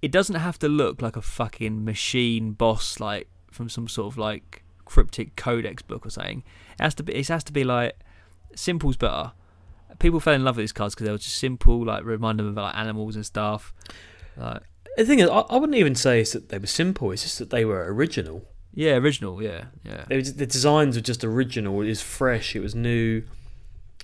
it 0.00 0.12
doesn't 0.12 0.36
have 0.36 0.56
to 0.60 0.68
look 0.68 1.02
like 1.02 1.16
a 1.16 1.22
fucking 1.22 1.84
machine 1.84 2.52
boss, 2.52 3.00
like 3.00 3.26
from 3.50 3.68
some 3.68 3.88
sort 3.88 4.12
of 4.12 4.18
like 4.18 4.59
cryptic 4.90 5.36
codex 5.36 5.82
book 5.82 6.04
or 6.04 6.10
something. 6.10 6.42
It 6.78 6.82
has 6.82 6.94
to 6.96 7.02
be. 7.02 7.14
It 7.14 7.28
has 7.28 7.44
to 7.44 7.52
be 7.52 7.64
like 7.64 7.96
simple's 8.54 8.96
better. 8.96 9.32
People 9.98 10.20
fell 10.20 10.34
in 10.34 10.44
love 10.44 10.56
with 10.56 10.64
these 10.64 10.72
cards 10.72 10.94
because 10.94 11.06
they 11.06 11.12
were 11.12 11.18
just 11.18 11.36
simple, 11.38 11.84
like 11.84 12.04
remind 12.04 12.38
them 12.38 12.46
of 12.48 12.54
like 12.54 12.74
animals 12.76 13.16
and 13.16 13.24
stuff. 13.26 13.72
Like, 14.36 14.62
The 14.96 15.04
thing 15.04 15.18
is, 15.18 15.28
I, 15.28 15.40
I 15.40 15.56
wouldn't 15.56 15.76
even 15.78 15.94
say 15.94 16.20
it's 16.20 16.32
that 16.32 16.48
they 16.48 16.58
were 16.58 16.66
simple. 16.66 17.10
It's 17.12 17.22
just 17.22 17.38
that 17.38 17.50
they 17.50 17.64
were 17.64 17.92
original. 17.92 18.44
yeah, 18.72 18.94
original. 18.96 19.42
Yeah, 19.42 19.64
yeah. 19.84 20.04
Just- 20.10 20.38
the 20.38 20.46
designs 20.46 20.96
were 20.96 21.02
just 21.02 21.22
original. 21.24 21.80
It 21.82 21.88
was 21.88 22.00
fresh. 22.02 22.56
It 22.56 22.60
was 22.60 22.74
new. 22.74 23.22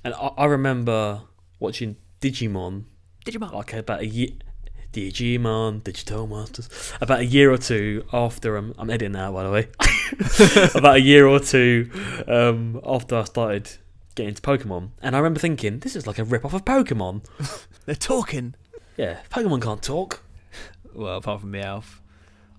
And 0.04 0.12
I, 0.14 0.28
I 0.36 0.44
remember 0.46 1.22
watching 1.58 1.96
Digimon 2.20 2.84
Digimon. 3.24 3.52
like 3.52 3.72
about 3.72 4.00
a 4.00 4.06
year. 4.06 4.30
Digimon, 4.96 5.84
Digital 5.84 6.26
Masters. 6.26 6.68
About 7.02 7.20
a 7.20 7.24
year 7.26 7.52
or 7.52 7.58
two 7.58 8.04
after 8.14 8.56
I'm, 8.56 8.74
I'm 8.78 8.88
editing 8.88 9.12
now, 9.12 9.30
by 9.30 9.44
the 9.44 9.50
way. 9.50 9.68
about 10.74 10.96
a 10.96 11.00
year 11.00 11.26
or 11.26 11.38
two 11.38 11.90
um, 12.26 12.80
after 12.84 13.16
I 13.16 13.24
started 13.24 13.70
getting 14.14 14.30
into 14.30 14.40
Pokemon, 14.40 14.90
and 15.02 15.14
I 15.14 15.18
remember 15.18 15.38
thinking, 15.38 15.80
this 15.80 15.94
is 15.96 16.06
like 16.06 16.18
a 16.18 16.24
rip 16.24 16.44
off 16.46 16.54
of 16.54 16.64
Pokemon. 16.64 17.24
They're 17.84 17.94
talking. 17.94 18.54
Yeah, 18.96 19.18
Pokemon 19.30 19.60
can't 19.60 19.82
talk. 19.82 20.22
Well, 20.94 21.18
apart 21.18 21.42
from 21.42 21.52
Meowth, 21.52 22.00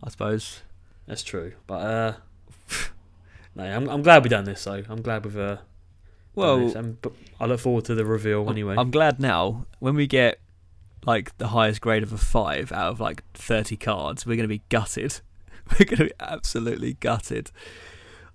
I 0.03 0.09
suppose. 0.09 0.61
That's 1.07 1.23
true, 1.23 1.53
but 1.65 1.81
uh, 1.81 2.13
no, 3.55 3.63
I'm, 3.63 3.89
I'm 3.89 4.03
glad 4.03 4.23
we 4.23 4.29
done 4.29 4.45
this. 4.45 4.63
though. 4.63 4.83
I'm 4.87 5.01
glad 5.01 5.25
we've 5.25 5.35
uh, 5.35 5.55
done 5.55 5.59
Well, 6.35 6.59
this, 6.59 6.75
but 7.01 7.13
I 7.39 7.47
look 7.47 7.59
forward 7.61 7.85
to 7.85 7.95
the 7.95 8.05
reveal 8.05 8.47
anyway. 8.47 8.75
I'm 8.77 8.91
glad 8.91 9.19
now 9.19 9.65
when 9.79 9.95
we 9.95 10.05
get 10.05 10.39
like 11.05 11.37
the 11.37 11.49
highest 11.49 11.81
grade 11.81 12.03
of 12.03 12.11
a 12.11 12.17
five 12.17 12.71
out 12.71 12.91
of 12.91 12.99
like 12.99 13.23
30 13.33 13.77
cards, 13.77 14.25
we're 14.25 14.35
going 14.35 14.43
to 14.43 14.47
be 14.47 14.63
gutted. 14.69 15.21
We're 15.77 15.85
going 15.85 15.97
to 15.97 16.05
be 16.05 16.13
absolutely 16.21 16.93
gutted. 16.93 17.51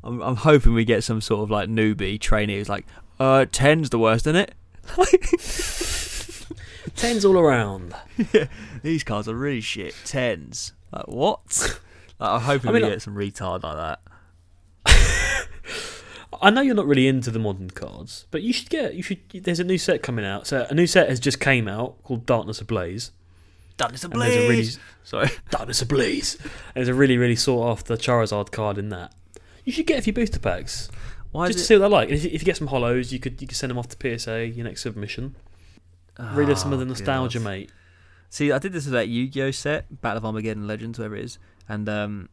I'm, 0.05 0.21
I'm 0.21 0.37
hoping 0.37 0.75
we 0.75 0.85
get 0.85 1.03
some 1.03 1.23
sort 1.23 1.45
of 1.45 1.51
like 1.51 1.67
newbie 1.67 2.21
trainee 2.21 2.59
who's 2.59 2.69
like, 2.69 2.85
uh, 3.19 3.47
10's 3.49 3.89
the 3.89 3.99
worst, 3.99 4.27
isn't 4.27 4.37
it? 4.37 4.55
Tens 6.97 7.25
all 7.25 7.39
around. 7.39 7.95
Yeah, 8.35 8.49
These 8.83 9.03
cards 9.03 9.29
are 9.29 9.35
really 9.35 9.63
shit. 9.63 9.95
10's. 10.05 10.75
Like, 10.93 11.09
what? 11.09 11.79
like, 12.21 12.31
I'm 12.31 12.41
hoping 12.43 12.69
I 12.69 12.73
mean, 12.75 12.83
we 12.83 12.91
get 12.91 13.01
some 13.01 13.15
retard 13.15 13.63
like 13.63 13.77
that. 13.77 14.01
I 16.43 16.51
know 16.51 16.61
you're 16.61 16.75
not 16.75 16.87
really 16.87 17.07
into 17.09 17.31
the 17.31 17.39
modern 17.39 17.71
cards, 17.71 18.27
but 18.31 18.43
you 18.43 18.53
should 18.53 18.69
get. 18.69 18.95
You 18.95 19.03
should. 19.03 19.21
There's 19.33 19.61
a 19.61 19.65
new 19.65 19.79
set 19.79 20.03
coming 20.03 20.25
out. 20.25 20.47
So 20.47 20.67
a 20.69 20.75
new 20.75 20.87
set 20.87 21.09
has 21.09 21.21
just 21.21 21.39
came 21.41 21.69
out 21.69 22.03
called 22.03 22.27
Darkness 22.27 22.61
Ablaze. 22.61 23.13
Darkness 23.77 24.05
And 24.05 24.13
there's 24.21 24.35
a 24.37 24.49
really 24.49 24.69
Sorry. 25.05 25.31
Darkness 25.51 25.81
Ablaze. 25.83 26.35
And 26.43 26.51
there's 26.75 26.89
a 26.89 26.95
really 26.95 27.17
really 27.17 27.37
sought 27.37 27.71
after 27.71 27.97
Charizard 27.97 28.51
card 28.53 28.77
in 28.77 28.89
that. 28.91 29.15
You 29.65 29.73
should 29.73 29.87
get 29.87 29.99
a 29.99 30.03
few 30.03 30.13
booster 30.13 30.41
packs 30.41 30.91
Why 31.31 31.47
just 31.47 31.59
to 31.59 31.63
is 31.63 31.67
see 31.69 31.75
what 31.75 31.79
they're 31.81 31.89
like. 31.89 32.09
And 32.09 32.19
if, 32.19 32.25
you- 32.25 32.31
if 32.33 32.43
you 32.43 32.45
get 32.47 32.57
some 32.57 32.69
holos, 32.69 33.13
you 33.13 33.19
could 33.21 33.41
you 33.41 33.47
could 33.47 33.57
send 33.57 33.71
them 33.71 33.79
off 33.79 33.89
to 33.89 34.19
PSA 34.19 34.47
your 34.49 34.65
next 34.65 34.83
submission. 34.83 35.37
it? 36.19 36.23
Relive 36.35 36.59
some 36.59 36.73
of 36.73 36.81
the 36.81 36.85
Oh, 36.85 36.89
nostalgia, 36.89 37.39
God. 37.39 37.45
mate. 37.45 37.71
See, 38.29 38.51
I 38.51 38.59
did 38.59 38.73
this 38.73 38.85
with 38.87 38.95
that 38.95 39.09
Yu-Gi-Oh 39.09 39.51
set, 39.53 40.01
Battle 40.01 40.19
of 40.19 40.25
Armageddon 40.25 40.67
Legends, 40.67 40.99
whatever 40.99 41.17
it 41.17 41.25
is, 41.25 41.39
and 41.69 41.87
um, 41.89 42.29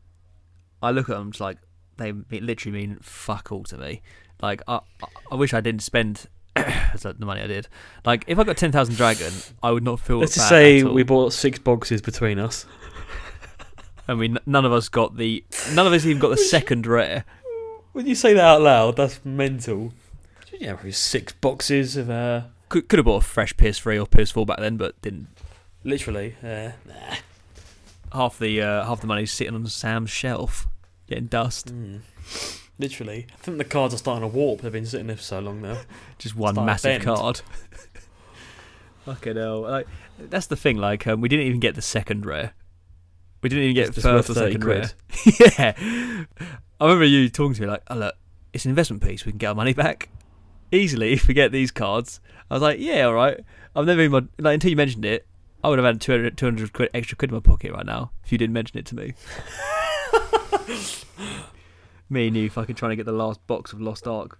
I 0.82 0.92
look 0.92 1.10
at 1.10 1.18
them 1.18 1.32
just 1.32 1.42
like 1.42 1.58
they 2.00 2.40
literally 2.40 2.78
mean 2.78 2.98
fuck 3.02 3.52
all 3.52 3.64
to 3.66 3.78
me. 3.78 4.02
Like 4.42 4.62
I, 4.68 4.80
I- 5.32 5.36
wish 5.36 5.54
I 5.54 5.62
didn't 5.62 5.82
spend 5.84 6.26
the 6.56 7.16
money 7.20 7.42
I 7.42 7.48
did. 7.48 7.68
Like 8.06 8.24
if 8.28 8.40
I 8.40 8.44
got 8.44 8.58
ten 8.58 8.72
thousand 8.72 8.96
dragon, 8.96 9.32
I 9.62 9.72
would 9.72 9.84
not 9.84 10.00
feel. 10.00 10.20
Let's 10.20 10.36
just 10.36 10.50
say 10.50 10.84
we 10.84 11.04
bought 11.04 11.34
six 11.34 11.60
boxes 11.60 12.02
between 12.02 12.40
us. 12.40 12.66
I 14.08 14.16
mean, 14.16 14.40
none 14.46 14.66
of 14.66 14.72
us 14.74 14.90
got 14.90 15.18
the. 15.18 15.44
None 15.74 15.86
of 15.86 15.94
us 15.94 16.06
even 16.06 16.20
got 16.20 16.30
the 16.30 16.38
second 16.56 16.88
rare. 16.88 17.26
When 17.92 18.08
you 18.08 18.16
say 18.16 18.34
that 18.34 18.44
out 18.44 18.62
loud, 18.62 18.96
that's 18.96 19.20
mental. 19.24 19.94
Yeah, 20.60 20.74
probably 20.74 20.92
six 20.94 21.32
boxes 21.34 21.96
of 21.96 22.10
uh, 22.10 22.42
Could 22.70 22.90
could 22.90 23.00
have 23.00 23.06
bought 23.06 23.24
a 23.24 23.26
fresh 23.28 23.54
PS3 23.56 24.02
or 24.02 24.06
PS4 24.08 24.46
back 24.48 24.60
then, 24.60 24.78
but 24.78 25.00
didn't. 25.02 25.28
literally. 25.84 26.36
Uh, 26.44 26.72
nah. 26.88 27.16
Half 28.14 28.40
the 28.40 28.62
uh, 28.62 28.86
half 28.86 29.02
the 29.02 29.08
money's 29.08 29.32
sitting 29.32 29.54
on 29.54 29.66
Sam's 29.68 30.10
shelf, 30.10 30.68
getting 31.10 31.26
dust. 31.28 31.74
Mm. 31.74 32.02
Literally. 32.78 33.28
I 33.34 33.38
think 33.38 33.58
the 33.58 33.66
cards 33.66 33.94
are 33.94 33.98
starting 33.98 34.22
to 34.30 34.34
warp. 34.34 34.62
They've 34.62 34.72
been 34.72 34.86
sitting 34.86 35.08
there 35.08 35.18
for 35.18 35.24
so 35.24 35.40
long 35.40 35.62
now. 35.62 35.78
just 36.18 36.36
one 36.36 36.56
massive 36.56 37.02
bend. 37.02 37.04
card. 37.04 37.42
Fucking 39.06 39.36
hell! 39.36 39.62
Like 39.62 39.88
that's 40.18 40.48
the 40.48 40.56
thing. 40.56 40.78
Like 40.78 41.08
um, 41.08 41.22
we 41.22 41.30
didn't 41.30 41.48
even 41.48 41.60
get 41.60 41.76
the 41.76 41.82
second 41.82 42.26
rare. 42.26 42.54
We 43.42 43.50
didn't 43.50 43.64
even 43.66 43.76
get 43.76 43.88
It's 43.88 43.96
just 43.96 44.06
first 44.06 44.30
or 44.30 44.34
30 44.34 44.52
second 44.54 44.62
quid. 44.62 44.94
rare. 45.58 45.76
yeah, 45.78 46.26
I 46.80 46.84
remember 46.86 47.06
you 47.06 47.30
talking 47.30 47.56
to 47.56 47.62
me 47.62 47.68
like, 47.68 47.84
"Oh 47.90 47.96
look, 47.96 48.16
it's 48.54 48.66
an 48.66 48.70
investment 48.70 49.02
piece. 49.04 49.26
We 49.26 49.32
can 49.32 49.40
get 49.40 49.48
our 49.48 49.56
money 49.56 49.74
back 49.74 50.10
easily 50.72 51.14
if 51.14 51.28
we 51.28 51.34
get 51.34 51.52
these 51.52 51.72
cards." 51.72 52.20
I 52.52 52.54
was 52.54 52.62
like, 52.62 52.80
"Yeah, 52.80 53.04
all 53.06 53.14
right." 53.14 53.40
I've 53.76 53.86
never 53.86 54.02
even 54.02 54.30
like 54.38 54.54
until 54.56 54.70
you 54.70 54.76
mentioned 54.78 55.06
it. 55.06 55.26
I 55.64 55.68
would 55.70 55.78
have 55.78 55.86
had 55.86 56.00
200, 56.00 56.38
200 56.38 56.72
quid 56.72 56.90
extra 56.94 57.18
quid 57.18 57.32
in 57.32 57.36
my 57.36 57.42
pocket 57.42 57.74
right 57.74 57.86
now 57.86 58.12
if 58.24 58.32
you 58.32 58.38
didn't 58.38 58.54
mention 58.54 58.78
it 58.80 58.86
to 58.88 58.96
me. 58.96 59.14
me 62.10 62.28
and 62.28 62.36
you 62.38 62.50
fucking 62.50 62.76
trying 62.76 62.90
to 62.92 62.96
get 62.96 63.06
the 63.06 63.12
last 63.12 63.46
box 63.48 63.74
of 63.74 63.82
Lost 63.82 64.08
Ark 64.08 64.38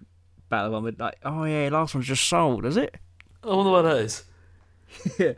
Battle 0.48 0.72
One. 0.72 0.94
Like, 0.98 1.16
oh 1.24 1.44
yeah, 1.44 1.68
last 1.70 1.94
one's 1.94 2.06
just 2.06 2.24
sold, 2.26 2.64
is 2.66 2.76
it? 2.76 2.96
I 3.44 3.48
wonder 3.54 3.70
what 3.70 3.82
that 3.82 3.96
is. 3.98 4.24
Yeah. 5.18 5.32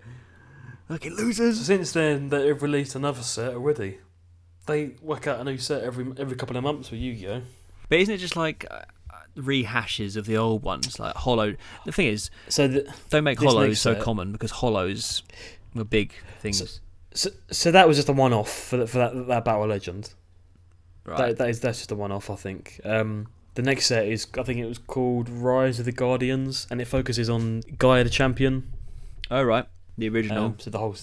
Fucking 0.89 1.17
So 1.17 1.23
losers. 1.25 1.61
since 1.67 1.93
then, 1.93 2.29
they've 2.31 2.61
released 2.63 2.95
another 2.95 3.23
set 3.23 3.55
already. 3.55 3.99
They 4.67 4.93
work 5.03 5.27
out 5.27 5.41
a 5.41 5.45
new 5.45 5.59
set 5.59 5.83
every 5.83 6.07
every 6.19 6.37
couple 6.37 6.57
of 6.57 6.63
months 6.65 6.91
with 6.91 7.01
Yu-Gi-Oh. 7.01 7.43
But 7.89 7.99
isn't 8.01 8.15
it 8.15 8.19
just 8.19 8.37
like 8.37 8.65
uh, 8.71 8.81
rehashes 9.37 10.17
of 10.17 10.25
the 10.27 10.37
old 10.39 10.63
ones, 10.63 10.99
like 10.99 11.15
holo? 11.17 11.55
The 11.85 11.93
thing 11.93 12.07
is, 12.09 12.31
So, 12.49 12.67
the, 12.69 12.93
don't 13.11 13.25
make 13.25 13.39
holos 13.39 13.77
so 13.79 13.93
set- 13.95 14.03
common 14.03 14.33
because 14.33 14.53
holos 14.53 15.23
were 15.75 15.85
big 15.85 16.15
things. 16.41 16.81
so, 17.15 17.31
so 17.51 17.71
that 17.71 17.87
was 17.87 17.97
just 17.99 18.09
a 18.09 18.13
one-off 18.13 18.51
for, 18.51 18.87
for 18.87 18.99
that 18.99 19.27
that 19.29 19.45
Battle 19.45 19.67
Legend. 19.67 20.13
Right. 21.05 21.19
That, 21.19 21.39
that 21.39 21.49
is 21.51 21.61
that's 21.61 21.79
just 21.79 21.91
a 21.93 21.95
one-off, 21.97 22.31
I 22.31 22.37
think. 22.37 22.81
Um, 22.85 23.29
the 23.55 23.63
next 23.63 23.87
set 23.87 24.07
is 24.07 24.27
I 24.39 24.43
think 24.43 24.59
it 24.61 24.67
was 24.67 24.79
called 24.79 25.29
Rise 25.29 25.79
of 25.79 25.85
the 25.85 25.93
Guardians, 25.93 26.67
and 26.71 26.81
it 26.81 26.87
focuses 26.87 27.29
on 27.29 27.61
Gaia 27.79 28.05
the 28.05 28.11
Champion. 28.11 28.73
oh 29.31 29.43
right, 29.43 29.67
the 29.99 30.09
original, 30.09 30.45
Um, 30.47 30.57
so 30.59 30.71
the 30.71 30.79
whole, 30.79 30.97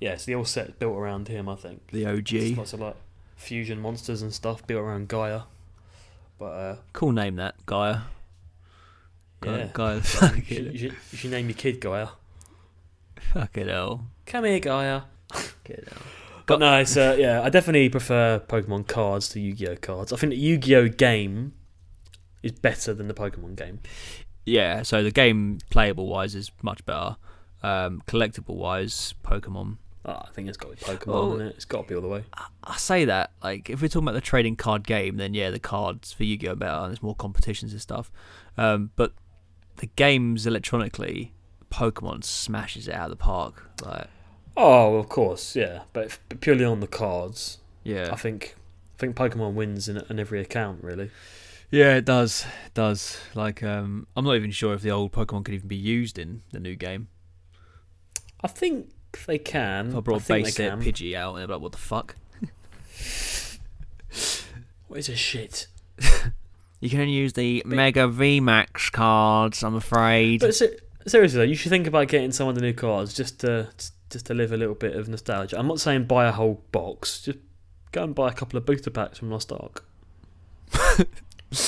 yeah, 0.00 0.16
so 0.16 0.26
the 0.26 0.32
whole 0.34 0.44
set 0.44 0.78
built 0.78 0.96
around 0.96 1.28
him, 1.28 1.48
I 1.48 1.56
think. 1.56 1.86
the 1.92 2.04
There's 2.04 2.52
OG. 2.52 2.58
lots 2.58 2.72
of 2.74 2.80
like 2.80 2.96
fusion 3.36 3.80
monsters 3.80 4.22
and 4.22 4.32
stuff 4.32 4.66
built 4.66 4.82
around 4.82 5.08
Gaia. 5.08 5.42
But 6.38 6.44
uh, 6.46 6.76
Cool 6.92 7.12
name 7.12 7.36
that 7.36 7.54
Gaia. 7.66 8.00
Gaia. 9.40 9.58
yeah, 9.58 9.68
Gaia. 9.72 9.94
you, 9.96 10.00
should, 10.02 10.48
you, 10.72 10.78
should, 10.78 10.92
you 11.12 11.18
should 11.18 11.30
name 11.30 11.48
your 11.48 11.56
kid 11.56 11.80
Gaia. 11.80 12.08
fucking 13.32 13.68
hell. 13.68 14.06
Come 14.26 14.44
here, 14.44 14.58
Gaia. 14.60 15.02
Fucking 15.32 15.84
hell. 15.90 16.02
But 16.46 16.60
no, 16.60 16.78
it's 16.78 16.96
uh, 16.96 17.16
yeah. 17.18 17.42
I 17.42 17.48
definitely 17.48 17.88
prefer 17.88 18.38
Pokemon 18.46 18.86
cards 18.86 19.28
to 19.30 19.40
Yu-Gi-Oh 19.40 19.76
cards. 19.76 20.12
I 20.12 20.16
think 20.16 20.30
the 20.30 20.36
Yu-Gi-Oh 20.38 20.88
game 20.88 21.54
is 22.42 22.52
better 22.52 22.92
than 22.92 23.08
the 23.08 23.14
Pokemon 23.14 23.56
game. 23.56 23.80
Yeah, 24.44 24.82
so 24.82 25.02
the 25.02 25.10
game 25.10 25.58
playable 25.70 26.06
wise 26.06 26.34
is 26.34 26.50
much 26.62 26.84
better. 26.84 27.16
Um, 27.62 28.02
collectible 28.06 28.56
wise, 28.56 29.14
Pokemon. 29.24 29.78
Oh, 30.04 30.20
I 30.22 30.28
think 30.34 30.48
it's 30.48 30.58
got 30.58 30.76
to 30.76 30.84
be 30.84 30.92
Pokemon, 30.98 31.06
Well- 31.06 31.32
isn't 31.36 31.46
it? 31.46 31.54
It's 31.56 31.64
got 31.64 31.82
to 31.84 31.88
be 31.88 31.94
all 31.94 32.02
the 32.02 32.08
way. 32.08 32.24
I 32.62 32.76
say 32.76 33.06
that 33.06 33.30
like 33.42 33.70
if 33.70 33.80
we're 33.80 33.88
talking 33.88 34.04
about 34.06 34.12
the 34.14 34.20
trading 34.20 34.54
card 34.56 34.86
game, 34.86 35.16
then 35.16 35.32
yeah, 35.32 35.48
the 35.50 35.58
cards 35.58 36.12
for 36.12 36.24
Yu-Gi-Oh 36.24 36.52
are 36.52 36.56
better 36.56 36.76
and 36.82 36.90
there's 36.90 37.02
more 37.02 37.14
competitions 37.14 37.72
and 37.72 37.80
stuff. 37.80 38.12
Um, 38.58 38.90
but 38.96 39.14
the 39.76 39.86
games 39.86 40.46
electronically, 40.46 41.32
Pokemon 41.72 42.22
smashes 42.24 42.86
it 42.86 42.94
out 42.94 43.04
of 43.04 43.10
the 43.10 43.16
park. 43.16 43.70
Like, 43.82 44.08
Oh, 44.56 44.96
of 44.96 45.08
course, 45.08 45.56
yeah, 45.56 45.82
but, 45.92 46.18
but 46.28 46.40
purely 46.40 46.64
on 46.64 46.80
the 46.80 46.86
cards, 46.86 47.58
yeah, 47.82 48.10
I 48.12 48.16
think 48.16 48.54
I 48.96 49.00
think 49.00 49.16
Pokemon 49.16 49.54
wins 49.54 49.88
in, 49.88 50.02
in 50.08 50.18
every 50.20 50.40
account, 50.40 50.82
really. 50.82 51.10
Yeah, 51.70 51.96
it 51.96 52.04
does. 52.04 52.46
It 52.66 52.74
does. 52.74 53.18
Like, 53.34 53.62
um, 53.64 54.06
I'm 54.16 54.24
not 54.24 54.36
even 54.36 54.52
sure 54.52 54.74
if 54.74 54.82
the 54.82 54.92
old 54.92 55.10
Pokemon 55.10 55.44
could 55.44 55.54
even 55.54 55.66
be 55.66 55.74
used 55.76 56.18
in 56.18 56.42
the 56.52 56.60
new 56.60 56.76
game. 56.76 57.08
I 58.42 58.46
think 58.48 58.90
they 59.26 59.38
can. 59.38 59.88
If 59.88 59.94
I 59.94 59.98
I 59.98 60.00
brought 60.00 60.22
think 60.22 60.46
base 60.46 60.54
set. 60.54 60.78
Pidgey 60.78 61.14
out, 61.14 61.34
and 61.34 61.40
they're 61.40 61.56
like, 61.56 61.62
"What 61.62 61.72
the 61.72 61.78
fuck?" 61.78 62.14
What 64.86 65.00
is 65.00 65.08
a 65.08 65.16
shit? 65.16 65.66
You 66.80 66.90
can 66.90 67.00
only 67.00 67.12
use 67.12 67.32
the 67.32 67.62
Mega 67.66 68.02
VMAX 68.02 68.92
cards. 68.92 69.64
I'm 69.64 69.74
afraid. 69.74 70.40
But 70.40 70.54
ser- 70.54 70.76
seriously, 71.06 71.38
though, 71.38 71.44
you 71.44 71.54
should 71.56 71.70
think 71.70 71.86
about 71.86 72.08
getting 72.08 72.30
some 72.30 72.46
of 72.46 72.54
the 72.54 72.60
new 72.60 72.74
cards 72.74 73.14
just 73.14 73.40
to 73.40 73.70
just 74.14 74.26
to 74.26 74.34
live 74.34 74.50
a 74.52 74.56
little 74.56 74.74
bit 74.74 74.96
of 74.96 75.08
nostalgia. 75.08 75.58
I'm 75.58 75.66
not 75.68 75.78
saying 75.80 76.04
buy 76.06 76.26
a 76.26 76.32
whole 76.32 76.62
box. 76.72 77.20
Just 77.22 77.38
go 77.92 78.02
and 78.04 78.14
buy 78.14 78.30
a 78.30 78.32
couple 78.32 78.56
of 78.56 78.64
booster 78.64 78.90
packs 78.90 79.18
from 79.18 79.30
Lost 79.30 79.52
Ark. 79.52 79.84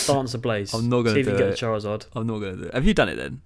Dance 0.07 0.35
Ablaze. 0.35 0.75
I'm 0.75 0.89
not 0.89 1.03
gonna 1.03 1.15
See 1.15 1.21
if 1.21 1.27
you 1.27 1.33
can 1.33 1.43
it. 1.43 1.51
get 1.51 1.59
the 1.61 1.67
Charizard. 1.67 2.07
I'm 2.15 2.27
not 2.27 2.39
gonna 2.39 2.57
do 2.57 2.63
it. 2.65 2.75
Have 2.75 2.87
you 2.87 2.95
done 2.95 3.09
it 3.09 3.17
then? 3.17 3.43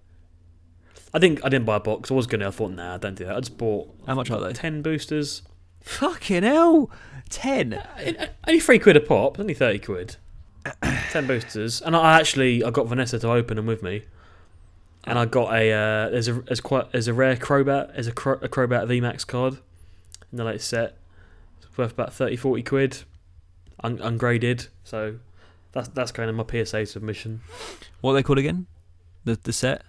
I 1.12 1.18
think 1.18 1.44
I 1.44 1.48
didn't 1.48 1.66
buy 1.66 1.76
a 1.76 1.80
box. 1.80 2.10
I 2.10 2.14
was 2.14 2.26
gonna. 2.26 2.48
I 2.48 2.50
thought, 2.50 2.70
nah, 2.70 2.96
don't 2.96 3.16
do 3.16 3.24
that. 3.26 3.36
I 3.36 3.40
just 3.40 3.58
bought 3.58 3.92
How 4.06 4.14
much 4.14 4.30
are 4.30 4.40
they? 4.40 4.52
ten 4.52 4.80
boosters. 4.80 5.42
Fucking 5.80 6.42
hell! 6.42 6.90
Ten. 7.28 7.74
Uh, 7.74 8.28
Only 8.46 8.60
three 8.60 8.78
quid 8.78 8.96
a 8.96 9.00
pop. 9.00 9.38
Only 9.40 9.54
thirty 9.54 9.78
quid. 9.78 10.16
Ten 11.10 11.26
boosters, 11.26 11.80
and 11.80 11.96
I 11.96 12.18
actually 12.20 12.62
I 12.62 12.70
got 12.70 12.86
Vanessa 12.86 13.18
to 13.20 13.30
open 13.32 13.56
them 13.56 13.64
with 13.66 13.82
me, 13.82 14.02
and 15.04 15.18
I 15.18 15.24
got 15.24 15.52
a 15.54 15.70
uh, 15.72 16.10
there's 16.10 16.28
a 16.28 16.34
there's 16.34 16.60
quite 16.60 16.92
there's 16.92 17.08
a 17.08 17.14
rare 17.14 17.36
Crobat 17.36 17.94
there's 17.94 18.06
a, 18.06 18.12
Cro- 18.12 18.38
a 18.42 18.48
Crobat 18.48 18.86
VMAX 18.86 19.26
card 19.26 19.54
in 20.30 20.38
the 20.38 20.44
latest 20.44 20.68
set. 20.68 20.96
It's 21.62 21.76
worth 21.78 21.92
about 21.92 22.12
30, 22.12 22.36
40 22.36 22.62
quid, 22.62 22.98
un- 23.82 24.00
ungraded. 24.02 24.68
So 24.84 25.16
that's 25.72 25.88
that's 25.88 26.12
kind 26.12 26.28
of 26.30 26.36
my 26.36 26.44
PSA 26.64 26.86
submission. 26.86 27.40
What 28.00 28.12
are 28.12 28.14
they 28.14 28.22
called 28.22 28.38
again? 28.38 28.66
The 29.24 29.38
the 29.42 29.52
set. 29.52 29.82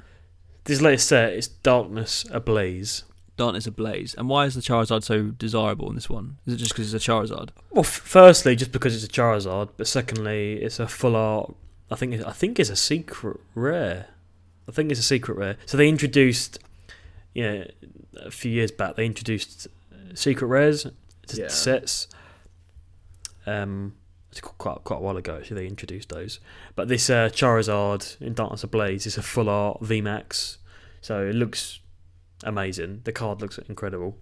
This 0.65 0.81
latest 0.81 1.07
set 1.07 1.33
is 1.33 1.47
Darkness 1.47 2.25
Ablaze. 2.31 3.03
Darkness 3.35 3.65
Ablaze. 3.65 4.13
And 4.13 4.29
why 4.29 4.45
is 4.45 4.53
the 4.53 4.61
Charizard 4.61 5.03
so 5.03 5.23
desirable 5.31 5.89
in 5.89 5.95
this 5.95 6.09
one? 6.09 6.37
Is 6.45 6.53
it 6.53 6.57
just 6.57 6.73
because 6.73 6.93
it's 6.93 7.07
a 7.07 7.11
Charizard? 7.11 7.49
Well, 7.71 7.81
f- 7.83 7.87
firstly, 7.87 8.55
just 8.55 8.71
because 8.71 8.93
it's 8.93 9.03
a 9.03 9.21
Charizard, 9.21 9.69
but 9.77 9.87
secondly, 9.87 10.61
it's 10.61 10.79
a 10.79 10.87
full 10.87 11.15
art. 11.15 11.55
I 11.89 11.95
think 11.95 12.13
I 12.25 12.31
think 12.31 12.59
it's 12.59 12.69
a 12.69 12.75
secret 12.75 13.39
rare. 13.55 14.09
I 14.67 14.71
think 14.71 14.91
it's 14.91 14.99
a 14.99 15.03
secret 15.03 15.37
rare. 15.37 15.57
So 15.65 15.77
they 15.77 15.89
introduced, 15.89 16.59
yeah, 17.33 17.65
a 18.17 18.31
few 18.31 18.51
years 18.51 18.71
back 18.71 18.95
they 18.95 19.05
introduced 19.05 19.67
uh, 19.91 20.13
secret 20.15 20.47
rares 20.47 20.85
to 21.27 21.41
Yeah. 21.41 21.47
sets. 21.47 22.07
Um, 23.45 23.95
it's 24.29 24.39
quite 24.39 24.83
quite 24.83 24.97
a 24.97 25.01
while 25.01 25.17
ago 25.17 25.37
actually 25.37 25.61
they 25.61 25.67
introduced 25.67 26.09
those. 26.09 26.39
But 26.75 26.87
this 26.87 27.09
uh, 27.09 27.29
Charizard 27.29 28.19
in 28.21 28.33
Darkness 28.33 28.63
Ablaze 28.63 29.05
is 29.05 29.17
a 29.17 29.21
full 29.21 29.49
art 29.49 29.81
VMAX, 29.81 30.57
so 31.01 31.25
it 31.25 31.35
looks 31.35 31.79
amazing. 32.43 33.01
The 33.03 33.11
card 33.11 33.41
looks 33.41 33.57
incredible. 33.57 34.15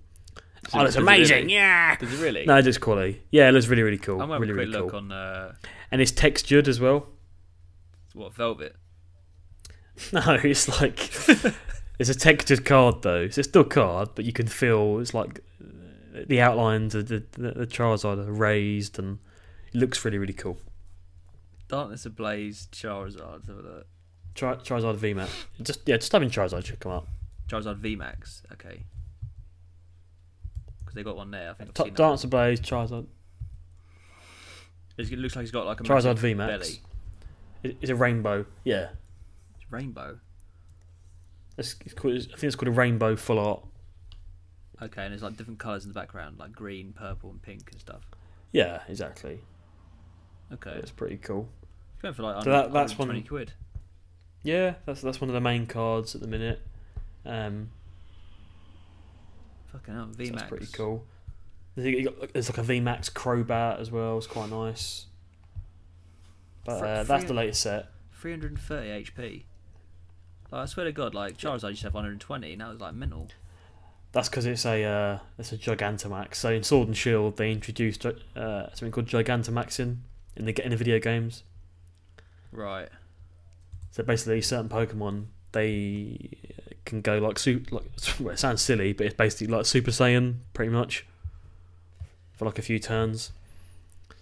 Does 0.64 0.74
oh, 0.76 0.80
it- 0.80 0.84
it's 0.86 0.96
does 0.96 0.96
it 0.96 1.02
amazing! 1.02 1.38
really? 1.44 1.54
Yeah. 1.54 1.96
Does 1.98 2.14
it 2.20 2.24
really? 2.24 2.46
No, 2.46 2.58
it 2.58 2.66
looks 2.66 2.78
quality. 2.78 3.22
Yeah, 3.32 3.50
it 3.50 3.52
looks 3.52 3.68
really, 3.68 3.84
really 3.84 3.98
cool. 3.98 4.22
I'm 4.22 4.30
really, 4.32 4.44
a 4.52 4.56
quick 4.56 4.56
really 4.58 4.72
look 4.72 4.90
cool. 4.92 5.00
on 5.00 5.12
uh, 5.12 5.54
And 5.92 6.02
it's 6.02 6.12
textured 6.12 6.68
as 6.68 6.80
well. 6.80 7.08
what 8.14 8.34
Velvet. 8.34 8.76
No, 10.14 10.22
it's 10.44 10.82
like 10.82 11.12
it's 12.00 12.10
a 12.10 12.16
textured 12.16 12.66
card 12.66 13.02
though. 13.02 13.28
So 13.30 13.40
it's 13.40 13.50
still 13.50 13.62
a 13.64 13.66
card, 13.66 14.10
but 14.16 14.26
you 14.26 14.34
can 14.34 14.48
feel 14.48 15.00
it's 15.00 15.14
like 15.14 15.42
the 16.28 16.42
outlines 16.42 16.96
of 16.96 17.08
the 17.08 17.24
the, 17.34 17.52
the 17.52 17.68
Charizard 17.68 18.18
are 18.28 18.32
raised, 18.32 18.98
and 19.00 19.20
it 19.74 19.78
looks 19.78 20.04
really, 20.06 20.18
really 20.18 20.34
cool. 20.34 20.58
Darkness 21.68 22.06
Ablaze 22.06 22.68
Charizard. 22.72 23.48
Have 23.48 23.58
a 23.58 23.62
look. 23.62 23.88
Char- 24.36 24.56
Charizard 24.58 24.98
VMAX. 24.98 25.30
Just 25.62 25.82
yeah, 25.88 25.98
just 25.98 26.14
in 26.14 26.30
Charizard, 26.30 26.66
should 26.66 26.80
come 26.80 26.92
up. 26.94 27.08
Charizard 27.48 27.80
VMAX. 27.82 28.44
Okay. 28.54 28.84
Because 30.80 30.96
they 30.96 31.04
got 31.04 31.16
one 31.18 31.30
there. 31.32 31.52
I 31.52 31.54
think. 31.54 31.70
I've 31.70 31.74
T- 31.76 31.84
seen 31.84 31.94
that. 31.94 31.98
Dance 31.98 32.26
Blaze, 32.26 32.60
Charizard, 32.62 33.06
It 34.98 35.12
looks 35.20 35.36
like 35.36 35.44
he's 35.44 35.52
got 35.52 35.66
like 35.66 35.80
a 35.82 35.84
Charizard 35.84 36.18
VMAX. 36.18 36.48
belly. 36.48 36.82
It's 37.82 37.90
a 37.92 37.96
rainbow. 37.96 38.46
Yeah, 38.64 38.90
rainbow. 39.70 40.20
it's, 41.58 41.76
it's 41.86 41.94
called, 41.94 42.16
I 42.16 42.20
think 42.20 42.44
it's 42.44 42.56
called 42.56 42.70
a 42.70 42.72
rainbow 42.72 43.16
full 43.16 43.40
art. 43.40 43.64
Okay, 44.82 45.04
and 45.04 45.12
there's 45.12 45.24
like 45.24 45.36
different 45.38 45.60
colours 45.60 45.84
in 45.84 45.90
the 45.90 46.00
background, 46.00 46.38
like 46.40 46.54
green, 46.54 46.94
purple, 46.94 47.30
and 47.32 47.42
pink 47.42 47.70
and 47.72 47.80
stuff. 47.80 48.02
Yeah, 48.52 48.82
exactly. 48.88 49.40
Okay, 50.54 50.72
It's 50.72 50.90
pretty 50.92 51.18
cool. 51.18 51.48
it's 51.94 52.02
going 52.02 52.14
for 52.14 52.24
like 52.24 52.44
So 52.44 52.50
that- 52.50 52.72
that's 52.74 52.98
one- 52.98 53.22
quid. 53.24 53.54
Yeah, 54.42 54.76
that's 54.86 55.02
that's 55.02 55.20
one 55.20 55.30
of 55.30 55.34
the 55.34 55.42
main 55.42 55.68
cards 55.68 56.16
at 56.16 56.22
the 56.22 56.28
minute. 56.28 56.62
Um, 57.26 57.70
Fucking 59.72 59.94
hell, 59.94 60.10
So 60.14 60.18
VMAX. 60.20 60.32
That's 60.32 60.50
pretty 60.50 60.66
cool. 60.68 61.06
There's 61.76 61.88
you 61.88 62.10
got- 62.10 62.34
there's 62.34 62.50
like 62.50 62.58
a 62.58 62.64
VMAX 62.64 63.12
Crobat 63.12 63.80
as 63.80 63.92
well. 63.92 64.18
It's 64.18 64.28
quite 64.28 64.50
nice. 64.50 65.06
But 66.66 66.84
uh, 66.84 67.04
that's 67.04 67.26
the 67.26 67.34
latest 67.34 67.62
set. 67.62 67.92
330 68.14 68.90
HP. 69.06 69.44
Like, 70.52 70.62
I 70.62 70.66
swear 70.66 70.86
to 70.86 70.92
God, 70.92 71.14
like 71.14 71.38
Charizard 71.38 71.70
used 71.70 71.82
to 71.82 71.88
have 71.88 71.94
120, 71.94 72.56
now 72.56 72.72
it's 72.72 72.82
like 72.82 72.94
mental. 72.94 73.28
That's 74.12 74.28
because 74.28 74.46
it's 74.46 74.66
a 74.66 74.84
uh, 74.84 75.20
it's 75.38 75.52
a 75.52 75.58
Gigantamax. 75.58 76.36
So 76.36 76.50
in 76.50 76.64
Sword 76.64 76.88
and 76.88 76.98
Shield, 76.98 77.38
they 77.38 77.52
introduced 77.52 78.06
uh, 78.06 78.14
something 78.74 78.92
called 78.92 79.08
Gigantamax 79.08 79.80
in 79.80 80.02
in 80.36 80.46
the 80.46 80.66
in 80.66 80.72
the 80.72 80.78
video 80.78 81.00
games. 81.00 81.44
Right. 82.52 82.90
So 83.92 84.02
basically, 84.04 84.42
certain 84.42 84.70
Pokemon 84.70 85.26
they 85.52 86.30
can 86.86 87.02
go 87.02 87.20
like 87.20 87.38
super. 87.38 87.76
Like 87.76 87.86
well, 88.20 88.34
it 88.34 88.40
sounds 88.40 88.62
silly, 88.62 88.94
but 88.94 89.06
it's 89.06 89.16
basically 89.16 89.48
like 89.48 89.66
Super 89.66 89.92
Saiyan, 89.92 90.38
pretty 90.54 90.72
much, 90.72 91.06
for 92.34 92.46
like 92.46 92.58
a 92.58 92.64
few 92.64 92.80
turns. 92.80 93.32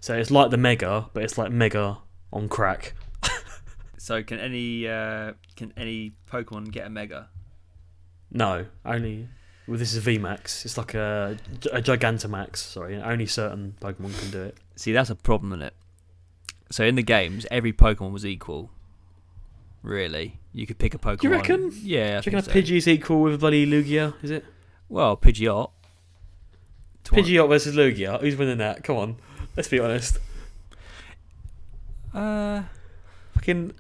So 0.02 0.16
it's 0.16 0.32
like 0.32 0.52
the 0.52 0.58
Mega, 0.58 1.10
but 1.14 1.24
it's 1.24 1.38
like 1.38 1.52
Mega 1.52 2.00
on 2.32 2.50
crack. 2.50 2.94
So 4.08 4.24
can 4.24 4.40
any 4.40 4.88
uh, 4.88 5.34
can 5.58 5.74
any 5.76 6.14
Pokemon 6.32 6.72
get 6.72 6.88
a 6.88 6.90
Mega? 6.90 7.28
No, 8.32 8.68
only. 8.86 9.28
Well, 9.68 9.78
this 9.78 9.94
is 9.94 10.02
VMAX. 10.02 10.64
It's 10.64 10.78
like 10.78 10.94
a, 10.94 11.38
a 11.74 11.82
Gigantamax. 11.82 12.56
Sorry, 12.56 12.96
only 12.96 13.26
certain 13.26 13.76
Pokemon 13.82 14.18
can 14.18 14.32
do 14.32 14.44
it. 14.44 14.58
See, 14.78 14.94
that's 14.94 15.10
a 15.10 15.16
problem, 15.16 15.52
is 15.62 15.68
it? 15.68 15.74
So 16.72 16.86
in 16.86 16.96
the 16.96 17.04
games, 17.04 17.46
every 17.52 17.74
Pokemon 17.74 18.14
was 18.14 18.26
equal. 18.26 18.72
Really, 19.84 20.40
you 20.54 20.66
could 20.66 20.78
pick 20.78 20.94
a 20.94 20.98
Pokemon. 20.98 21.24
you 21.24 21.30
reckon? 21.32 21.72
Yeah, 21.84 22.20
I 22.20 22.22
Do 22.22 22.32
you 22.32 22.38
reckon 22.38 22.50
a. 22.50 22.54
Pidgey's 22.54 22.88
equal 22.88 23.20
with 23.20 23.42
bloody 23.42 23.66
Lugia? 23.70 24.14
Is 24.24 24.32
it 24.32 24.46
Well, 24.88 25.18
Pidgeot. 25.18 25.70
Twi- 27.04 27.20
Pidgeot 27.20 27.50
versus 27.50 27.76
Lugia? 27.76 28.22
Who's 28.22 28.38
winning 28.38 28.60
that? 28.60 28.86
Come 28.86 28.96
on, 28.96 29.16
let's 29.58 29.68
be 29.68 29.82
honest. 29.82 30.18
Uh, 32.14 32.64
Fucking 33.34 33.72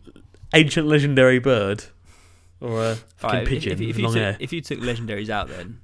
ancient 0.54 0.88
legendary 0.88 1.40
bird, 1.40 1.86
or 2.60 2.84
a 2.84 2.96
fucking 3.18 3.40
right, 3.40 3.48
pigeon 3.48 3.74
if, 3.74 3.82
if, 3.82 3.98
you 3.98 4.04
long 4.06 4.14
took, 4.14 4.22
hair. 4.22 4.38
if 4.40 4.54
you 4.54 4.62
took 4.62 4.80
legendaries 4.80 5.30
out, 5.30 5.48
then 5.48 5.80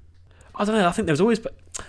I 0.55 0.65
don't 0.65 0.75
know. 0.75 0.87
I 0.87 0.91
think 0.91 1.05
there 1.05 1.13
was 1.13 1.21
always. 1.21 1.39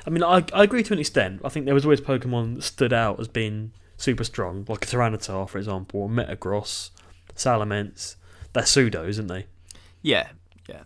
I 0.07 0.11
mean, 0.11 0.23
I 0.23 0.45
I 0.53 0.65
agree 0.65 0.83
to 0.83 0.93
an 0.93 0.99
extent. 0.99 1.41
I 1.45 1.49
think 1.49 1.67
there 1.67 1.75
was 1.75 1.85
always 1.85 2.01
Pokemon 2.01 2.57
that 2.57 2.63
stood 2.63 2.93
out 2.93 3.21
as 3.21 3.29
being 3.29 3.73
super 3.97 4.25
strong, 4.25 4.65
like 4.69 4.85
a 4.85 4.89
Tyranitar, 4.89 5.49
for 5.49 5.59
example, 5.59 6.03
or 6.03 6.09
Metagross, 6.09 6.91
Salamence. 7.35 8.17
They're 8.53 8.63
pseudos, 8.63 9.09
isn't 9.09 9.27
they? 9.27 9.47
yeah, 10.03 10.29
yeah. 10.69 10.83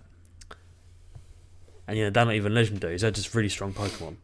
And 1.86 1.97
yeah, 1.97 2.11
they're 2.11 2.24
not 2.24 2.34
even 2.34 2.53
legendaries. 2.53 3.01
They're 3.01 3.11
just 3.11 3.34
really 3.34 3.49
strong 3.49 3.72
Pokemon. 3.72 4.16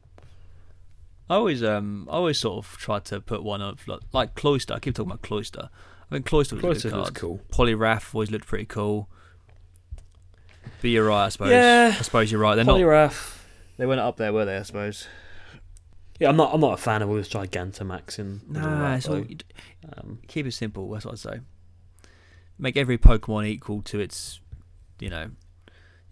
I 1.28 1.36
always 1.36 1.62
um 1.62 2.06
I 2.10 2.16
always 2.16 2.38
sort 2.38 2.64
of 2.64 2.76
try 2.76 2.98
to 3.00 3.20
put 3.20 3.42
one 3.42 3.62
of 3.62 3.86
like, 3.88 4.00
like 4.12 4.34
Cloyster. 4.34 4.74
I 4.74 4.78
keep 4.78 4.94
talking 4.94 5.10
about 5.10 5.22
Cloyster. 5.22 5.70
I 6.14 6.18
think 6.18 6.26
Cloyster 6.26 6.54
was 6.54 6.62
a 6.62 6.66
Cloyster 6.66 6.90
good 6.90 7.02
card. 7.02 7.14
cool. 7.14 7.40
Poliwrath 7.50 8.14
always 8.14 8.30
looked 8.30 8.46
pretty 8.46 8.66
cool. 8.66 9.08
But 10.80 10.90
you're 10.90 11.06
right, 11.06 11.26
I 11.26 11.28
suppose. 11.30 11.50
Yeah. 11.50 11.94
I 11.98 12.02
suppose 12.02 12.30
you're 12.30 12.40
right. 12.40 12.54
They're 12.54 12.64
not. 12.64 12.78
Poliwrath. 12.78 13.38
They 13.78 13.86
weren't 13.86 14.00
up 14.00 14.16
there, 14.16 14.32
were 14.32 14.44
they? 14.44 14.56
I 14.56 14.62
suppose. 14.62 15.08
Yeah, 16.20 16.28
I'm 16.28 16.36
not. 16.36 16.54
I'm 16.54 16.60
not 16.60 16.74
a 16.74 16.76
fan 16.76 17.02
of 17.02 17.08
all 17.08 17.16
this 17.16 17.28
Gigantamax 17.28 18.20
and 18.20 18.40
all 18.56 18.62
Nah, 18.62 18.94
it's 18.94 19.08
all. 19.08 19.24
Um, 19.96 20.20
keep 20.28 20.46
it 20.46 20.52
simple. 20.52 20.88
That's 20.90 21.04
what 21.04 21.12
I'd 21.14 21.18
say. 21.18 21.40
Make 22.58 22.76
every 22.76 22.96
Pokemon 22.96 23.46
equal 23.48 23.82
to 23.82 23.98
its, 23.98 24.40
you 25.00 25.10
know, 25.10 25.30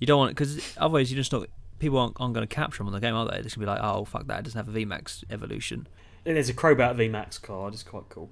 you 0.01 0.07
don't 0.09 0.19
want 0.19 0.31
because 0.31 0.75
otherwise 0.77 1.13
you're 1.13 1.21
just 1.21 1.31
not. 1.33 1.47
People 1.79 1.99
aren't, 1.99 2.17
aren't 2.19 2.35
going 2.35 2.47
to 2.47 2.53
capture 2.53 2.79
them 2.79 2.89
on 2.89 2.93
the 2.93 3.01
game, 3.01 3.15
are 3.15 3.25
they? 3.27 3.35
They're 3.35 3.43
just 3.45 3.57
going 3.57 3.67
to 3.69 3.73
be 3.75 3.81
like, 3.81 3.89
oh 3.89 4.05
fuck 4.05 4.27
that, 4.27 4.41
it 4.41 4.43
doesn't 4.45 4.67
have 4.67 4.75
a 4.75 4.79
VMAX 4.79 5.25
evolution. 5.31 5.87
and 6.27 6.35
there's 6.37 6.49
a 6.49 6.55
Crobat 6.55 6.97
VMAX 6.97 7.41
card. 7.41 7.75
It's 7.75 7.83
quite 7.85 8.09
cool. 8.09 8.31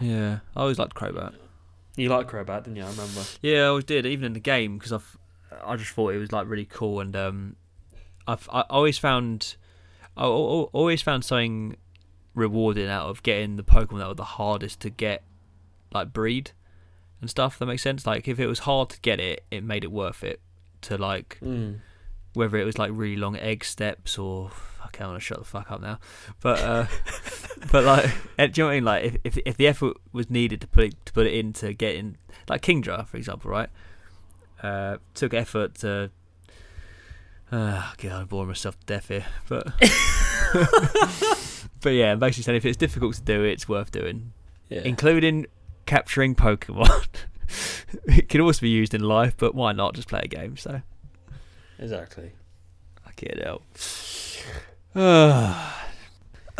Yeah, 0.00 0.40
I 0.56 0.60
always 0.60 0.78
liked 0.78 0.94
Crobat. 0.94 1.34
You 1.96 2.08
like 2.08 2.28
Crobat, 2.28 2.64
didn't 2.64 2.76
you? 2.76 2.82
I 2.84 2.90
remember. 2.90 3.22
Yeah, 3.42 3.58
I 3.62 3.66
always 3.66 3.84
did, 3.84 4.04
even 4.06 4.24
in 4.24 4.32
the 4.32 4.40
game, 4.40 4.76
because 4.78 4.92
I've 4.92 5.16
I 5.64 5.76
just 5.76 5.92
thought 5.92 6.12
it 6.14 6.18
was 6.18 6.32
like 6.32 6.48
really 6.48 6.64
cool, 6.64 7.00
and 7.00 7.14
um, 7.14 7.56
I've 8.26 8.48
I 8.52 8.62
always 8.70 8.98
found 8.98 9.56
I 10.16 10.22
al- 10.24 10.32
al- 10.32 10.70
always 10.72 11.02
found 11.02 11.24
something 11.24 11.76
rewarding 12.34 12.88
out 12.88 13.08
of 13.08 13.22
getting 13.22 13.56
the 13.56 13.62
Pokemon 13.62 13.98
that 13.98 14.08
were 14.08 14.14
the 14.14 14.24
hardest 14.24 14.80
to 14.80 14.90
get, 14.90 15.22
like 15.92 16.12
breed 16.12 16.50
and 17.20 17.30
stuff. 17.30 17.58
That 17.58 17.66
makes 17.66 17.82
sense. 17.82 18.06
Like 18.06 18.26
if 18.26 18.40
it 18.40 18.48
was 18.48 18.60
hard 18.60 18.90
to 18.90 19.00
get 19.00 19.20
it, 19.20 19.44
it 19.52 19.62
made 19.62 19.84
it 19.84 19.92
worth 19.92 20.24
it 20.24 20.40
to 20.82 20.98
like 20.98 21.38
Mm. 21.40 21.78
whether 22.34 22.56
it 22.58 22.64
was 22.64 22.76
like 22.78 22.90
really 22.92 23.16
long 23.16 23.36
egg 23.36 23.64
steps 23.64 24.18
or 24.18 24.50
okay, 24.86 25.04
I 25.04 25.06
want 25.06 25.20
to 25.20 25.24
shut 25.24 25.38
the 25.38 25.44
fuck 25.44 25.70
up 25.70 25.80
now. 25.80 26.00
But 26.40 26.58
uh, 26.60 26.86
but 27.72 27.84
like, 27.84 28.10
eh, 28.38 28.46
do 28.48 28.60
you 28.60 28.64
know 28.64 28.68
what 28.68 28.72
I 28.72 28.74
mean? 28.76 28.84
Like 28.84 29.04
if, 29.04 29.16
if 29.24 29.38
if 29.46 29.56
the 29.56 29.66
effort 29.66 29.96
was 30.12 30.28
needed 30.30 30.60
to 30.62 30.66
put 30.66 30.84
it, 30.84 31.06
to 31.06 31.12
put 31.12 31.26
it 31.26 31.34
into 31.34 31.72
getting 31.72 32.16
like 32.48 32.62
Kingdra, 32.62 33.06
for 33.06 33.16
example, 33.16 33.50
right? 33.50 33.68
Uh, 34.62 34.96
took 35.14 35.34
effort 35.34 35.74
to. 35.76 36.10
Uh, 37.52 37.92
God, 37.98 38.12
I'm 38.12 38.26
boring 38.26 38.48
myself 38.48 38.78
to 38.80 38.86
death 38.86 39.08
here, 39.08 39.26
but 39.48 39.66
but 41.80 41.90
yeah, 41.90 42.14
basically 42.14 42.42
saying 42.42 42.56
if 42.56 42.64
it's 42.64 42.76
difficult 42.76 43.14
to 43.16 43.22
do, 43.22 43.42
it's 43.44 43.68
worth 43.68 43.90
doing, 43.92 44.32
Yeah. 44.68 44.80
including 44.84 45.46
capturing 45.86 46.34
Pokemon. 46.34 47.06
it 48.06 48.28
can 48.28 48.40
also 48.40 48.60
be 48.62 48.70
used 48.70 48.94
in 48.94 49.02
life, 49.02 49.34
but 49.36 49.54
why 49.54 49.72
not 49.72 49.94
just 49.94 50.08
play 50.08 50.20
a 50.24 50.26
game? 50.28 50.56
So 50.56 50.80
exactly. 51.78 52.32
fuck 53.04 53.22
it 53.22 53.46
out. 53.46 53.62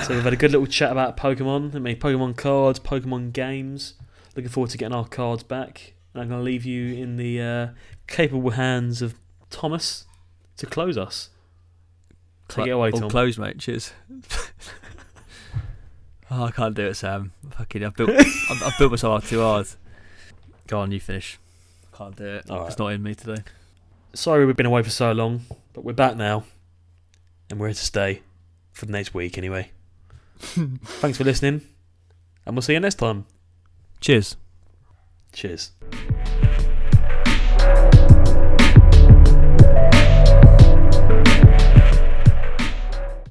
So 0.03 0.15
we've 0.15 0.25
had 0.25 0.33
a 0.33 0.37
good 0.37 0.51
little 0.51 0.67
chat 0.67 0.91
about 0.91 1.17
Pokemon. 1.17 1.75
I 1.75 1.79
mean, 1.79 1.97
Pokemon 1.97 2.37
cards, 2.37 2.81
Pokemon 2.81 3.33
games. 3.33 3.95
Looking 4.35 4.51
forward 4.51 4.71
to 4.71 4.79
getting 4.79 4.95
our 4.95 5.07
cards 5.07 5.45
back. 5.45 5.95
And 6.13 6.23
I'm 6.23 6.29
going 6.29 6.41
to 6.41 6.45
leave 6.45 6.65
you 6.65 6.95
in 6.95 7.17
the 7.17 7.41
uh, 7.41 7.69
capable 8.09 8.51
hands 8.51 9.03
of 9.03 9.15
Thomas 9.51 10.07
to 10.57 10.67
close 10.67 10.99
us. 10.99 11.31
Take 12.49 12.67
it 12.67 12.71
away, 12.71 12.91
All 12.91 13.01
Tom. 13.01 13.11
closed, 13.11 13.39
mate. 13.39 13.59
Cheers. 13.59 13.93
oh, 16.31 16.45
I 16.45 16.51
can't 16.51 16.75
do 16.75 16.87
it, 16.87 16.95
Sam. 16.95 17.33
Fucking, 17.51 17.85
I've 17.85 17.95
built, 17.95 18.11
I've, 18.11 18.63
I've 18.65 18.79
built 18.79 18.91
myself 18.91 19.23
up 19.23 19.29
too 19.29 19.41
hard. 19.41 19.67
Go 20.67 20.81
on, 20.81 20.91
you 20.91 21.01
finish. 21.01 21.39
Can't 21.97 22.17
do 22.17 22.25
it. 22.27 22.51
All 22.51 22.61
right. 22.61 22.67
It's 22.69 22.79
not 22.79 22.89
in 22.89 23.03
me 23.03 23.15
today. 23.15 23.43
Sorry 24.13 24.45
we've 24.45 24.57
been 24.57 24.67
away 24.67 24.83
for 24.83 24.91
so 24.91 25.13
long, 25.13 25.43
but 25.73 25.85
we're 25.85 25.93
back 25.93 26.17
now. 26.17 26.45
And 27.51 27.61
we're 27.61 27.69
here 27.69 27.75
to 27.75 27.81
stay. 27.81 28.23
For 28.73 28.87
the 28.87 28.93
next 28.93 29.15
week, 29.15 29.39
anyway. 29.39 29.71
Thanks 31.01 31.19
for 31.19 31.25
listening. 31.25 31.63
And 32.47 32.55
we'll 32.55 32.63
see 32.63 32.75
you 32.75 32.81
next 32.81 32.97
time. 32.97 33.27
Cheers. 34.01 34.37
Cheers. 35.33 35.73